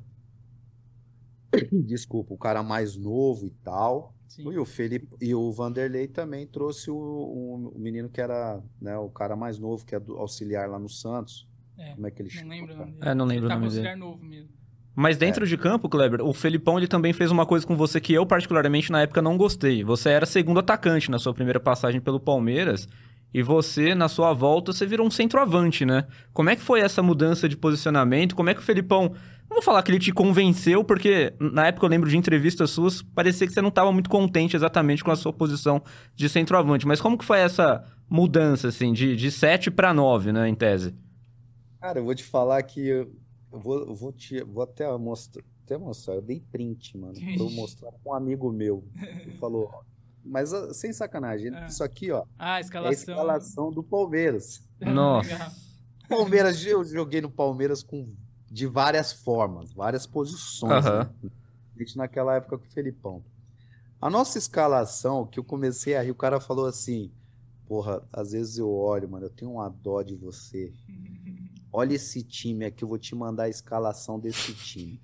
[1.85, 4.13] Desculpa, o cara mais novo e tal.
[4.27, 4.51] Sim.
[4.51, 8.97] E o Felipe e o Vanderlei também trouxe o, o, o menino que era, né,
[8.97, 11.47] o cara mais novo, que é do auxiliar lá no Santos.
[11.77, 12.49] É, Como é que ele não chama?
[12.53, 13.09] lembro o nome dele.
[13.09, 13.87] É, não lembro Tá o com nome dele.
[13.87, 14.49] auxiliar novo mesmo.
[14.95, 18.13] Mas dentro de campo, Kleber, o Felipão ele também fez uma coisa com você que
[18.13, 19.83] eu particularmente na época não gostei.
[19.83, 22.87] Você era segundo atacante na sua primeira passagem pelo Palmeiras
[23.31, 26.07] e você na sua volta você virou um centroavante, né?
[26.33, 28.35] Como é que foi essa mudança de posicionamento?
[28.35, 29.13] Como é que o Felipão,
[29.49, 33.01] não vou falar que ele te convenceu, porque na época eu lembro de entrevistas suas,
[33.01, 35.81] parecia que você não estava muito contente exatamente com a sua posição
[36.15, 40.47] de centroavante, mas como que foi essa mudança, assim, de, de 7 para 9, né,
[40.47, 40.95] em tese?
[41.79, 43.11] Cara, eu vou te falar que eu,
[43.51, 47.49] vou, eu vou, te, vou até mostrar, até mostrar, eu dei print, mano, pra eu
[47.51, 48.83] mostrar pra um amigo meu.
[49.21, 49.69] Ele falou,
[50.25, 51.65] mas ah, sem sacanagem, Ah.
[51.67, 52.91] isso aqui, ó, Ah, a é a escalação.
[53.13, 54.61] escalação do Palmeiras.
[54.79, 55.51] Nossa.
[56.09, 58.07] Palmeiras, eu joguei no Palmeiras com,
[58.49, 61.11] de várias formas, várias posições, Aham.
[61.23, 61.29] né?
[61.95, 63.23] Naquela época com o Felipão.
[64.01, 67.11] A nossa escalação, que eu comecei a rir, o cara falou assim,
[67.67, 70.73] porra, às vezes eu olho, mano, eu tenho uma dó de você.
[71.71, 74.99] Olha esse time aqui, eu vou te mandar a escalação desse time.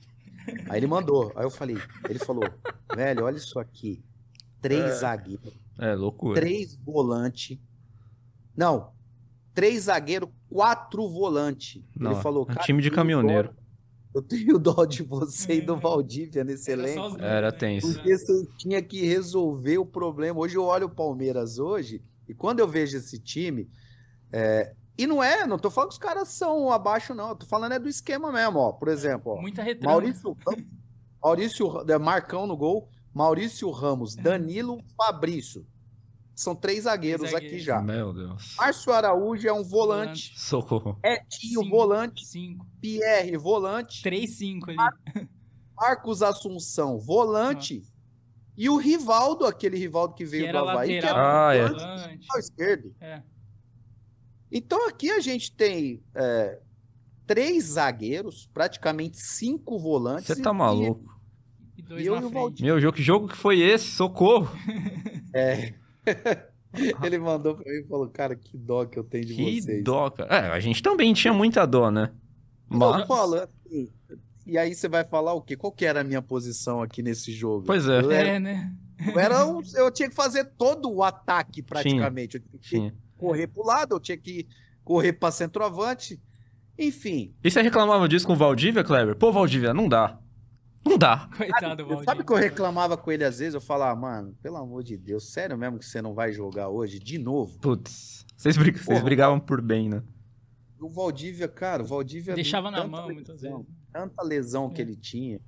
[0.70, 1.78] Aí ele mandou, aí eu falei,
[2.10, 2.44] ele falou,
[2.96, 4.04] velho, olha isso aqui,
[4.62, 6.40] três zagueiros, É, loucura.
[6.40, 7.62] três volante,
[8.56, 8.93] não,
[9.54, 11.80] três zagueiro, quatro volante.
[11.96, 13.50] Ele Não, falou, um cara, time de caminhoneiro.
[13.50, 13.64] dó-
[14.16, 17.22] eu tenho dó de você e do Valdívia nesse Era só elenco.
[17.22, 17.58] Era né?
[17.58, 17.94] tenso.
[17.94, 20.40] Porque você tinha que resolver o problema.
[20.40, 23.68] Hoje eu olho o Palmeiras hoje, e quando eu vejo esse time,
[24.32, 27.30] é, e não é, não tô falando que os caras são abaixo, não.
[27.30, 28.72] Eu tô falando é do esquema mesmo, ó.
[28.72, 29.90] Por exemplo, ó, Muita retranca.
[29.90, 30.38] Maurício
[31.24, 35.66] Maurício, é, Marcão no gol, Maurício Ramos, Danilo, Fabrício.
[36.36, 37.66] São três zagueiros Três aqui zagueiros.
[37.66, 37.82] já.
[37.82, 38.56] Meu Deus.
[38.58, 40.98] Márcio Araújo é um volante, Socorro.
[41.04, 41.70] Etinho Cinco.
[41.70, 42.66] volante, Cinco.
[42.82, 44.78] Pierre volante, Três, cinco ali.
[45.76, 47.84] Marcos Assunção volante
[48.58, 51.18] e o Rivaldo, aquele Rivaldo que veio Que do Havaí, que lateral.
[51.20, 51.68] era Ah, é.
[51.68, 51.84] volante.
[52.02, 52.96] lateral esquerdo.
[53.02, 53.22] É.
[54.52, 56.60] Então aqui a gente tem é,
[57.26, 60.28] três zagueiros, praticamente cinco volantes.
[60.28, 61.12] Você e- tá maluco.
[61.78, 62.42] E dois E eu na e o frente.
[62.42, 62.66] Valdir.
[62.66, 63.86] Meu, jogo, que jogo que foi esse?
[63.88, 64.50] Socorro.
[64.68, 65.74] e- é.
[67.04, 69.84] Ele mandou pra mim e falou, cara, que dó que eu tenho de Que vocês.
[69.84, 70.34] dó, cara.
[70.36, 72.12] É, a gente também tinha muita dó, né?
[72.68, 73.92] Mas, falo, assim,
[74.48, 75.56] e aí você vai falar o quê?
[75.56, 77.66] Qual que era a minha posição aqui nesse jogo?
[77.68, 78.02] Pois é.
[78.02, 78.74] Eu, era, É, né?
[79.06, 82.38] eu, era um- eu tinha que fazer todo o ataque praticamente.
[82.38, 82.96] Eu tinha que tinha.
[83.18, 84.48] correr pro lado, eu tinha que
[84.84, 86.20] correr pra centroavante.
[86.78, 89.16] Enfim, E você reclamava disso com o Valdívia, Kleber?
[89.16, 90.18] Pô, Valdívia, não dá.
[90.86, 91.30] Não dá.
[91.38, 92.26] Coitado, Sabe Valdir.
[92.26, 93.54] que eu reclamava com ele às vezes?
[93.54, 97.00] Eu falava, mano, pelo amor de Deus, sério mesmo que você não vai jogar hoje
[97.00, 97.58] de novo?
[97.60, 98.26] Putz.
[98.36, 99.02] Vocês, brig- vocês Porra.
[99.04, 100.04] brigavam por bem, né?
[100.80, 103.58] O Valdívia, cara, o Valdívia Deixava na mão lesão, muitas vezes.
[103.94, 104.84] Tanta lesão que É.
[104.84, 105.40] ele tinha.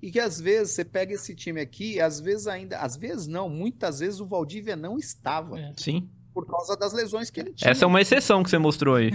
[0.00, 3.48] E que às vezes você pega esse time aqui, às vezes ainda, às vezes não,
[3.48, 5.72] muitas vezes o Valdívia não estava É.
[5.76, 6.08] Sim.
[6.32, 7.68] por causa das lesões que ele tinha.
[7.70, 9.10] Essa é uma exceção que você mostrou aí.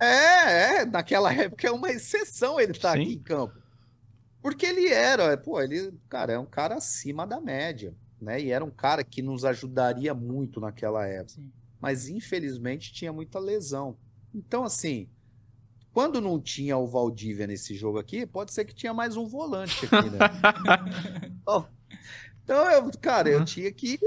[0.00, 3.02] É, é, naquela época é uma exceção ele estar Sim.
[3.02, 3.54] aqui em campo.
[4.44, 8.38] Porque ele era, pô, ele, cara, é um cara acima da média, né?
[8.38, 11.36] E era um cara que nos ajudaria muito naquela época.
[11.36, 11.50] Sim.
[11.80, 13.96] Mas infelizmente tinha muita lesão.
[14.34, 15.08] Então, assim,
[15.94, 19.86] quando não tinha o Valdívia nesse jogo aqui, pode ser que tinha mais um volante
[19.86, 20.18] aqui, né?
[22.44, 23.98] Então- eu, cara, eu tinha que.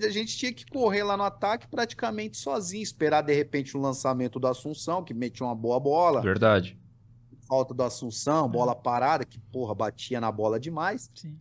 [0.00, 4.38] A gente tinha que correr lá no ataque praticamente sozinho, esperar de repente o lançamento
[4.38, 6.78] do Assunção, que metia uma boa bola, Verdade.
[7.46, 11.10] Falta do Assunção, bola parada, que porra, batia na bola demais.
[11.14, 11.38] Sim.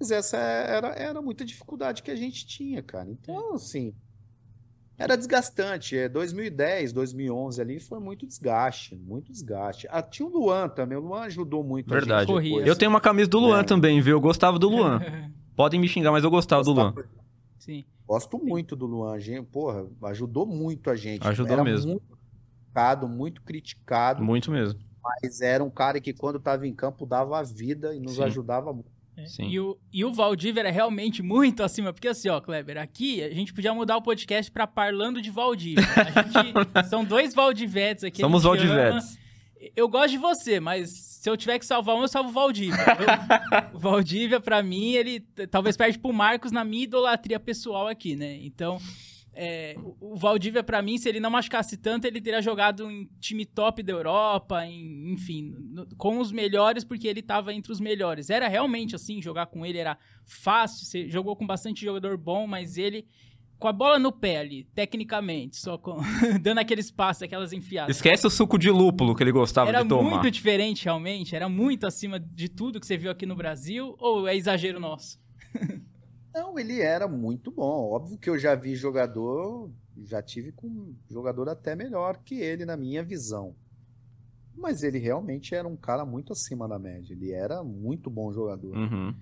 [0.00, 3.10] Mas essa era, era muita dificuldade que a gente tinha, cara.
[3.10, 3.92] Então, assim,
[4.96, 5.96] era desgastante.
[5.96, 9.86] É, 2010, 2011 ali foi muito desgaste, muito desgaste.
[9.90, 12.20] Ah, tinha o Luan também, o Luan ajudou muito a Verdade.
[12.22, 12.64] gente Corria.
[12.66, 13.64] Eu tenho uma camisa do Luan É.
[13.64, 14.16] também, viu?
[14.16, 15.00] Eu gostava do Luan.
[15.56, 16.94] Podem me xingar, mas eu gostava do Luan.
[17.58, 17.84] Sim.
[18.06, 19.46] Gosto muito do Luan, gente.
[19.46, 21.26] Porra, ajudou muito a gente.
[21.26, 21.90] Ajudou era mesmo.
[21.92, 24.78] muito criticado, muito criticado, Muito mesmo.
[25.02, 28.24] Mas era um cara que quando estava em campo dava a vida e nos Sim.
[28.24, 28.90] ajudava muito.
[29.16, 29.26] É.
[29.26, 29.48] Sim.
[29.48, 31.92] E, o, e o Valdívia era realmente muito acima.
[31.92, 35.84] Porque assim, ó, Kleber, aqui a gente podia mudar o podcast pra Parlando de Valdívia.
[35.96, 36.54] A gente,
[36.88, 38.20] são dois Valdivetes aqui.
[38.20, 38.54] Somos ama.
[38.54, 39.18] Valdivetes.
[39.74, 42.78] Eu gosto de você, mas se eu tiver que salvar um, eu salvo o Valdívia.
[43.74, 45.20] O Valdívia, pra mim, ele
[45.50, 48.38] talvez perde pro Marcos na minha idolatria pessoal aqui, né?
[48.42, 48.78] Então,
[49.40, 53.46] é, o Valdívia, pra mim, se ele não machucasse tanto, ele teria jogado em time
[53.46, 58.30] top da Europa, em- enfim, no- com os melhores, porque ele tava entre os melhores.
[58.30, 59.96] Era realmente assim, jogar com ele era
[60.26, 63.06] fácil, você jogou com bastante jogador bom, mas ele.
[63.60, 65.96] Com a bola no pé ali, tecnicamente, só com,
[66.40, 67.96] dando aqueles passes, aquelas enfiadas.
[67.96, 70.10] Esquece o suco de lúpulo que ele gostava Era de tomar.
[70.10, 71.34] muito diferente, realmente.
[71.34, 73.96] Era muito acima de tudo que você viu aqui no Brasil.
[73.98, 75.18] Ou é exagero nosso?
[76.34, 77.90] Não, ele era muito bom.
[77.90, 79.70] Óbvio que eu já vi jogador,
[80.04, 83.54] já tive com jogador até melhor que ele na minha visão.
[84.54, 87.12] Mas ele realmente era um cara muito acima da média.
[87.12, 88.76] Ele era muito bom jogador.
[88.76, 89.14] Uhum.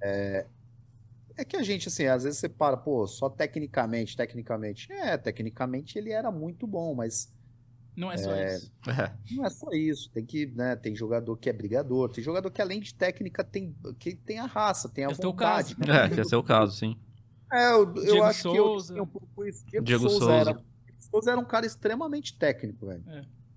[0.00, 4.90] É que a gente, assim, às vezes você para, pô, só tecnicamente, tecnicamente.
[4.90, 7.30] É, tecnicamente ele era muito bom, mas
[7.96, 8.70] Não é só isso.
[8.86, 9.12] É.
[9.34, 10.10] não é só isso.
[10.10, 13.74] Tem que, né, tem jogador que é brigador, tem jogador que além de técnica tem,
[13.98, 15.74] que tem a raça, tem a É o teu vontade.
[15.74, 15.90] caso.
[15.90, 16.96] É, que é seu caso, sim.
[17.50, 18.92] É, eu, eu acho Souza.
[18.92, 19.64] que eu um pouco isso.
[19.66, 20.32] Diego, Diego Souza, Souza.
[20.34, 23.04] Era, Diego Souza era um cara extremamente técnico, velho.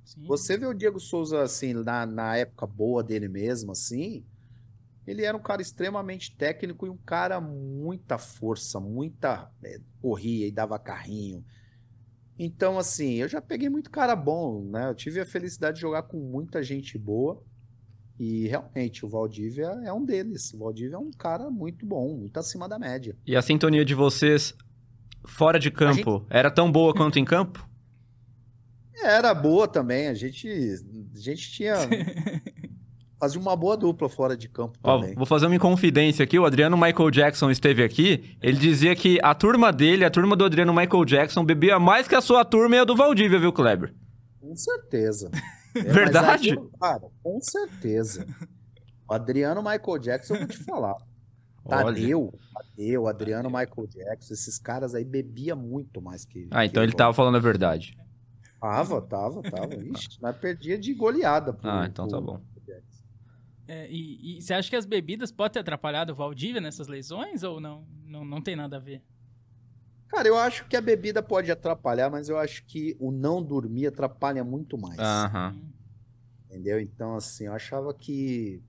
[0.06, 0.24] Sim.
[0.26, 4.26] Você vê o Diego Souza, assim, na, na época boa dele mesmo, assim,
[5.06, 9.52] ele era um cara extremamente técnico e um cara muita força, muita.
[9.64, 11.44] é, corria e dava carrinho.
[12.41, 14.88] Então, assim, eu já peguei muito cara bom, né?
[14.90, 17.44] Eu tive a felicidade de jogar com muita gente boa.
[18.18, 20.53] E realmente, o Valdívia é um deles.
[20.53, 23.14] O Valdívia é um cara muito bom, muito acima da média.
[23.28, 24.56] E a sintonia de vocês
[25.26, 27.68] fora de campo era tão boa quanto em campo?
[29.02, 30.45] Era boa também, a gente,
[31.16, 31.76] a gente tinha.
[33.20, 35.14] Fazia uma boa dupla fora de campo Ó, também.
[35.16, 36.40] vou fazer uma inconfidência aqui.
[36.40, 38.38] O Adriano Michael Jackson esteve aqui.
[38.41, 42.16] Ele dizia que a turma dele, a turma do Adriano Michael Jackson, bebia mais que
[42.16, 43.94] a sua turma e a do Valdívia, viu, Kleber?
[44.40, 45.30] Com certeza.
[45.76, 46.60] É, mas Verdade?
[46.82, 48.26] cara, com certeza.
[49.08, 50.96] O Adriano Michael Jackson, eu vou te falar.
[51.70, 56.48] Tadeu, Tadeu, Adriano Michael Jackson, esses caras aí bebia muito mais que.
[56.50, 57.96] Ah, então que ele tava falando a verdade.
[58.60, 59.76] Tava, tava, tava.
[59.76, 61.54] Ixi, nós perdia de goleada.
[61.54, 62.41] pro- Ah, então tá pro- bom.
[63.72, 67.44] É, e, e você acha que as bebidas podem ter atrapalhado o Valdívia nessas lesões
[67.44, 67.86] ou não?
[68.04, 69.04] Não, não tem nada a ver.
[70.08, 73.86] Cara, eu acho que a bebida pode atrapalhar, mas eu acho que o não dormir
[73.86, 74.98] atrapalha muito mais.
[75.00, 75.54] Aham.
[75.56, 75.70] Hum,
[76.50, 76.80] Entendeu?
[76.80, 78.60] Então, assim, eu achava que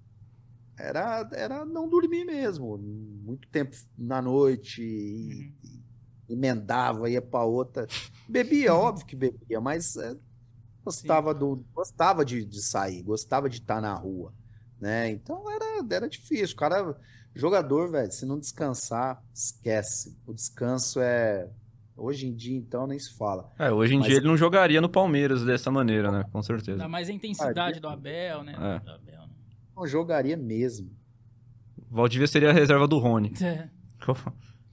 [0.78, 2.77] era, era não dormir mesmo.
[2.77, 5.82] Muito tempo na noite, e- Uhum.
[6.28, 7.86] e emendava, ia pra outra.
[8.28, 10.14] Bebia, óbvio que bebia, mas é,
[10.85, 14.35] gostava, do, gostava de, de sair, gostava de estar na rua,
[14.81, 15.11] né?
[15.11, 16.55] Então era, era difícil.
[16.55, 16.97] O cara,
[17.35, 20.16] jogador, velho, se não descansar, esquece.
[20.27, 21.48] O descanso é.
[21.97, 23.52] Hoje em dia, então, nem se fala.
[23.59, 26.24] É, hoje em Mas- dia ele não jogaria no Palmeiras dessa maneira, né?
[26.32, 26.78] Com certeza.
[26.78, 28.52] Dá mais a intensidade do Abel, né?
[28.52, 28.81] É.
[28.81, 29.35] Do Abel, né?
[29.77, 30.90] Não jogaria mesmo.
[31.90, 33.32] Valdívia seria a reserva do Rony.
[33.44, 33.69] É.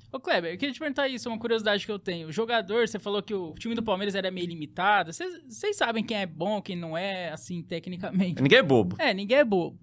[0.09, 2.29] Ô, Kleber, eu queria te perguntar isso, uma curiosidade que eu tenho.
[2.29, 5.11] O jogador, você falou que o time do Palmeiras era meio limitado.
[5.11, 8.41] Vocês sabem quem é bom, quem não é, assim, tecnicamente?
[8.41, 8.95] Ninguém é bobo.
[8.99, 9.77] É, ninguém é bobo.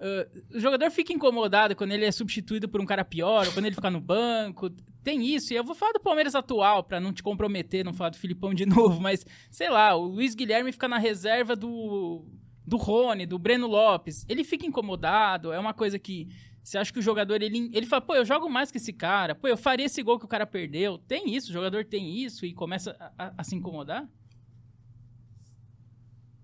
[0.00, 3.66] Ah, o jogador fica incomodado quando ele é substituído por um cara pior, ou quando
[3.66, 4.70] ele fica no banco.
[5.02, 5.52] Tem isso.
[5.52, 8.54] E eu vou falar do Palmeiras atual, pra não te comprometer, não falar do Filipão
[8.54, 12.24] de novo, mas sei lá, o Luiz Guilherme fica na reserva do,
[12.66, 14.24] do Rony, do Breno Lopes.
[14.28, 16.28] Ele fica incomodado, é uma coisa que.
[16.62, 19.34] Você acha que o jogador, ele, ele fala, pô, eu jogo mais que esse cara,
[19.34, 20.98] pô, eu faria esse gol que o cara perdeu.
[20.98, 24.06] Tem isso, o jogador tem isso e começa a, a- a se incomodar?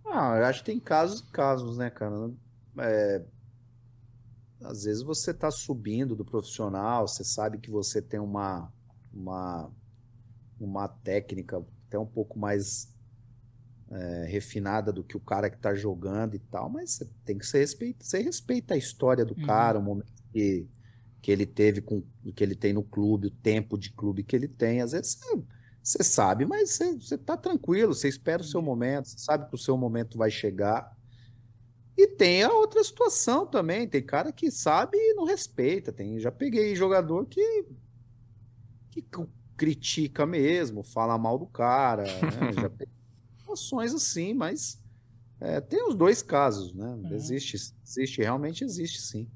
[0.07, 2.31] Ah, eu acho que tem casos e casos, né, cara?
[2.79, 3.23] É,
[4.65, 8.73] às vezes você tá subindo do profissional, você sabe que você tem uma,
[9.13, 9.71] uma,
[10.59, 12.93] uma técnica até um pouco mais
[13.91, 17.47] é, refinada do que o cara que tá jogando e tal, mas você tem que
[17.47, 19.43] ser respeita, você respeita a história do Uhum.
[19.47, 20.69] cara, o momento que,
[21.23, 24.35] que ele teve com o que ele tem no clube, o tempo de clube que
[24.37, 24.81] ele tem.
[24.81, 25.43] Às vezes você,
[25.83, 29.55] você sabe, mas você, você tá tranquilo, você espera o seu momento, você sabe que
[29.55, 30.93] o seu momento vai chegar.
[31.97, 35.93] E tem a outra situação também, tem cara que sabe e não respeita.
[35.93, 37.65] Tem, já peguei jogador que,
[38.91, 39.05] que
[39.57, 42.53] critica mesmo, fala mal do cara, né?
[42.61, 42.93] Já peguei
[43.39, 44.81] situações assim, mas
[45.41, 46.87] é, tem os dois casos, né?
[46.87, 47.13] Uhum.
[47.15, 47.57] Existe,
[47.87, 49.29] existe, realmente existe sim.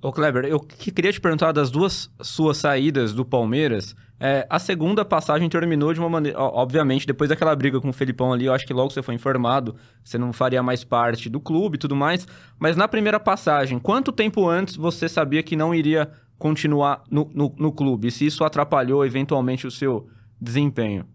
[0.00, 3.94] Ô, Kleber, eu que- queria te perguntar das duas suas saídas do Palmeiras.
[4.22, 6.38] É, a segunda passagem terminou de uma maneira.
[6.38, 9.74] Obviamente, depois daquela briga com o Felipão ali, eu acho que logo você foi informado,
[10.04, 12.28] você não faria mais parte do clube e tudo mais.
[12.58, 17.54] Mas na primeira passagem, quanto tempo antes você sabia que não iria continuar no, no,
[17.58, 18.08] no clube?
[18.08, 20.06] E se isso atrapalhou eventualmente o seu
[20.38, 21.08] desempenho?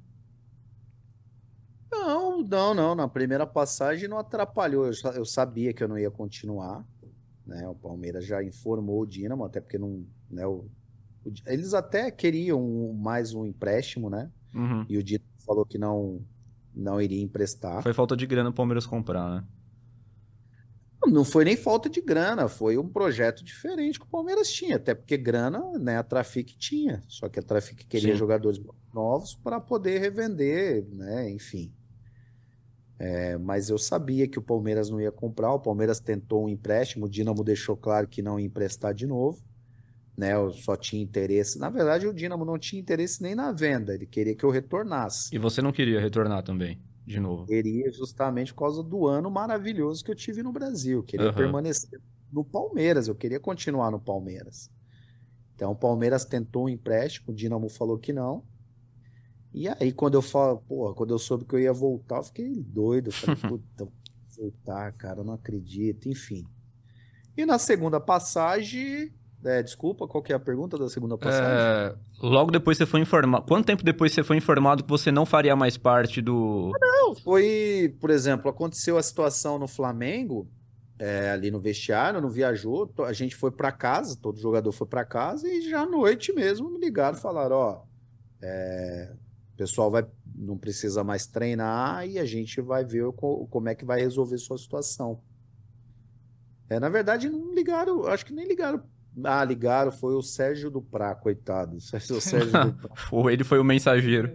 [1.91, 2.95] Não, não, não.
[2.95, 4.87] Na primeira passagem não atrapalhou.
[4.87, 6.83] Eu, eu sabia que eu não ia continuar,
[7.45, 7.67] né?
[7.67, 10.47] O Palmeiras já informou o Dínamo, até porque não, né?
[10.47, 10.65] O,
[11.45, 14.29] eles até queriam mais um empréstimo, né?
[14.53, 14.85] Uhum.
[14.87, 16.21] E o Dínamo falou que não,
[16.73, 17.81] não iria emprestar.
[17.83, 19.43] Foi falta de grana o Palmeiras comprar, né?
[21.07, 24.95] Não foi nem falta de grana, foi um projeto diferente que o Palmeiras tinha, até
[24.95, 28.17] porque grana, né, a Trafic tinha, só que a Trafic queria Sim.
[28.17, 28.59] jogadores
[28.91, 31.71] novos para poder revender, né, enfim.
[32.97, 37.05] É, mas eu sabia que o Palmeiras não ia comprar, o Palmeiras tentou um empréstimo,
[37.05, 39.43] o Dínamo deixou claro que não ia emprestar de novo,
[40.17, 43.93] né, eu só tinha interesse, na verdade o Dínamo não tinha interesse nem na venda,
[43.93, 45.35] ele queria que eu retornasse.
[45.35, 47.45] E você não queria retornar também, de novo.
[47.45, 50.99] Queria justamente por causa do ano maravilhoso que eu tive no Brasil.
[50.99, 51.35] Eu queria Aham.
[51.35, 51.99] permanecer
[52.31, 54.69] no Palmeiras, eu queria continuar no Palmeiras.
[55.55, 58.43] Então o Palmeiras tentou um empréstimo, o Dinamo falou que não.
[59.53, 62.61] E aí quando eu falo, porra, quando eu soube que eu ia voltar, eu fiquei
[62.61, 63.07] doido.
[63.07, 63.87] Eu falei, puta,
[64.37, 66.45] voltar, cara, eu não acredito, enfim.
[67.37, 69.13] E na segunda passagem,
[69.45, 71.45] É, desculpa, qual que é a pergunta da segunda passagem?
[71.59, 73.45] É, logo depois você foi informado.
[73.45, 76.71] Quanto tempo depois você foi informado que você não faria mais parte do.
[76.81, 80.49] Não, foi, por exemplo, aconteceu a situação no Flamengo,
[80.97, 85.05] é, ali no vestiário, não viajou, a gente foi para casa, todo jogador foi para
[85.05, 87.81] casa e já à noite mesmo me ligaram, falaram, ó,
[88.41, 89.13] é,
[89.53, 93.75] o pessoal vai, não precisa mais treinar e a gente vai ver co- como é
[93.75, 95.21] que vai resolver sua situação.
[96.67, 98.81] É, na verdade, não ligaram, acho que nem ligaram.
[99.23, 101.77] Ah, ligaram, foi o Sérgio Duprá, coitado.
[102.09, 102.89] O Sérgio Duprá.
[103.11, 104.31] Ou ele foi o mensageiro.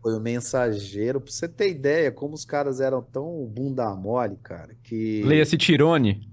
[0.00, 1.20] Foi o mensageiro.
[1.20, 5.22] Pra você ter ideia, como os caras eram tão bunda mole, cara, que.
[5.24, 6.28] Leia-se Tirone.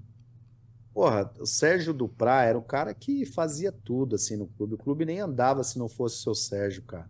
[0.93, 4.75] Porra, o Sérgio Duprá era um cara que fazia tudo assim no clube.
[4.75, 7.09] O clube nem andava se não fosse o seu Sérgio, cara.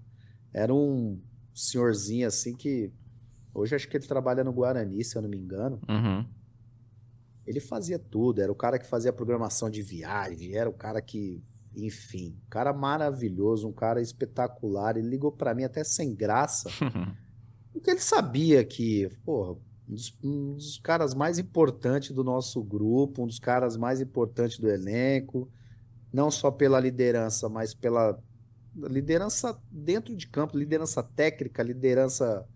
[0.51, 1.21] Era um
[1.53, 2.91] senhorzinho assim que.
[3.53, 5.79] Hoje acho que ele trabalha no Guarani, se eu não me engano.
[5.87, 6.25] Uhum.
[7.45, 11.43] Ele fazia tudo, era o cara que fazia programação de viagem, era o cara que,
[11.75, 14.97] enfim, um cara maravilhoso, um cara espetacular.
[14.97, 16.69] Ele ligou pra mim até sem graça.
[17.71, 19.57] Porque ele sabia que, porra,
[19.87, 24.57] um dos, um dos caras mais importantes do nosso grupo, um dos caras mais importantes
[24.57, 25.51] do elenco,
[26.11, 28.17] não só pela liderança, mas pela
[28.75, 32.47] liderança dentro de campo, liderança técnica, liderança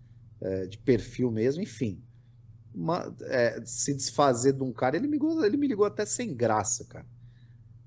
[0.42, 2.02] eh, de perfil mesmo, enfim.
[2.74, 6.36] Uma- eh, se desfazer de um cara, ele me, ligou- ele me ligou até sem
[6.36, 7.06] graça, cara.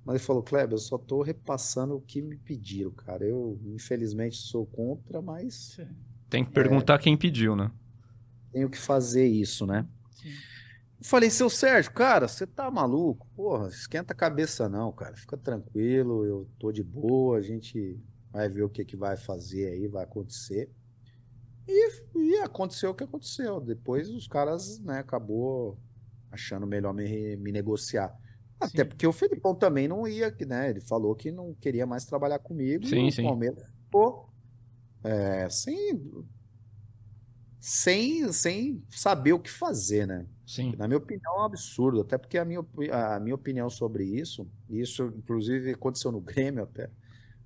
[0.04, 3.24] Mas ele falou, Kleber, eu só tô repassando o que me pediram, cara.
[3.24, 5.76] Eu, infelizmente, sou contra, mas
[6.30, 7.70] Tem que perguntar quem pediu, né?
[8.52, 9.86] tenho que fazer isso, né?
[10.10, 10.30] Sim.
[11.00, 13.26] Eu falei, seu Sérgio, cara, você tá maluco?
[13.34, 15.16] Porra, esquenta a cabeça não, cara.
[15.16, 17.98] Fica tranquilo, eu tô de boa, a gente
[18.30, 20.70] vai ver o que que vai fazer aí, vai acontecer.
[21.66, 23.60] E, e aconteceu o que aconteceu.
[23.60, 25.78] Depois os caras, né, acabou
[26.30, 28.16] achando melhor me, me negociar.
[28.58, 28.88] Até Sim.
[28.88, 30.70] porque o Felipão também não ia, né?
[30.70, 32.86] Ele falou que não queria mais trabalhar comigo.
[32.86, 33.24] Sim, e o sim.
[33.24, 34.32] Palmeiras ficou
[35.02, 36.00] é, sem,
[37.58, 40.26] sem, sem saber o que fazer, né?
[40.46, 40.74] Sim.
[40.76, 44.48] Na minha opinião, é um absurdo, até porque a minha, a minha opinião sobre isso,
[44.68, 46.88] isso inclusive aconteceu no Grêmio até.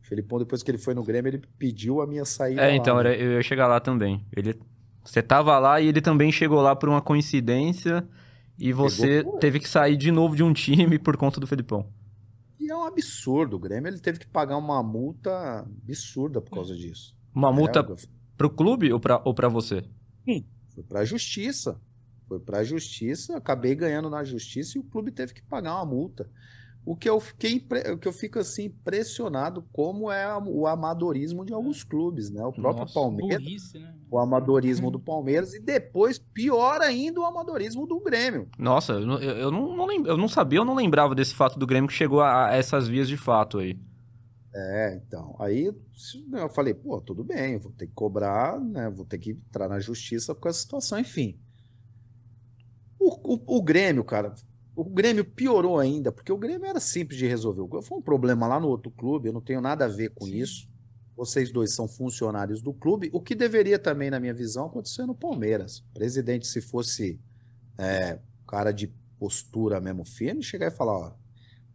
[0.07, 2.75] O Felipão, depois que ele foi no Grêmio, ele pediu a minha saída É, lá,
[2.75, 3.15] então, né?
[3.21, 4.27] eu ia chegar lá também.
[4.37, 4.59] Ele,
[5.05, 8.09] você tava lá e ele também chegou lá por uma coincidência
[8.59, 11.93] e você Pegou, teve que sair de novo de um time por conta do Felipão.
[12.59, 13.57] E é um absurdo.
[13.57, 17.17] O Grêmio ele teve que pagar uma multa absurda por causa disso.
[17.35, 17.97] Uma multa É,
[18.37, 19.85] pro clube ou pra, ou pra você?
[20.75, 21.81] foi para a justiça.
[22.29, 25.87] Foi para a justiça, acabei ganhando na justiça e o clube teve que pagar uma
[25.87, 26.29] multa.
[26.87, 31.53] O que eu fiquei, o que eu fico assim impressionado como é o amadorismo de
[31.53, 32.45] alguns clubes, né?
[32.45, 33.93] O próprio Nossa, Palmeiras Burrice, né?
[34.09, 38.49] o amadorismo do Palmeiras e depois, pior ainda, o amadorismo do Grêmio.
[38.57, 41.67] Nossa, eu, não- eu, não, não eu não sabia, eu não lembrava desse fato do
[41.67, 43.77] Grêmio que chegou a, a essas vias de fato aí.
[44.55, 48.89] É, então, aí eu falei, pô, tudo bem, eu vou ter que cobrar, né?
[48.89, 51.37] Vou ter que entrar na justiça com essa situação, enfim.
[52.99, 54.35] O, o, o Grêmio, cara,
[54.77, 57.83] o Grêmio piorou ainda, porque o Grêmio era simples de resolver.
[57.83, 60.37] Foi um problema lá no outro clube, eu não tenho nada a ver com Sim.
[60.37, 60.69] isso.
[61.17, 65.15] Vocês dois são funcionários do clube, o que deveria também, na minha visão, acontecer no
[65.15, 65.79] Palmeiras.
[65.79, 67.19] O presidente, se fosse
[67.79, 71.13] é, cara de postura mesmo firme, chegar e falar, ó,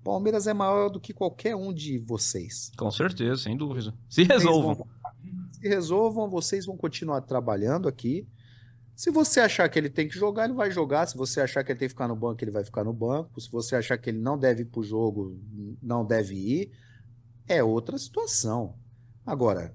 [0.03, 2.71] Palmeiras é maior do que qualquer um de vocês.
[2.77, 3.93] Com certeza, sem dúvida.
[4.09, 4.75] Se resolvam.
[4.75, 4.87] vão-
[5.53, 8.27] Se resolvam, vocês vão continuar trabalhando aqui.
[9.01, 11.07] Se você achar que ele tem que jogar, ele vai jogar.
[11.07, 13.41] Se você achar que ele tem que ficar no banco, ele vai ficar no banco.
[13.41, 15.39] Se você achar que ele não deve ir pro jogo,
[15.81, 16.71] não deve ir.
[17.47, 18.75] É outra situação.
[19.25, 19.73] Agora,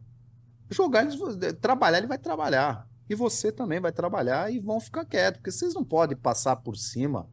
[0.70, 2.88] jogar, eles vão- trabalhar, ele vai trabalhar.
[3.10, 6.76] E você também vai trabalhar e vão ficar quietos, porque vocês não podem passar por
[6.76, 7.28] cima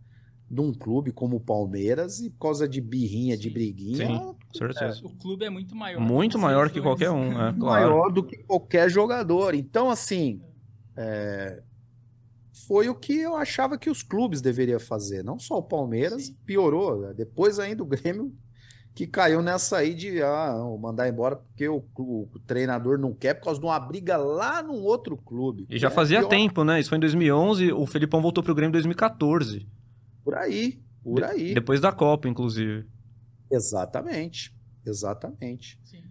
[0.49, 3.53] de um clube como o Palmeiras e por causa de birrinha, de Sim.
[3.53, 4.99] briguinha, Sim, com certeza.
[5.03, 6.01] O clube é muito maior.
[6.01, 7.59] Muito maior que qualquer um, é claro.
[7.61, 9.53] maior do que qualquer jogador.
[9.53, 10.41] Então, assim,
[10.97, 11.61] é,
[12.67, 15.23] foi o que eu achava que os clubes deveriam fazer.
[15.23, 16.37] Não só o Palmeiras, Sim.
[16.45, 17.01] piorou.
[17.01, 17.13] né?
[17.13, 18.33] Depois ainda o Grêmio,
[18.95, 23.45] que caiu nessa aí de ah, mandar embora porque o, o treinador não quer, por
[23.45, 25.65] causa de uma briga lá num outro clube.
[25.69, 26.79] E já É fazia pior tempo, né?
[26.79, 29.67] Isso foi em 2011, o Felipão voltou pro Grêmio em 2014.
[30.23, 31.53] Por aí, por De- aí.
[31.53, 32.85] Depois da Copa, inclusive.
[33.51, 35.79] Exatamente, exatamente.
[35.83, 36.03] Sim.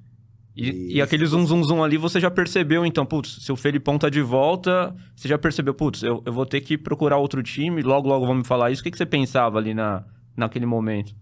[0.54, 3.98] E, E- aquele zum zum zum ali você já percebeu, então, putz, se o Felipão
[3.98, 7.82] tá de volta, você já percebeu, putz, eu, eu vou ter que procurar outro time,
[7.82, 8.80] logo logo vão me falar isso.
[8.82, 10.04] O que, que você pensava ali na,
[10.36, 11.14] naquele momento?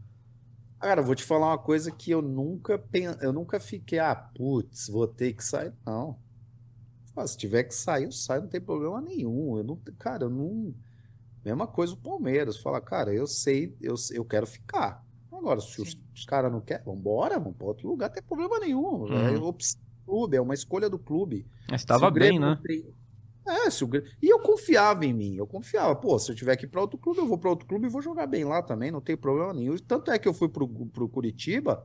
[0.79, 3.05] Cara, eu vou te falar uma coisa que eu nunca pen...
[3.21, 5.73] eu nunca fiquei, ah, putz, vou ter que sair.
[5.87, 6.19] Não.
[7.17, 9.59] Ah, se tiver que sair, eu saio, não tem problema nenhum.
[9.59, 10.75] Eu não, cara, eu não.
[11.45, 12.59] Mesma coisa o Palmeiras.
[12.59, 15.05] Fala, cara, eu sei, eu, eu quero ficar.
[15.41, 18.59] Agora, se os, os caras não querem, vambora, vamos para outro lugar, não tem problema
[18.61, 19.07] nenhum.
[19.17, 19.47] É Uhum.
[19.47, 21.47] opção do clube, é uma escolha do clube.
[21.71, 22.61] Mas Se tava o bem, né?
[22.63, 22.85] tem-
[23.49, 24.09] É, se o Grêmio...
[24.23, 25.97] E eu confiava em mim, eu confiava.
[25.97, 27.91] Pô, se eu tiver que ir para outro clube, eu vou para outro clube e
[27.91, 29.77] vou jogar bem lá também, não tem problema nenhum.
[29.79, 31.85] Tanto é que eu fui pro, pro Curitiba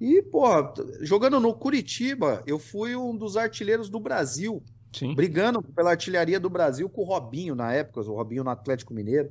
[0.00, 4.62] e, porra, jogando no Curitiba, eu fui um dos artilheiros do Brasil,
[4.92, 5.14] Sim.
[5.14, 9.30] brigando pela artilharia do Brasil com o Robinho na época, o Robinho no Atlético Mineiro.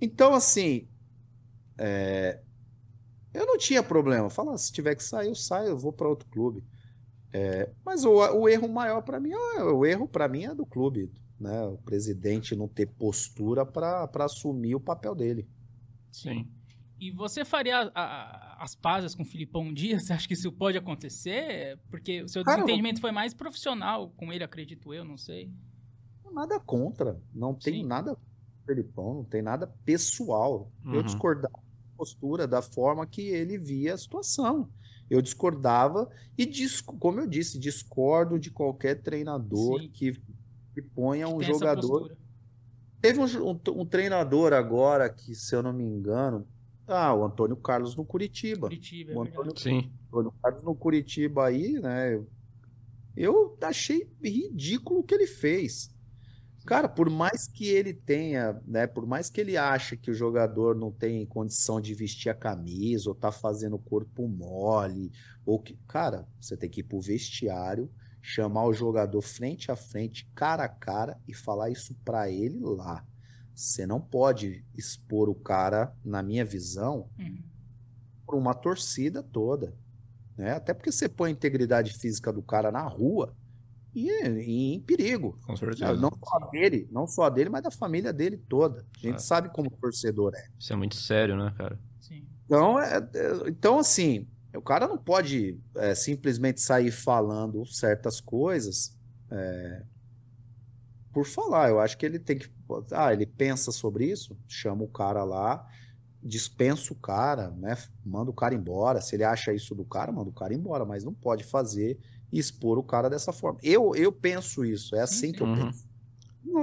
[0.00, 0.88] Então, assim,
[1.78, 2.40] é,
[3.32, 4.30] eu não tinha problema.
[4.30, 6.62] Falar, se tiver que sair, eu saio, eu vou para outro clube.
[7.32, 10.64] É, mas o, o erro maior para mim, é- o erro para mim é do
[10.64, 11.62] clube, né?
[11.64, 15.48] O presidente não ter postura para assumir o papel dele.
[16.12, 16.48] Sim.
[17.00, 19.98] E você faria a- a- as pazes com o Filipão um dia?
[19.98, 21.76] Você acha que isso pode acontecer?
[21.90, 25.50] Porque o seu Cara, desentendimento foi mais profissional com ele, acredito eu, não sei.
[26.32, 27.86] Nada contra, não tenho Sim.
[27.86, 28.22] nada contra
[28.62, 30.72] o Felipão, não tem nada pessoal.
[30.84, 31.02] Eu Uhum.
[31.02, 31.63] discordava da
[31.96, 34.68] postura, da forma que ele via a situação.
[35.10, 39.88] Eu discordava e, disco- como eu disse, discordo de qualquer treinador Sim.
[39.90, 40.12] que,
[40.74, 42.16] que ponha um Tem essa jogador.
[43.00, 46.46] Teve um, um- um treinador agora que, se eu não me engano,
[46.86, 48.62] ah, o Antônio Carlos no Curitiba.
[48.68, 49.22] Curitiba, é O.
[49.22, 49.92] Antônio Sim.
[50.08, 52.14] Antônio Carlos no Curitiba aí, né?
[52.14, 52.26] eu-
[53.16, 55.93] Eu achei ridículo o que ele fez.
[56.66, 58.86] Cara, por mais que ele tenha, né?
[58.86, 63.10] Por mais que ele ache que o jogador não tem condição de vestir a camisa,
[63.10, 65.12] ou tá fazendo o corpo mole,
[65.44, 65.78] ou que.
[65.86, 67.90] Cara, você tem que ir pro vestiário,
[68.22, 73.04] chamar o jogador frente a frente, cara a cara, e falar isso pra ele lá.
[73.54, 77.44] Você não pode expor o cara, na minha visão, Uhum.
[78.26, 79.76] por uma torcida toda,
[80.36, 80.52] né?
[80.52, 83.36] Até porque você põe a integridade física do cara na rua
[83.94, 85.38] e, e em perigo.
[85.46, 85.94] Com certeza.
[85.94, 88.84] Não só a dele, não só dele, mas da família dele toda.
[88.96, 89.18] A gente É.
[89.18, 90.48] sabe como o torcedor é.
[90.58, 91.78] Isso é muito sério, né, cara?
[92.00, 92.26] Sim.
[92.44, 98.96] Então, é, é- então assim, o cara não pode é, simplesmente sair falando certas coisas
[99.30, 99.82] é,
[101.12, 101.68] por falar.
[101.70, 102.50] Eu acho que ele tem que.
[102.92, 105.66] Ah, ele pensa sobre isso, chama o cara lá,
[106.22, 107.76] dispensa o cara, né?
[108.04, 109.00] Manda o cara embora.
[109.00, 111.98] Se ele acha isso do cara, manda o cara embora, mas não pode fazer
[112.34, 113.60] e expor o cara dessa forma.
[113.62, 115.62] Eu, eu penso isso, é assim Sim, que eu sim.
[115.62, 115.88] penso.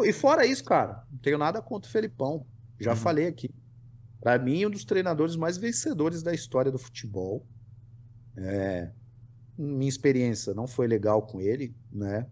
[0.05, 2.45] E fora isso, cara, não tenho nada contra o Felipão.
[2.79, 2.97] Já Uhum.
[2.97, 3.49] falei aqui.
[4.19, 7.47] Para mim, um dos treinadores mais vencedores da história do futebol.
[8.37, 8.91] É,
[9.57, 12.27] minha experiência não foi legal com ele, né?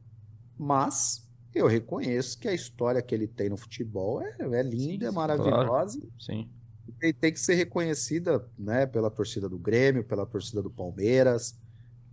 [0.58, 5.12] Mas eu reconheço que a história que ele tem no futebol é, é linda, é
[5.12, 6.50] maravilhosa Sim.
[6.88, 11.58] e tem, tem que ser reconhecida, né, pela torcida do Grêmio, pela torcida do Palmeiras,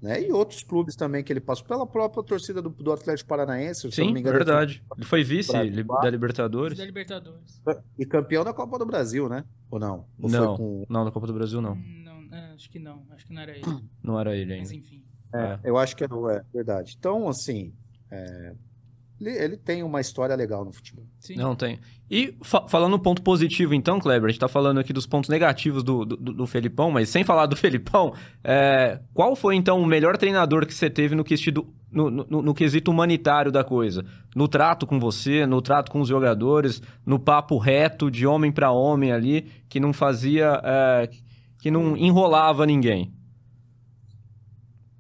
[0.07, 0.23] né?
[0.23, 3.93] E outros clubes também que ele passou, pela própria torcida do, do Atlético Paranaense, não
[3.93, 4.83] Sim, me engano, ele foi verdade.
[4.97, 5.85] Ele foi vice Brasil.
[6.01, 6.78] da Libertadores?
[6.78, 7.62] Da Libertadores.
[7.99, 9.45] E campeão da Copa do Brasil, né?
[9.70, 10.07] Ou não?
[10.20, 10.47] Ou Não.
[10.47, 10.87] foi com.
[10.89, 11.73] Não, na Copa do Brasil não.
[11.73, 13.03] Hum, Não, é, acho que não.
[13.11, 13.62] Acho que não era ele.
[14.03, 14.85] Não era ele Mas ainda.
[14.87, 15.05] enfim.
[15.35, 16.97] É, eu acho que é, é verdade.
[16.99, 17.73] Então, assim,
[18.11, 18.55] é,
[19.20, 21.06] ele, ele tem uma história legal no futebol.
[21.18, 21.36] Sim.
[21.36, 21.78] Não tem.
[22.10, 25.28] E fa- falando um ponto positivo, então, Kleber, a gente tá falando aqui dos pontos
[25.30, 28.14] negativos do, do, do Felipão, mas sem falar do Felipão,
[28.44, 32.55] é, qual foi então o melhor treinador que você teve no quesito, no, no, no
[32.55, 34.05] quesito humanitário da coisa?
[34.34, 38.70] No trato com você, no trato com os jogadores, no papo reto de homem para
[38.70, 40.60] homem ali, que não fazia.
[40.62, 41.10] é,
[41.59, 43.12] que não enrolava ninguém.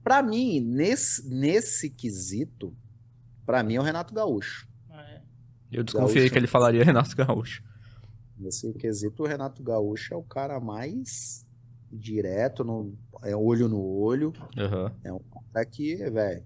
[0.02, 2.74] Pra mim, nesse, nesse quesito,
[3.46, 4.68] pra mim é o Renato Gaúcho.
[4.90, 5.22] Ah, é.
[5.72, 6.32] Eu desconfiei Gaúcho.
[6.32, 7.62] que ele falaria Renato Gaúcho.
[8.36, 11.46] Nesse quesito, o Renato Gaúcho é o cara mais
[11.90, 14.32] direto, no, é olho no olho.
[14.58, 14.92] Aham.
[15.02, 15.20] É um
[15.52, 16.44] cara que, velho.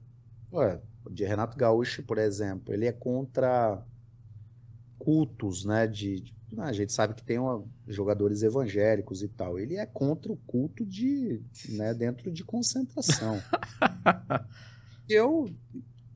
[1.10, 3.82] De Renato Gaúcho, por exemplo, ele é contra
[4.98, 5.86] cultos, né?
[5.86, 9.59] De, de- a gente sabe que tem uma- jogadores evangélicos e tal.
[9.59, 11.40] Ele é contra o culto de,
[11.70, 13.40] né, dentro de concentração.
[15.09, 15.48] eu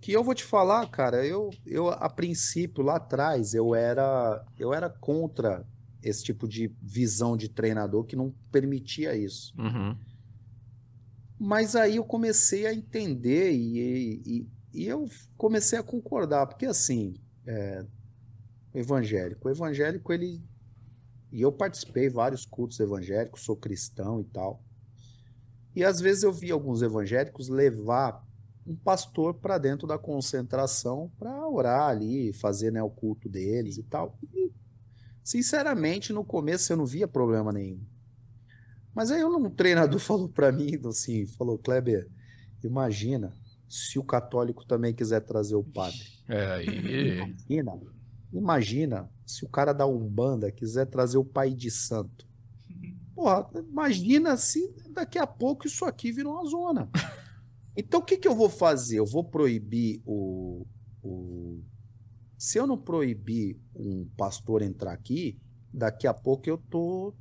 [0.04, 4.74] que eu vou te falar, cara, eu, eu a princípio lá atrás eu era eu
[4.74, 5.66] era contra
[6.02, 9.54] esse tipo de visão de treinador que não permitia isso.
[9.58, 9.96] Uhum.
[11.40, 15.08] Mas aí eu comecei a entender e, e, e eu
[15.38, 17.14] comecei a concordar, porque assim,
[17.46, 17.86] é,
[18.74, 20.44] o evangélico, o evangélico ele
[21.32, 24.62] e eu participei de vários cultos evangélicos, sou cristão e tal.
[25.74, 28.22] E às vezes eu vi alguns evangélicos levar
[28.66, 33.82] um pastor para dentro da concentração para orar ali, fazer né, o culto deles e
[33.82, 34.18] tal.
[34.32, 34.50] E,
[35.22, 37.80] sinceramente, no começo eu não via problema nenhum.
[38.94, 42.08] Mas aí um treinador falou para mim assim, falou, Kleber,
[42.62, 43.34] imagina
[43.68, 46.00] se o católico também quiser trazer o padre.
[46.28, 47.36] É, aí.
[47.48, 47.80] Imagina,
[48.32, 52.26] imagina se o cara da Umbanda quiser trazer o pai de santo.
[53.14, 56.88] Porra, imagina se daqui a pouco isso aqui vira uma zona.
[57.76, 58.98] Então, o que, que eu vou fazer?
[58.98, 60.66] Eu vou proibir o,
[61.02, 61.60] o.
[62.38, 65.38] Se eu não proibir um pastor entrar aqui,
[65.72, 67.14] daqui a pouco eu tô.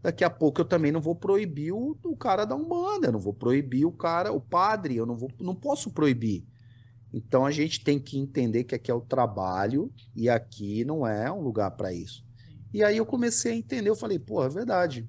[0.00, 3.18] Daqui a pouco eu também não vou proibir o, o cara da Umbanda, eu não
[3.18, 6.46] vou proibir o cara, o padre, eu não vou, não posso proibir.
[7.12, 11.32] Então a gente tem que entender que aqui é o trabalho e aqui não é
[11.32, 12.24] um lugar para isso.
[12.72, 15.08] E aí eu comecei a entender, eu falei, pô, é verdade.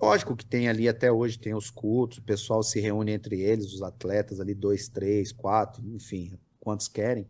[0.00, 3.72] Lógico que tem ali até hoje, tem os cultos, o pessoal se reúne entre eles,
[3.72, 7.28] os atletas ali, dois, três, quatro, enfim, quantos querem.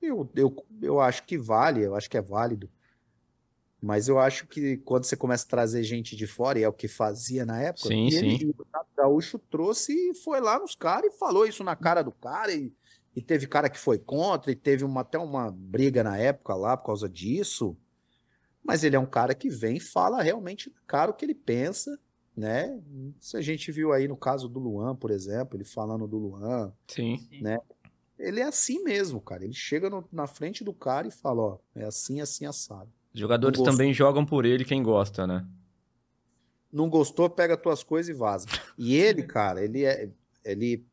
[0.00, 2.70] Eu, eu, eu acho que vale, eu acho que é válido.
[3.80, 6.72] Mas eu acho que quando você começa a trazer gente de fora, e é o
[6.72, 8.34] que fazia na época, sim, sim.
[8.34, 8.66] ele, o
[8.96, 12.72] Gaúcho trouxe e foi lá nos caras e falou isso na cara do cara, e,
[13.14, 16.76] e teve cara que foi contra, e teve uma, até uma briga na época lá
[16.76, 17.76] por causa disso.
[18.68, 21.98] Mas ele é um cara que vem e fala realmente cara o que ele pensa,
[22.36, 22.78] né?
[23.18, 26.70] Isso a gente viu aí no caso do Luan, por exemplo, ele falando do Luan,
[26.86, 27.26] Sim.
[27.40, 27.58] né?
[28.18, 29.42] Ele é assim mesmo, cara.
[29.42, 32.90] Ele chega no- na frente do cara e fala, ó, é assim, assim, assado.
[33.14, 35.46] Os jogadores também jogam por ele, quem gosta, né?
[36.70, 38.46] Não gostou, pega tuas coisas e vaza.
[38.76, 40.10] E ele, cara, ele é,
[40.44, 40.84] ele,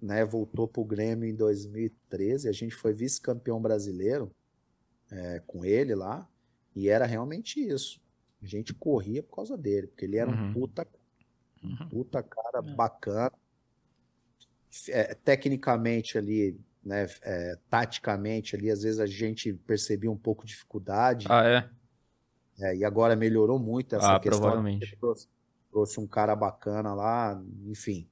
[0.00, 4.30] né, voltou pro Grêmio em 2013, a gente foi vice-campeão brasileiro
[5.10, 6.28] é, com ele lá,
[6.76, 8.00] e era realmente isso.
[8.42, 10.50] A gente corria por causa dele, porque ele era Uhum.
[10.50, 10.86] um puta,
[11.64, 11.88] Uhum.
[11.88, 12.76] puta cara É.
[12.76, 13.32] bacana.
[14.88, 20.52] É, tecnicamente ali, né, é, taticamente ali, às vezes a gente percebia um pouco de
[20.52, 21.26] dificuldade.
[21.30, 21.70] Ah, é?
[22.58, 24.40] É, e agora melhorou muito essa Ah, questão.
[24.40, 24.96] provavelmente.
[24.96, 25.28] Trouxe,
[25.70, 28.08] trouxe um cara bacana lá, enfim.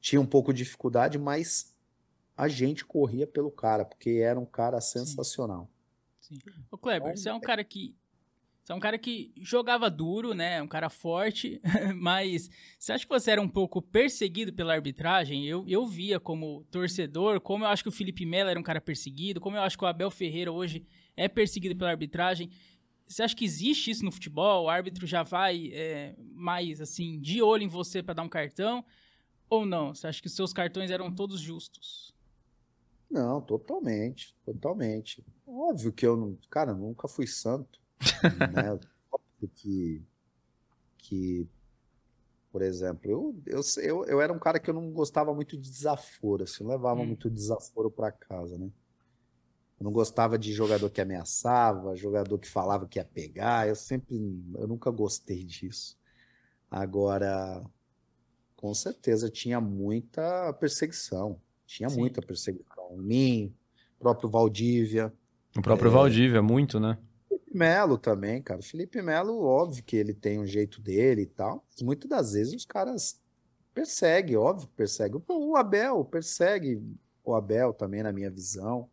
[0.00, 1.74] Tinha um pouco de dificuldade, mas
[2.36, 5.68] a gente corria pelo cara, porque era um cara sensacional.
[6.22, 6.38] Sim.
[6.70, 7.94] Ô, Kleber, você é um cara que.
[8.62, 10.62] Você é um cara que jogava duro, né?
[10.62, 11.60] Um cara forte,
[11.96, 15.44] mas você acha que você era um pouco perseguido pela arbitragem?
[15.44, 18.80] Eu, eu via como torcedor, como eu acho que o Felipe Melo era um cara
[18.80, 20.86] perseguido, como eu acho que o Abel Ferreira hoje
[21.16, 22.50] é perseguido pela arbitragem.
[23.04, 24.64] Você acha que existe isso no futebol?
[24.64, 28.84] O árbitro já vai é, mais assim, de olho em você para dar um cartão?
[29.50, 29.92] Ou não?
[29.92, 32.11] Você acha que os seus cartões eram todos justos?
[33.12, 35.24] Não, totalmente, totalmente.
[35.46, 37.80] Óbvio que eu não, cara, nunca fui santo,
[38.30, 38.72] né?
[39.10, 40.02] Óbvio que,
[40.98, 41.48] que,
[42.50, 45.70] por exemplo, eu, eu, eu, eu era um cara que eu não gostava muito de
[45.70, 47.06] desaforo, assim, levava Hum.
[47.06, 48.70] muito desaforo para casa, né?
[49.78, 54.14] Eu não gostava de jogador que ameaçava, jogador que falava que ia pegar, eu sempre,
[54.56, 55.98] eu nunca gostei disso.
[56.70, 57.64] Agora,
[58.56, 62.00] com certeza tinha muita perseguição, tinha Sim.
[62.00, 62.71] muita perseguição.
[62.96, 63.54] Mim,
[63.98, 65.12] próprio Valdívia,
[65.56, 66.98] O próprio Valdívia, muito, né?
[67.28, 68.60] Felipe Melo também, cara.
[68.60, 72.54] O Felipe Melo, óbvio que ele tem um jeito dele e tal, muitas das vezes
[72.54, 73.20] os caras
[73.74, 75.22] perseguem, óbvio que perseguem.
[75.28, 76.82] O Abel persegue
[77.24, 78.88] o Abel também, na minha visão.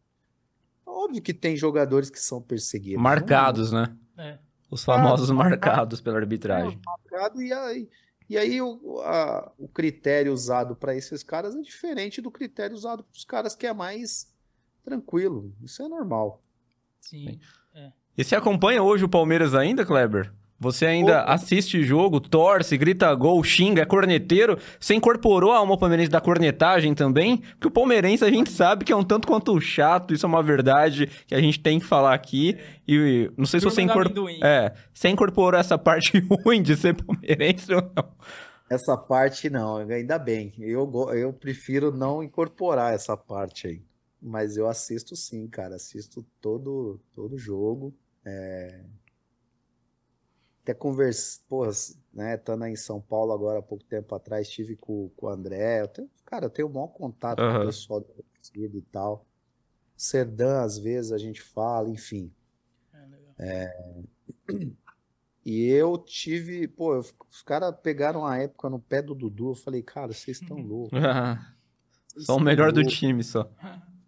[0.86, 3.02] Óbvio que tem jogadores que são perseguidos.
[3.02, 3.96] Marcados, né?
[4.18, 4.38] É.
[4.70, 6.80] Os famosos Ah, marcados pela arbitragem.
[6.86, 7.90] marcado, e aí,
[8.30, 13.04] e aí o, a- o critério usado para esses caras é diferente do critério usado
[13.04, 14.34] para os caras que é mais
[14.84, 15.54] tranquilo.
[15.62, 16.42] Isso é normal.
[17.02, 17.40] Sim.
[18.18, 20.34] E você acompanha hoje o Palmeiras ainda, Kleber?
[20.60, 21.34] Você ainda Opa.
[21.34, 24.58] assiste jogo, torce, grita gol, xinga, é corneteiro?
[24.78, 27.38] Você incorporou a alma palmeirense da cornetagem também?
[27.38, 30.44] Porque o palmeirense a gente sabe que é um tanto quanto chato, isso é uma
[30.44, 32.58] verdade que a gente tem que falar aqui.
[32.86, 34.40] E não sei se você amendoim.
[34.44, 38.12] É, você incorporou essa parte ruim de ser palmeirense ou não?
[38.70, 40.54] Essa parte não, ainda bem.
[40.60, 43.82] Eu, eu prefiro não incorporar essa parte aí.
[44.22, 45.76] Mas eu assisto sim, cara.
[45.76, 47.96] Assisto todo, todo jogo.
[48.26, 48.82] É...
[50.62, 51.72] Até conversa, porra,
[52.14, 52.36] né?
[52.36, 55.82] Estando aí em São Paulo agora há pouco tempo atrás, estive com, com o André.
[55.82, 57.64] Eu tenho- cara, eu tenho um maior contato com Aham.
[57.64, 59.26] o pessoal da torcida e tal.
[59.98, 62.32] Serdã, às vezes a gente fala, enfim.
[63.40, 63.74] É,
[64.48, 64.74] legal.
[65.46, 67.00] E eu tive, pô, eu-
[67.30, 69.52] os caras pegaram a época no pé do Dudu.
[69.52, 71.00] Eu falei, cara, vocês estão loucos.
[71.00, 72.98] vocês Só o melhor do loucos.
[72.98, 73.50] time, só.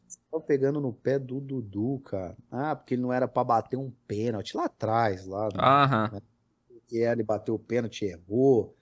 [0.08, 2.38] Estão pegando no pé do Dudu, cara.
[2.52, 5.50] Ah, porque ele não era pra bater um pênalti lá atrás, lá.
[5.58, 6.10] Aham.
[6.10, 6.31] que
[6.98, 8.76] ele bateu o pênalti, errou.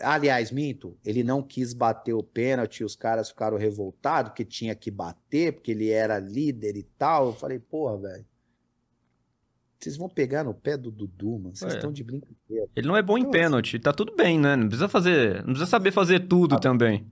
[0.00, 4.90] Aliás, minto, ele não quis bater o pênalti, os caras ficaram revoltados que tinha que
[4.90, 7.26] bater, porque ele era líder e tal.
[7.26, 8.24] Eu falei, porra, velho.
[9.78, 11.54] Vocês vão pegar no pé do Dudu, mano.
[11.54, 11.76] Vocês É.
[11.76, 12.66] estão de brincadeira.
[12.74, 14.56] Ele não é bom em Então, pênalti, tá tudo bem, né?
[14.56, 16.60] Não precisa fazer, não precisa saber fazer tudo Ah.
[16.60, 17.06] também.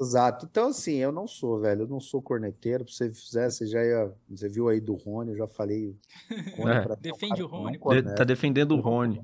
[0.00, 0.46] Exato.
[0.48, 1.82] Então, assim, eu não sou, velho.
[1.82, 2.88] Eu não sou corneteiro.
[2.88, 4.12] Se você fizer, você já ia.
[4.30, 5.96] Você viu aí do Rony, eu já falei.
[6.56, 6.76] Rony É.
[6.76, 7.72] é um Defende cara o não Rony.
[7.72, 8.14] De- corneta.
[8.14, 9.20] tá defendendo o Rony.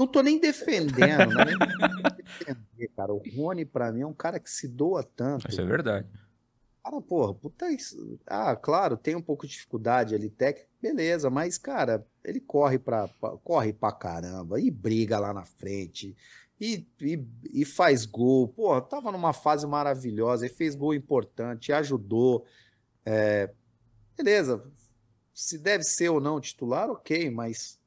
[0.00, 1.44] Não tô nem defendendo, né?
[1.44, 3.12] Nem defender, cara.
[3.12, 5.46] O Rony, pra mim, é um cara que se doa tanto.
[5.50, 6.08] Isso é verdade.
[6.82, 8.18] Cara, porra, puta isso.
[8.26, 13.08] Ah, claro, tem um pouco de dificuldade ali, técnica, beleza, mas, cara, ele corre pra,
[13.08, 16.16] pra- corre pra caramba e briga lá na frente
[16.58, 17.22] e, e,
[17.52, 18.48] e faz gol.
[18.48, 22.46] Porra, tava numa fase maravilhosa e fez gol importante, ajudou.
[23.04, 23.50] É,
[24.16, 24.64] beleza,
[25.34, 27.78] se deve ser ou não titular, ok, mas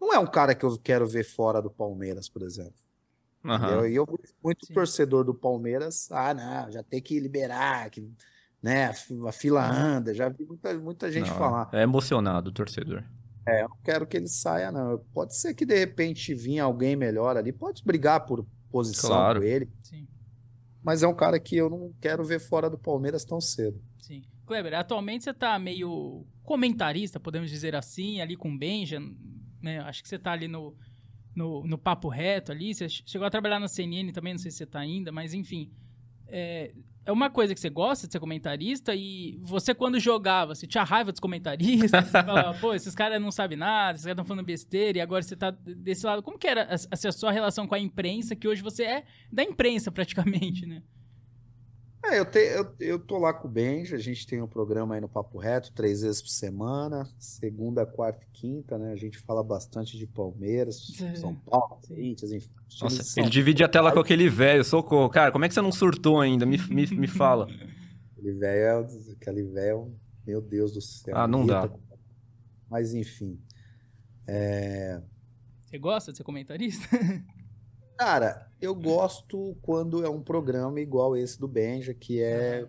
[0.00, 2.74] não é um cara que eu quero ver fora do Palmeiras, por exemplo.
[3.44, 3.88] Entendeu?
[3.88, 4.06] E eu
[4.42, 4.74] muito Sim.
[4.74, 8.06] torcedor do Palmeiras, ah, não, já tem que liberar, que,
[8.62, 11.68] né, a fi- a fila anda, já vi muita, muita gente Não, falar.
[11.72, 13.04] É emocionado o torcedor.
[13.46, 14.98] É, eu não quero que ele saia, não.
[15.14, 19.40] Pode ser que de repente vinha alguém melhor ali, pode brigar por posição Claro.
[19.40, 20.06] com ele, Sim,
[20.82, 23.80] mas é um cara que eu não quero ver fora do Palmeiras tão cedo.
[23.98, 24.22] sim.
[24.46, 28.98] Kleber, atualmente você tá meio comentarista, podemos dizer assim, ali com o Benja,
[29.60, 29.80] né?
[29.80, 30.76] Acho que você tá ali no,
[31.34, 32.74] no, no papo reto ali.
[32.74, 35.70] Você chegou a trabalhar na CNN também, não sei se você tá ainda, mas enfim.
[36.26, 36.74] É,
[37.06, 40.84] é uma coisa que você gosta de ser comentarista e você, quando jogava, você tinha
[40.84, 44.44] raiva dos comentaristas, você falava, pô, esses caras não sabem nada, esses caras estão falando
[44.44, 46.22] besteira, e agora você tá desse lado.
[46.22, 49.42] Como que era a, a sua relação com a imprensa, que hoje você é da
[49.42, 50.82] imprensa praticamente, né?
[52.04, 54.94] É, eu, te, eu, eu tô lá com o Benja, a gente tem um programa
[54.94, 58.92] aí no Papo Reto, três vezes por semana, segunda, quarta e quinta, né?
[58.92, 61.88] A gente fala bastante de Palmeiras, São Paulo, Sim.
[61.94, 62.50] Corinthians, enfim.
[62.80, 65.10] Nossa, São ele divide a tela com aquele velho, socorro.
[65.10, 66.46] Cara, como é que você não surtou ainda?
[66.46, 67.46] Me, me, me fala.
[68.12, 69.94] Aquele velho, é- aquele velho,
[70.26, 71.16] meu Deus do céu.
[71.16, 71.68] Ah, não dá.
[71.68, 71.80] com-
[72.70, 73.38] Mas enfim.
[75.64, 76.86] Você gosta de ser comentarista?
[77.98, 82.66] Cara, eu gosto quando é um programa igual esse do Benja, que é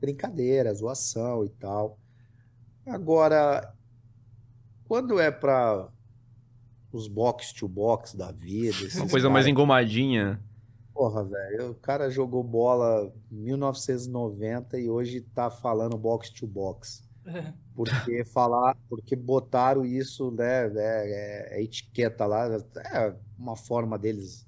[0.00, 1.98] brincadeira, zoação e tal.
[2.86, 3.74] Agora,
[4.86, 5.88] quando é para
[6.92, 10.40] os box to box da vida, Uma coisa mais cara- engomadinha.
[10.94, 17.04] Porra, velho, o cara jogou bola em 1990 e hoje tá falando box to box.
[17.78, 20.66] Porque falar, porque botaram isso, né?
[20.76, 22.46] É, é- é etiqueta lá,
[22.92, 24.46] é uma forma deles.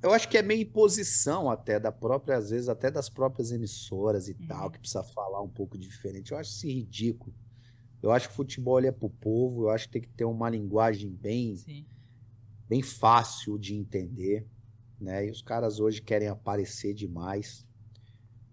[0.00, 4.28] Eu acho que é meio imposição até da própria, às vezes até das próprias emissoras
[4.28, 4.70] e tal, Uhum.
[4.70, 6.30] que precisa falar um pouco diferente.
[6.30, 7.34] Eu acho isso ridículo.
[8.02, 10.50] Eu acho que futebol ele é pro povo, eu acho que tem que ter uma
[10.50, 11.86] linguagem bem, Sim.
[12.68, 14.46] bem fácil de entender,
[15.00, 15.26] né?
[15.26, 17.66] E os caras hoje querem aparecer demais.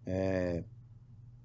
[0.06, 0.64] É,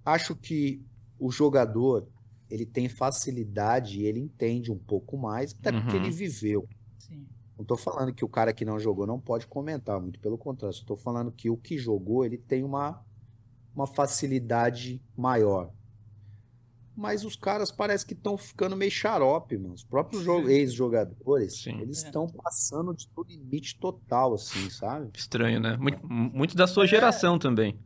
[0.05, 0.83] Acho que
[1.21, 2.09] o jogador
[2.49, 6.03] ele tem facilidade e ele entende um pouco mais, até porque Uhum.
[6.03, 6.69] ele viveu.
[6.99, 7.27] Sim.
[7.57, 10.75] Não estou falando que o cara que não jogou não pode comentar, muito pelo contrário.
[10.75, 13.05] Estou falando que o que jogou ele tem uma,
[13.75, 15.71] uma facilidade maior.
[16.97, 19.75] Mas os caras parece que estão ficando meio xarope, mano.
[19.75, 22.07] Os próprios jo- ex-jogadores, eles É.
[22.07, 25.11] estão passando de- do limite total, assim, sabe?
[25.15, 25.77] Estranho, né?
[25.77, 27.79] Muito, muito da sua geração também.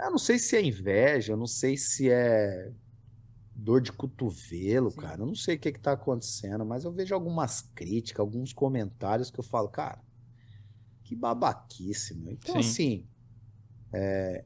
[0.00, 2.72] Eu não sei se é inveja, eu não sei se é
[3.54, 5.00] dor de cotovelo, Sim.
[5.00, 5.22] cara.
[5.22, 9.30] Eu não sei o que que tá acontecendo, mas eu vejo algumas críticas, alguns comentários
[9.30, 10.00] que eu falo, cara,
[11.02, 12.32] que babaquice, meu.
[12.32, 12.60] Então, Sim.
[12.60, 13.08] assim,
[13.92, 14.44] é,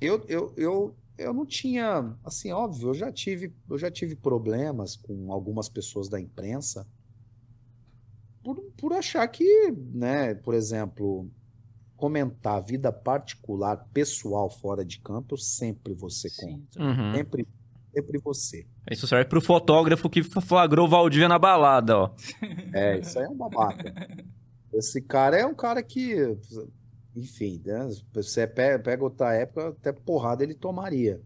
[0.00, 4.96] eu, eu, eu, eu não tinha, assim, óbvio, eu já tive, eu já tive problemas
[4.96, 6.86] com algumas pessoas da imprensa
[8.42, 11.30] por, por achar que, né, por exemplo,
[12.04, 16.68] comentar vida particular, pessoal fora de campo, eu sempre vou ser contra.
[16.70, 16.82] Sim.
[16.82, 17.14] Uhum.
[17.14, 17.48] Sempre,
[17.94, 18.66] sempre você.
[18.90, 22.14] Isso serve pro fotógrafo que flagrou o Valdívia na balada, ó.
[22.74, 23.94] É, isso aí é um babaca.
[24.70, 26.36] Esse cara é um cara que,
[27.16, 31.22] enfim, né, você pega, outra época, até porrada ele tomaria.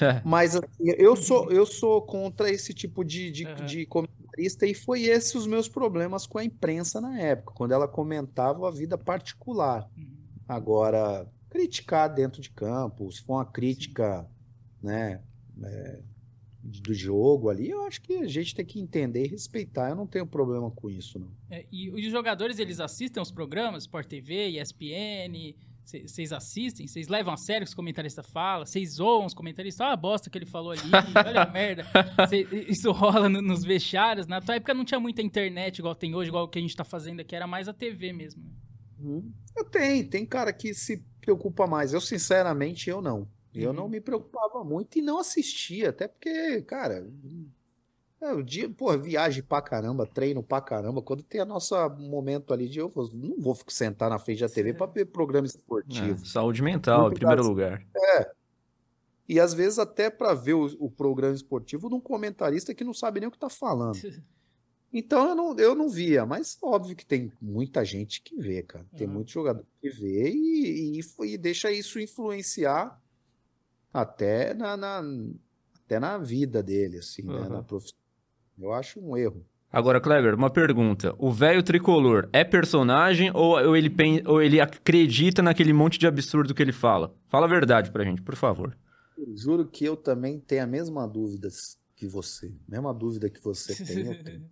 [0.00, 0.22] É.
[0.24, 3.64] Mas assim, eu sou, eu sou contra esse tipo de, de, Aham.
[3.64, 3.86] de
[4.34, 8.68] comentarista e foi esses os meus problemas com a imprensa na época, quando ela comentava
[8.68, 9.88] a vida particular.
[9.96, 10.06] Uhum.
[10.48, 14.28] Agora, criticar dentro de campo, se for uma crítica,
[14.82, 15.22] né,
[15.62, 16.00] é,
[16.62, 19.90] do jogo ali, eu acho que a gente tem que entender e respeitar.
[19.90, 21.30] Eu não tenho problema com isso, não.
[21.50, 25.54] É, e os jogadores, eles assistem os programas, Sport TV, ESPN,
[25.84, 26.86] vocês assistem?
[26.86, 28.64] Vocês levam a sério o que os comentaristas falam?
[28.66, 29.84] Vocês zoam os comentaristas?
[29.84, 30.80] Olha a bosta que ele falou ali,
[31.26, 31.84] olha a merda.
[32.28, 34.26] Cê- isso rola no- nos vestiários.
[34.26, 36.74] Na tua época não tinha muita internet igual tem hoje, igual o que a gente
[36.76, 38.42] tá fazendo aqui, era mais a TV mesmo.
[39.56, 41.92] Eu tenho, tem cara que se preocupa mais.
[41.92, 43.28] Eu, sinceramente, eu não.
[43.54, 43.76] Eu Uhum.
[43.76, 47.06] não me preocupava muito e não assistia, até porque, cara,
[48.24, 51.02] É, o dia, pô, viagem pra caramba, treino pra caramba.
[51.02, 54.72] Quando tem a nossa momento ali de eu não vou sentar na frente da TV
[54.72, 56.24] pra ver programa É, esportivo.
[56.26, 57.84] saúde mental, em primeiro lugar.
[59.28, 62.94] E às vezes até pra ver o, o programa esportivo de um comentarista que não
[62.94, 63.98] sabe nem o que tá falando.
[64.96, 68.86] Então eu não, eu não via, mas óbvio que tem muita gente que vê, cara.
[68.96, 69.14] Tem Uhum.
[69.14, 73.02] muito jogador que vê e, e, e deixa isso influenciar
[73.92, 75.02] até na, na-
[75.84, 77.40] até na vida dele, assim, né?
[77.40, 77.48] Uhum.
[77.48, 77.98] Na profissão.
[78.58, 79.44] Eu acho um erro.
[79.72, 81.14] Agora, Kleber, uma pergunta.
[81.18, 86.54] O velho tricolor é personagem ou, ele, pen- ou ele acredita naquele monte de absurdo
[86.54, 87.12] que ele fala?
[87.28, 88.76] Fala a verdade pra gente, por favor.
[89.18, 91.48] Eu juro que eu também tenho a mesma dúvida
[91.96, 92.54] que você.
[92.68, 94.44] Mesma dúvida que você tem, eu tenho.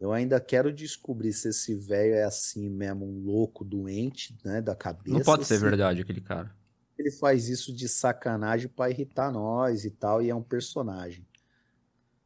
[0.00, 4.76] Eu ainda quero descobrir se esse velho é assim mesmo, um louco, doente, né, da
[4.76, 5.08] cabeça.
[5.10, 6.54] Não pode ser se verdade aquele cara.
[6.96, 11.26] Ele faz isso de sacanagem pra irritar nós e tal, e é um personagem.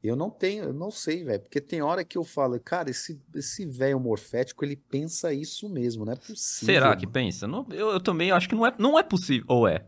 [0.02, 3.20] Eu não tenho, eu não sei, velho, porque tem hora que eu falo, cara, esse
[3.34, 6.74] esse velho morfético, ele pensa isso mesmo, não é possível.
[6.74, 7.12] Será que mano.
[7.12, 7.46] pensa?
[7.46, 9.46] Não, eu, eu também acho que não é, não é possível.
[9.48, 9.86] Ou é?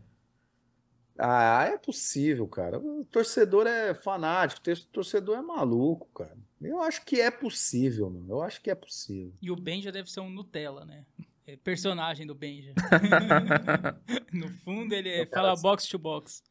[1.18, 2.78] Ah, é possível, cara.
[2.78, 6.36] O torcedor é fanático, o torcedor é maluco, cara.
[6.60, 8.26] Eu acho que é possível, mano.
[8.28, 9.32] Eu acho que é possível.
[9.40, 11.04] E o Benja deve ser um Nutella, né?
[11.46, 12.72] É personagem do Benja.
[14.32, 16.42] no fundo, ele é- fala box to box.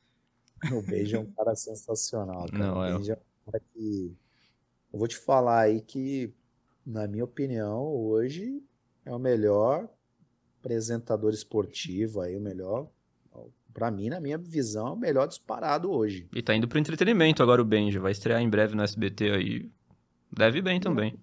[0.71, 2.57] O Benja é um cara sensacional, cara.
[2.57, 2.93] Não, é.
[2.93, 4.15] O Benja é um cara que.
[4.91, 6.33] Eu vou te falar aí que,
[6.85, 8.61] na minha opinião, hoje
[9.05, 9.89] é o melhor
[10.59, 12.87] apresentador esportivo aí, o melhor.
[13.73, 16.29] Pra mim, na minha visão, é o melhor disparado hoje.
[16.31, 17.97] E tá indo pro entretenimento agora o Benji.
[17.97, 19.71] Vai estrear em breve no SBT aí.
[20.31, 21.19] Deve bem também.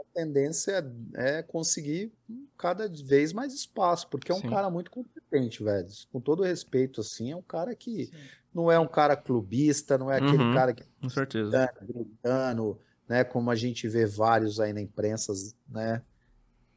[0.00, 2.10] A tendência é conseguir
[2.56, 4.48] cada vez mais espaço, porque é um Sim.
[4.48, 5.88] cara muito competente, velho.
[6.12, 8.12] Com todo respeito, assim, é um cara que Sim.
[8.54, 10.54] não é um cara clubista, não é aquele Uhum.
[10.54, 11.50] cara que Com certeza.
[11.50, 12.78] gritando, gritando,
[13.08, 13.24] né?
[13.24, 15.32] Como a gente vê vários aí na imprensa,
[15.68, 16.02] né?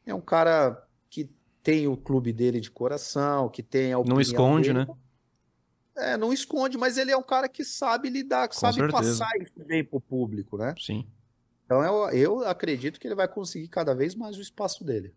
[0.06, 1.30] É um cara que
[1.64, 4.86] tem o clube dele de coração, que tem a Não esconde, dele.
[4.86, 4.96] né?
[5.98, 8.92] É, não esconde, mas ele é um cara que sabe lidar, que Com sabe certeza.
[9.20, 10.76] passar isso bem pro público, né?
[10.78, 11.08] Sim.
[11.66, 15.16] Então eu, eu acredito que ele vai conseguir cada vez mais o espaço dele.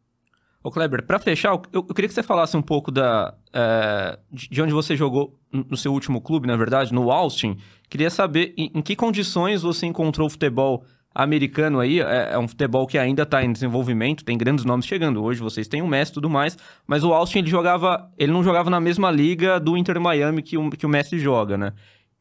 [0.62, 4.48] Ô, Kleber, pra fechar, eu, eu queria que você falasse um pouco da, é, de
[4.48, 7.56] de onde você jogou no no seu último clube, na verdade, no Austin.
[7.88, 12.00] Queria saber em, em que condições você encontrou o futebol americano aí.
[12.00, 15.22] É, é um futebol que ainda está em desenvolvimento, tem grandes nomes chegando.
[15.22, 16.56] Hoje vocês têm o Messi e tudo mais,
[16.86, 20.58] mas o Austin ele jogava, ele não jogava na mesma liga do Inter Miami que
[20.58, 21.72] o, que o Messi joga, né?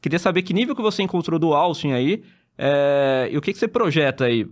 [0.01, 2.23] Queria saber que nível que você encontrou do Austin aí
[2.57, 4.47] é, e o que, que você projeta aí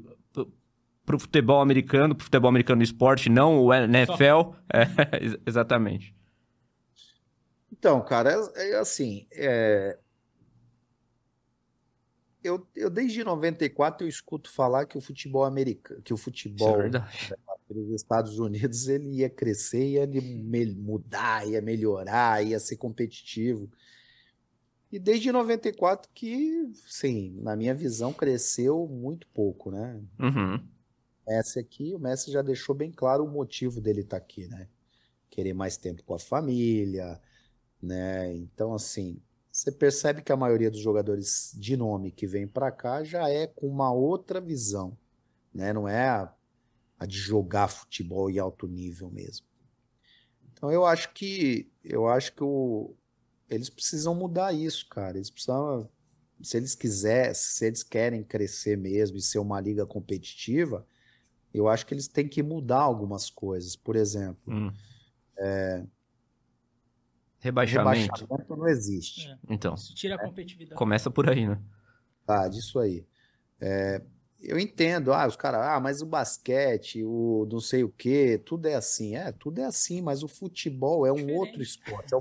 [1.05, 4.53] pro- futebol americano, pro futebol americano esporte, não o NFL.
[4.73, 4.85] É,
[5.23, 6.15] ex- exatamente.
[7.71, 9.97] Então, cara, é, é assim, é,
[12.43, 16.77] eu, eu desde 94 eu escuto falar que o futebol americano, que o é futebol
[16.77, 17.33] verdade.
[17.69, 20.07] dos Estados Unidos ele ia crescer, ia
[20.77, 23.69] mudar, ia melhorar, ia ser competitivo.
[24.91, 29.99] E desde 94 que, sim, na minha visão cresceu muito pouco, né?
[30.19, 30.63] Uhum.
[31.27, 34.67] Messi aqui, o Messi já deixou bem claro o motivo dele estar aqui, né?
[35.29, 37.19] Querer mais tempo com a família,
[37.81, 38.33] né?
[38.35, 39.21] Então, assim,
[39.51, 43.47] você percebe que a maioria dos jogadores de nome que vem para cá já é
[43.47, 44.97] com uma outra visão,
[45.53, 45.73] né?
[45.73, 46.33] Não é a,
[46.99, 49.47] a de jogar futebol em alto nível mesmo.
[50.51, 52.95] Então, eu acho que eu acho que o,
[53.49, 55.17] eles precisam mudar isso, cara.
[55.17, 55.89] Eles precisam,
[56.41, 60.85] se eles quiserem, se eles querem crescer mesmo e ser uma liga competitiva,
[61.57, 63.75] eu acho que eles têm que mudar algumas coisas.
[63.75, 64.71] Por exemplo, Hum.
[67.39, 68.11] Rebaixamento.
[68.15, 69.27] rebaixamento não existe.
[69.29, 70.77] É, Então, Isso tira a competitividade.
[70.77, 71.61] começa por aí, né?
[72.25, 73.05] Tá, disso aí.
[73.61, 74.01] É,
[74.39, 78.67] eu entendo, ah, os caras, ah, mas o basquete, o não sei o quê, tudo
[78.67, 79.15] é assim.
[79.15, 81.37] É, tudo é assim, mas o futebol é um Diferente.
[81.39, 82.19] outro esporte, é o,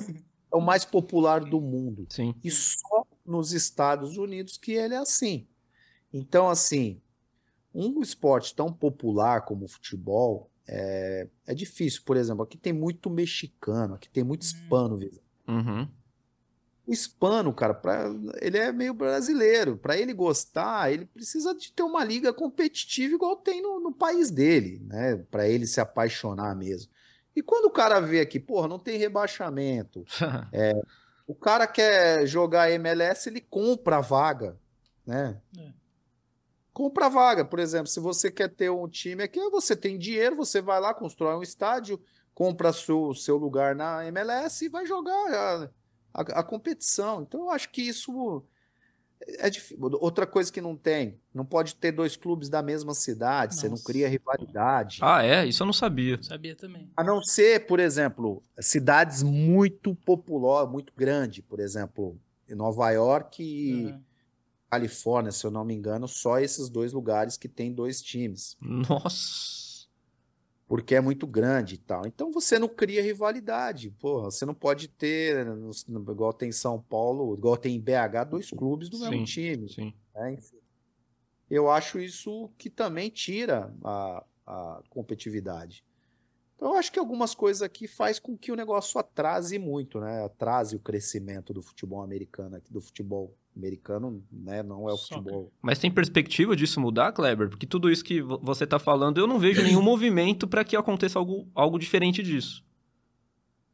[0.53, 2.07] é o mais popular do mundo.
[2.11, 2.35] Sim.
[2.45, 5.47] E só nos Estados Unidos que ele é assim.
[6.13, 7.01] Então, assim,
[7.75, 12.03] um esporte tão popular como o futebol é, é difícil.
[12.05, 14.47] Por exemplo, aqui tem muito mexicano, aqui tem muito Hum.
[14.47, 14.99] hispano.
[15.49, 15.89] Uhum.
[16.87, 18.05] O hispano, cara, pra,
[18.41, 19.77] ele é meio brasileiro.
[19.77, 24.31] Para ele gostar, ele precisa de ter uma liga competitiva igual tem no, no país
[24.31, 25.17] dele, né?
[25.31, 26.93] Para ele se apaixonar mesmo.
[27.35, 30.05] E quando o cara vê aqui, porra, não tem rebaixamento,
[31.27, 34.57] o cara quer jogar MLS, ele compra a vaga,
[35.07, 35.41] né?
[35.59, 35.84] É.
[36.75, 40.35] Compra a vaga, por exemplo, se você quer ter um time aqui, você tem dinheiro,
[40.37, 41.99] você vai lá, constrói um estádio,
[42.35, 45.71] compra seu, seu lugar na MLS e vai jogar a,
[46.13, 47.23] a- a competição.
[47.23, 48.43] Então, eu acho que isso
[49.27, 53.55] É difí- Outra coisa que não tem, não pode ter dois clubes da mesma cidade,
[53.55, 53.85] você não Nossa.
[53.85, 54.99] cria rivalidade.
[55.01, 55.47] Ah, é?
[55.47, 56.21] Isso eu não sabia.
[56.23, 56.91] Sabia também.
[56.95, 62.19] A não ser, por exemplo, cidades muito populosas, muito grandes, por exemplo,
[62.49, 64.03] em Nova York e Aham.
[64.75, 69.87] Califórnia, se eu não me engano, só esses dois lugares que tem dois times, Nossa.
[70.67, 72.07] porque é muito grande e tal.
[72.07, 75.47] Então você não cria rivalidade, porra, você não pode ter,
[75.89, 79.69] igual tem em São Paulo, igual tem em BH, dois clubes do mesmo Sim, time.
[79.69, 79.95] Sim.
[80.13, 80.37] né?
[81.49, 85.85] Eu acho isso que também tira a, a competitividade.
[86.57, 90.25] Então, eu acho que algumas coisas aqui faz com que o negócio atrase muito, né?
[90.25, 94.63] Atrase o crescimento do futebol americano aqui, do futebol americano, né?
[94.63, 95.19] Não é o Soccer.
[95.23, 95.53] futebol.
[95.63, 97.49] Mas tem perspectiva disso mudar, Kleber?
[97.49, 100.77] Porque tudo isso que vo- você tá falando, eu não vejo nenhum movimento para que
[100.77, 102.65] aconteça algo, algo diferente disso.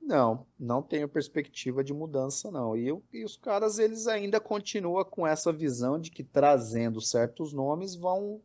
[0.03, 2.77] Não, não tenho perspectiva de mudança, não.
[2.77, 7.53] E, eu- e os caras, eles ainda continuam com essa visão de que trazendo certos
[7.53, 8.41] nomes vão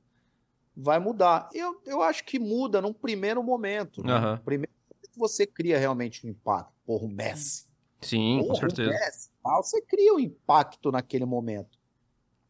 [0.77, 1.49] vai mudar.
[1.53, 4.03] Eu, eu acho que muda num primeiro momento.
[4.03, 4.39] né?
[4.43, 4.71] Primeiro
[5.11, 6.73] que você cria realmente um impacto.
[6.85, 7.65] Porra, o Messi.
[8.01, 9.29] Sim, com Porra, certeza.
[9.43, 11.77] Tal, você cria um impacto naquele momento.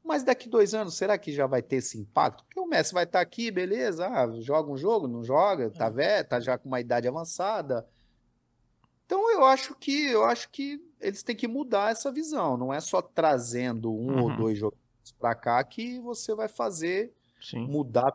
[0.03, 2.43] Mas daqui dois anos, será que já vai ter esse impacto?
[2.45, 6.27] Porque o Messi vai estar aqui, beleza, ah, joga um jogo, não joga, tá velho,
[6.27, 7.87] tá já com uma idade avançada.
[9.05, 12.57] Então eu acho que eu acho que eles têm que mudar essa visão.
[12.57, 14.35] Não é só trazendo um ou Uhum.
[14.35, 14.81] dois jogadores
[15.19, 17.67] para cá que você vai fazer Sim.
[17.67, 18.11] mudar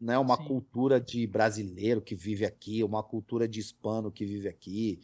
[0.00, 0.44] né, uma Sim.
[0.44, 5.00] cultura de brasileiro que vive aqui, uma cultura de hispano que vive aqui.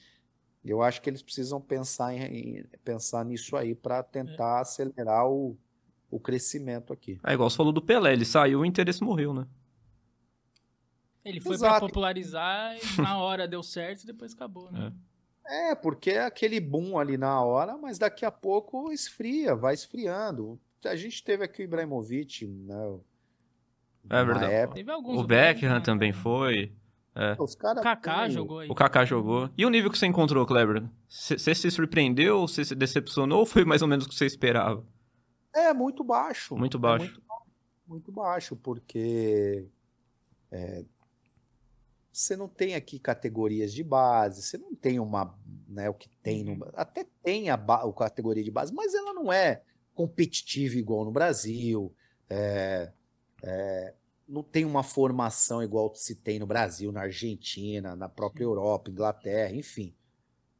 [0.64, 5.56] Eu acho que eles precisam pensar, em, em- pensar nisso aí para tentar acelerar o,
[6.10, 7.18] o crescimento aqui.
[7.24, 9.46] É igual você falou do Pelé, ele saiu e o interesse morreu, né?
[11.24, 14.92] Ele foi pra popularizar e na hora deu certo e depois acabou, né?
[15.46, 20.60] É, porque é aquele boom ali na hora, mas daqui a pouco esfria, vai esfriando.
[20.84, 22.98] A gente teve aqui o Ibrahimovic, né?
[24.08, 24.52] É verdade.
[24.52, 24.76] época.
[24.76, 25.18] Teve alguns.
[25.18, 26.18] O Beckham Beckham, também né?
[26.18, 26.72] foi.
[27.14, 27.36] É.
[27.42, 28.68] Os caras O Kaká têm- jogou aí.
[28.70, 29.50] O Kaká jogou.
[29.58, 30.88] E o nível que você encontrou, Kleber?
[31.08, 32.42] Você se surpreendeu?
[32.42, 34.84] Você se decepcionou ou foi mais ou menos o que você esperava?
[35.54, 36.56] É muito baixo.
[36.56, 37.04] Muito É baixo.
[37.04, 37.42] muito, ba-
[37.88, 39.66] muito baixo, porque
[40.52, 40.84] é,
[42.12, 45.36] você não tem aqui categorias de base, você não tem uma,
[45.68, 49.32] né, o que tem no, até tem a, a categoria de base, mas ela não
[49.32, 49.62] é
[49.94, 51.92] competitiva igual no Brasil,
[52.28, 52.92] é,
[53.42, 53.94] é,
[54.30, 59.52] não tem uma formação igual se tem no Brasil, na Argentina, na própria Europa, Inglaterra,
[59.52, 59.94] enfim.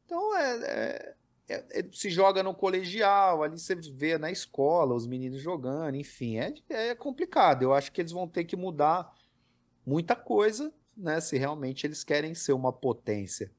[0.05, 1.15] Então é, é-
[1.47, 6.37] é- é- se joga no colegial, ali você vê na escola os meninos jogando, enfim,
[6.37, 7.63] é, é complicado.
[7.63, 9.13] Eu acho que eles vão ter que mudar
[9.85, 11.21] muita coisa, né?
[11.21, 13.51] Se realmente eles querem ser uma potência.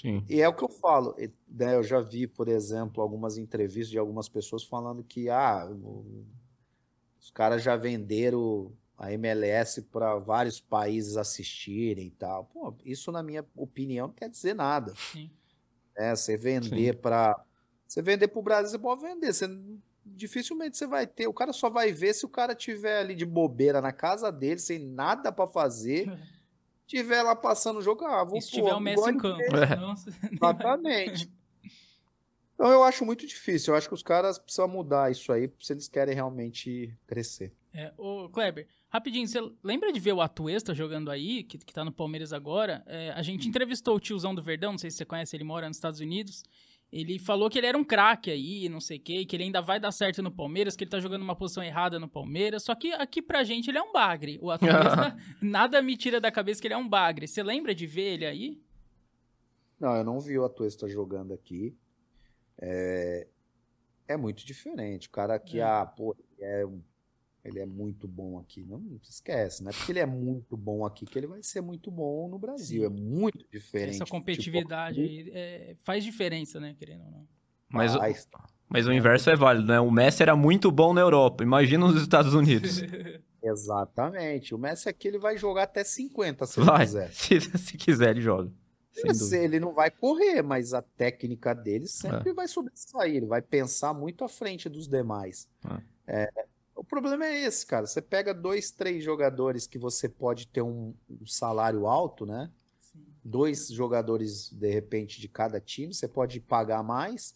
[0.00, 0.24] Sim.
[0.28, 1.16] E é o que eu falo,
[1.48, 5.68] né, eu já vi, por exemplo, algumas entrevistas de algumas pessoas falando que ah,
[7.20, 12.44] os caras já venderam a MLS para vários países assistirem e tal.
[12.46, 14.94] Pô, isso, na minha opinião, não quer dizer nada.
[15.12, 15.30] Sim.
[15.96, 16.14] né?
[16.14, 17.44] Você vender para
[17.86, 19.32] você vender para o Brasil, você pode vender.
[19.32, 19.46] Você,
[20.04, 21.26] dificilmente você vai ter.
[21.26, 24.58] O cara só vai ver se o cara tiver ali de bobeira na casa dele,
[24.58, 26.06] sem nada para fazer,
[26.86, 28.04] tiver lá passando o jogo.
[28.04, 29.42] Ah, vou se tiver o Messi em campo.
[29.42, 29.78] É.
[30.32, 31.30] Exatamente.
[32.54, 33.72] Então eu acho muito difícil.
[33.72, 37.52] Eu acho que os caras precisam mudar isso aí se eles querem realmente crescer.
[37.72, 41.84] É, ô, Kleber, rapidinho, você lembra de ver o Atuesta jogando aí, que, que tá
[41.84, 42.82] no Palmeiras agora?
[42.86, 45.66] É, a gente entrevistou o tiozão do Verdão, não sei se você conhece, ele mora
[45.66, 46.44] nos Estados Unidos.
[46.92, 49.60] Ele falou que ele era um craque aí, não sei o quê, que ele ainda
[49.60, 52.62] vai dar certo no Palmeiras, que ele tá jogando uma posição errada no Palmeiras.
[52.62, 54.38] Só que aqui pra gente ele é um bagre.
[54.40, 57.26] O Atuesta, nada me tira da cabeça que ele é um bagre.
[57.26, 58.62] Você lembra de ver ele aí?
[59.80, 61.76] Não, eu não vi o Atuesta jogando aqui.
[62.62, 63.26] É,
[64.06, 65.08] é muito diferente.
[65.08, 65.62] O cara aqui, É.
[65.64, 66.80] ah, pô, é, um-
[67.44, 68.64] ele é muito bom aqui.
[68.64, 71.42] Não, não se esquece, não é porque ele é muito bom aqui que ele vai
[71.42, 72.80] ser muito bom no Brasil.
[72.80, 72.86] Sim.
[72.86, 73.90] É muito diferente.
[73.96, 77.28] Essa o futebol competitividade é, faz diferença, né, querendo ou não.
[77.68, 78.28] Mas, o- Faz.
[78.68, 79.80] mas o inverso é válido, né?
[79.80, 81.42] O Messi era muito bom na Europa.
[81.42, 82.80] Imagina nos Estados Unidos.
[83.42, 84.54] Exatamente.
[84.54, 86.84] O Messi aqui ele vai jogar até 50 se ele Vai.
[86.86, 87.10] quiser.
[87.12, 88.50] Se, se quiser, ele joga.
[89.04, 89.36] Dúvida.
[89.38, 91.88] ele não vai correr, mas a técnica dele É.
[91.88, 93.16] sempre vai sobressair.
[93.16, 95.48] Ele vai pensar muito à frente dos demais.
[96.06, 96.30] É,
[96.74, 97.86] o problema é esse, cara.
[97.86, 102.50] Você pega dois, três jogadores que você pode ter um, um salário alto, né?
[102.80, 103.04] Sim.
[103.24, 107.34] Dois jogadores, de repente, de cada time, você pode pagar mais,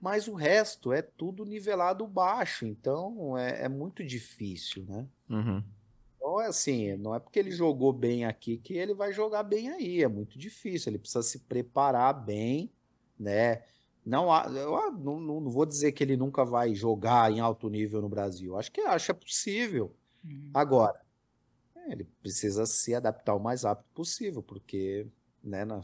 [0.00, 2.66] mas o resto é tudo nivelado baixo.
[2.66, 5.06] Então é, é muito difícil, né?
[5.28, 5.62] Uhum.
[6.16, 9.70] Então, é assim, não é porque ele jogou bem aqui que ele vai jogar bem
[9.70, 10.02] aí.
[10.02, 10.90] É muito difícil.
[10.90, 12.70] Ele precisa se preparar bem,
[13.18, 13.62] né?
[14.08, 17.40] Não, há- eu ah, não, não, não vou dizer que ele nunca vai jogar em
[17.40, 18.56] alto nível no Brasil.
[18.56, 19.94] Acho que acho é possível.
[20.24, 20.50] Uhum.
[20.54, 21.00] Agora,
[21.88, 25.06] ele precisa se adaptar o mais rápido possível, porque,
[25.42, 25.82] né, na-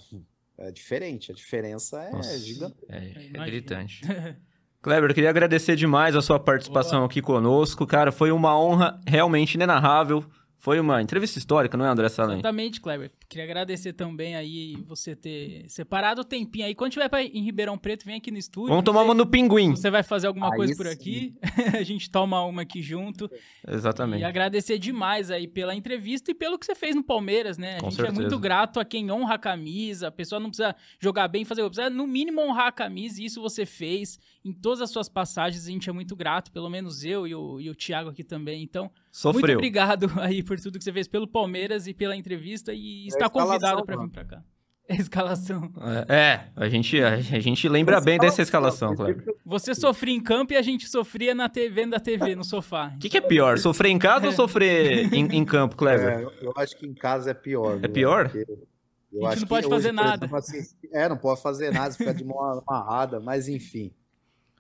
[0.57, 1.33] é diferente.
[1.33, 2.77] A diferença é Nossa, gigante.
[2.89, 4.01] É, é gritante.
[4.81, 7.07] Kleber, eu queria agradecer demais a sua participação Boa.
[7.07, 7.87] aqui conosco.
[7.87, 10.25] Cara, foi uma honra realmente inenarrável.
[10.65, 12.37] Foi uma entrevista histórica, não é, André Salem?
[12.37, 13.13] Exatamente, Kleber.
[13.29, 16.75] Queria agradecer também aí você ter separado o tempinho aí.
[16.75, 18.71] Quando tiver pra, em Ribeirão Preto, vem aqui no estúdio.
[18.71, 19.77] Vamos tomar uma no Pinguim.
[19.77, 20.93] Você vai fazer alguma Aí coisa por sim.
[20.93, 21.35] aqui.
[21.79, 23.31] a gente toma uma aqui junto.
[23.69, 24.23] Exatamente.
[24.23, 27.79] E agradecer demais aí pela entrevista e pelo que você fez no Palmeiras, né?
[27.79, 28.19] Com a gente certeza.
[28.19, 30.09] é muito grato a quem honra a camisa.
[30.09, 31.63] A pessoa não precisa jogar bem, fazer.
[31.69, 33.21] Precisa, no mínimo, honrar a camisa.
[33.21, 35.67] E isso você fez em todas as suas passagens.
[35.67, 38.63] A gente é muito grato, pelo menos eu e o, e o Thiago aqui também.
[38.63, 38.91] Então,
[39.23, 39.59] muito Sofreu.
[39.59, 42.73] obrigado aí por tudo que você fez pelo Palmeiras e pela entrevista.
[42.75, 44.43] E está escalação, convidado para vir para cá.
[44.87, 45.73] É a escalação.
[46.09, 49.25] É, é, a gente, a, a gente lembra bem dessa escalação, Kleber.
[49.43, 52.93] Você sofria em campo e a gente sofria na TV, vendo a TV, no sofá.
[52.95, 56.19] O que, que é pior, sofrer em casa ou sofrer em, em campo, Kleber?
[56.19, 57.79] É, eu, acho que em casa é pior.
[57.79, 57.89] viu?
[57.89, 58.27] pior?
[58.27, 60.27] A gente acho não pode hoje, fazer por nada.
[60.27, 60.59] exemplo, assim,
[60.93, 63.91] é, não pode fazer nada, ficar de mão amarrada, mas enfim.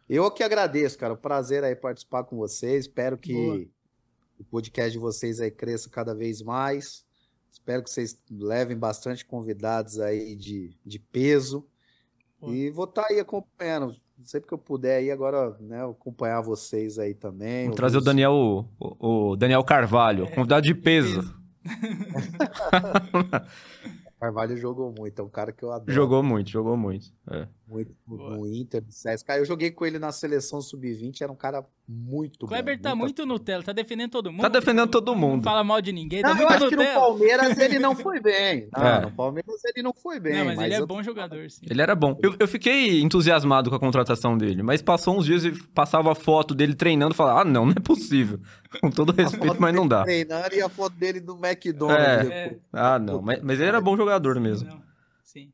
[0.08, 1.12] Eu que agradeço, cara.
[1.12, 2.86] O prazer aí participar com vocês.
[2.86, 3.66] Espero que Boa.
[4.46, 7.04] O podcast de vocês aí cresça cada vez mais.
[7.50, 11.66] Espero que vocês levem bastante convidados aí de, de peso.
[12.40, 12.54] Boa.
[12.54, 13.94] E vou estar aí acompanhando.
[14.22, 17.64] Sempre que eu puder aí, agora, né, acompanhar vocês aí também.
[17.66, 21.22] Ouvir trazer o os- Daniel, o, o Daniel Carvalho, convidado de peso.
[24.24, 25.92] Carvalho jogou muito, é um cara que eu adoro.
[25.92, 27.12] Jogou muito, jogou muito.
[27.30, 27.46] É.
[27.66, 28.36] muito no, Boa.
[28.36, 29.38] no Inter, no CSKA.
[29.38, 32.82] Eu joguei com ele na seleção sub-20, era um cara muito O Kleber bom.
[32.82, 34.40] tá muito Nutella, tá defendendo todo mundo.
[34.42, 35.42] Tá defendendo todo Não mundo.
[35.44, 37.00] fala mal de ninguém, tá Não, eu muito acho que no Nutella.
[37.00, 38.68] Palmeiras ele não foi bem.
[38.74, 39.00] Não, É.
[39.02, 40.34] No Palmeiras ele não foi bem.
[40.38, 41.66] Não, mas, ele é eu- bom jogador, sim.
[41.68, 42.18] Ele era bom.
[42.22, 46.14] Eu, eu fiquei entusiasmado com a contratação dele, mas passou uns dias e passava a
[46.14, 48.40] foto dele treinando e falava: ah, não, não é possível.
[48.80, 50.02] Com todo respeito, mas não dá.
[50.04, 52.30] Treinando e a foto dele do McDonald's.
[52.30, 52.44] É.
[52.46, 52.56] É.
[52.72, 53.20] Ah, não.
[53.22, 54.68] Mas, mas ele era bom jogador mesmo.
[54.68, 54.82] Não,
[55.22, 55.50] sim.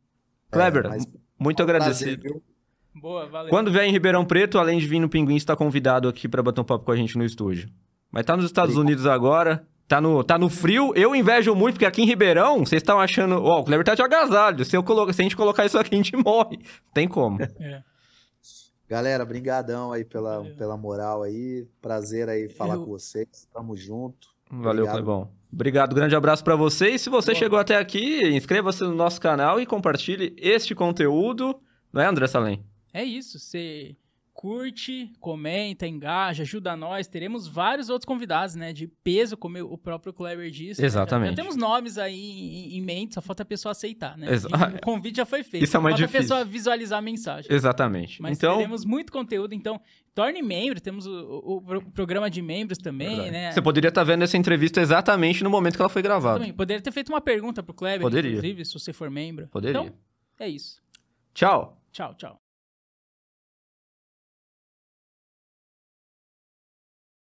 [0.50, 1.06] Kleber, mas-
[1.38, 2.42] muito Prazer, agradecido.
[2.94, 3.50] Boa, valeu.
[3.50, 6.60] Quando vier em Ribeirão Preto, além de vir no Pinguim, está convidado aqui para bater
[6.60, 7.68] um papo com a gente no estúdio.
[8.10, 8.88] Mas tá nos Estados Obrigado.
[8.88, 10.92] Unidos agora, tá no, tá no frio.
[10.96, 13.42] Eu invejo muito, porque aqui em Ribeirão, vocês estão achando.
[13.42, 14.64] Ó, o Kleber tá de agasalho.
[14.64, 15.10] Se, eu colo...
[15.12, 16.58] Se a gente colocar isso aqui, a gente morre.
[16.92, 17.40] Tem como.
[17.40, 17.82] É.
[18.90, 20.56] Galera, brigadão aí pela, Valeu.
[20.56, 21.64] pela moral aí.
[21.80, 23.48] Prazer aí falar Eu- com vocês.
[23.54, 24.26] Tamo junto.
[24.50, 24.94] Valeu, Obrigado.
[24.96, 25.30] Clebão.
[25.52, 26.90] Obrigado, grande abraço pra você.
[26.90, 27.38] E se você Boa.
[27.38, 31.56] chegou até aqui, inscreva-se no nosso canal e compartilhe este conteúdo.
[31.92, 32.64] Não é, André Salem?
[32.92, 33.94] É isso, você
[34.40, 37.06] curte, comenta, engaja, ajuda nós.
[37.06, 38.72] Teremos vários outros convidados, né?
[38.72, 40.80] De peso, como o próprio Kleber disse.
[40.80, 40.86] né?
[40.86, 41.28] Exatamente.
[41.28, 44.32] Já, já temos nomes aí em, mente, só falta a pessoa aceitar, né?
[44.32, 45.62] Exa- E o convite já foi feito.
[45.64, 46.34] Isso é mais falta difícil.
[46.34, 47.52] a pessoa visualizar a mensagem.
[47.54, 48.22] Exatamente.
[48.22, 49.78] Mas então, teremos muito conteúdo, então
[50.14, 50.80] torne membro.
[50.80, 53.30] Temos o, o- o pro- programa de membros também, verdade.
[53.32, 53.52] né?
[53.52, 56.38] você poderia estar vendo essa entrevista exatamente no momento que ela foi gravada.
[56.38, 56.54] Também.
[56.54, 58.30] Poderia ter feito uma pergunta pro Kleber, Poderia.
[58.30, 59.48] inclusive, se você for membro.
[59.48, 59.78] Poderia.
[59.82, 59.92] Então,
[60.38, 60.80] é isso.
[61.34, 61.76] Tchau.
[61.92, 62.40] Tchau, tchau.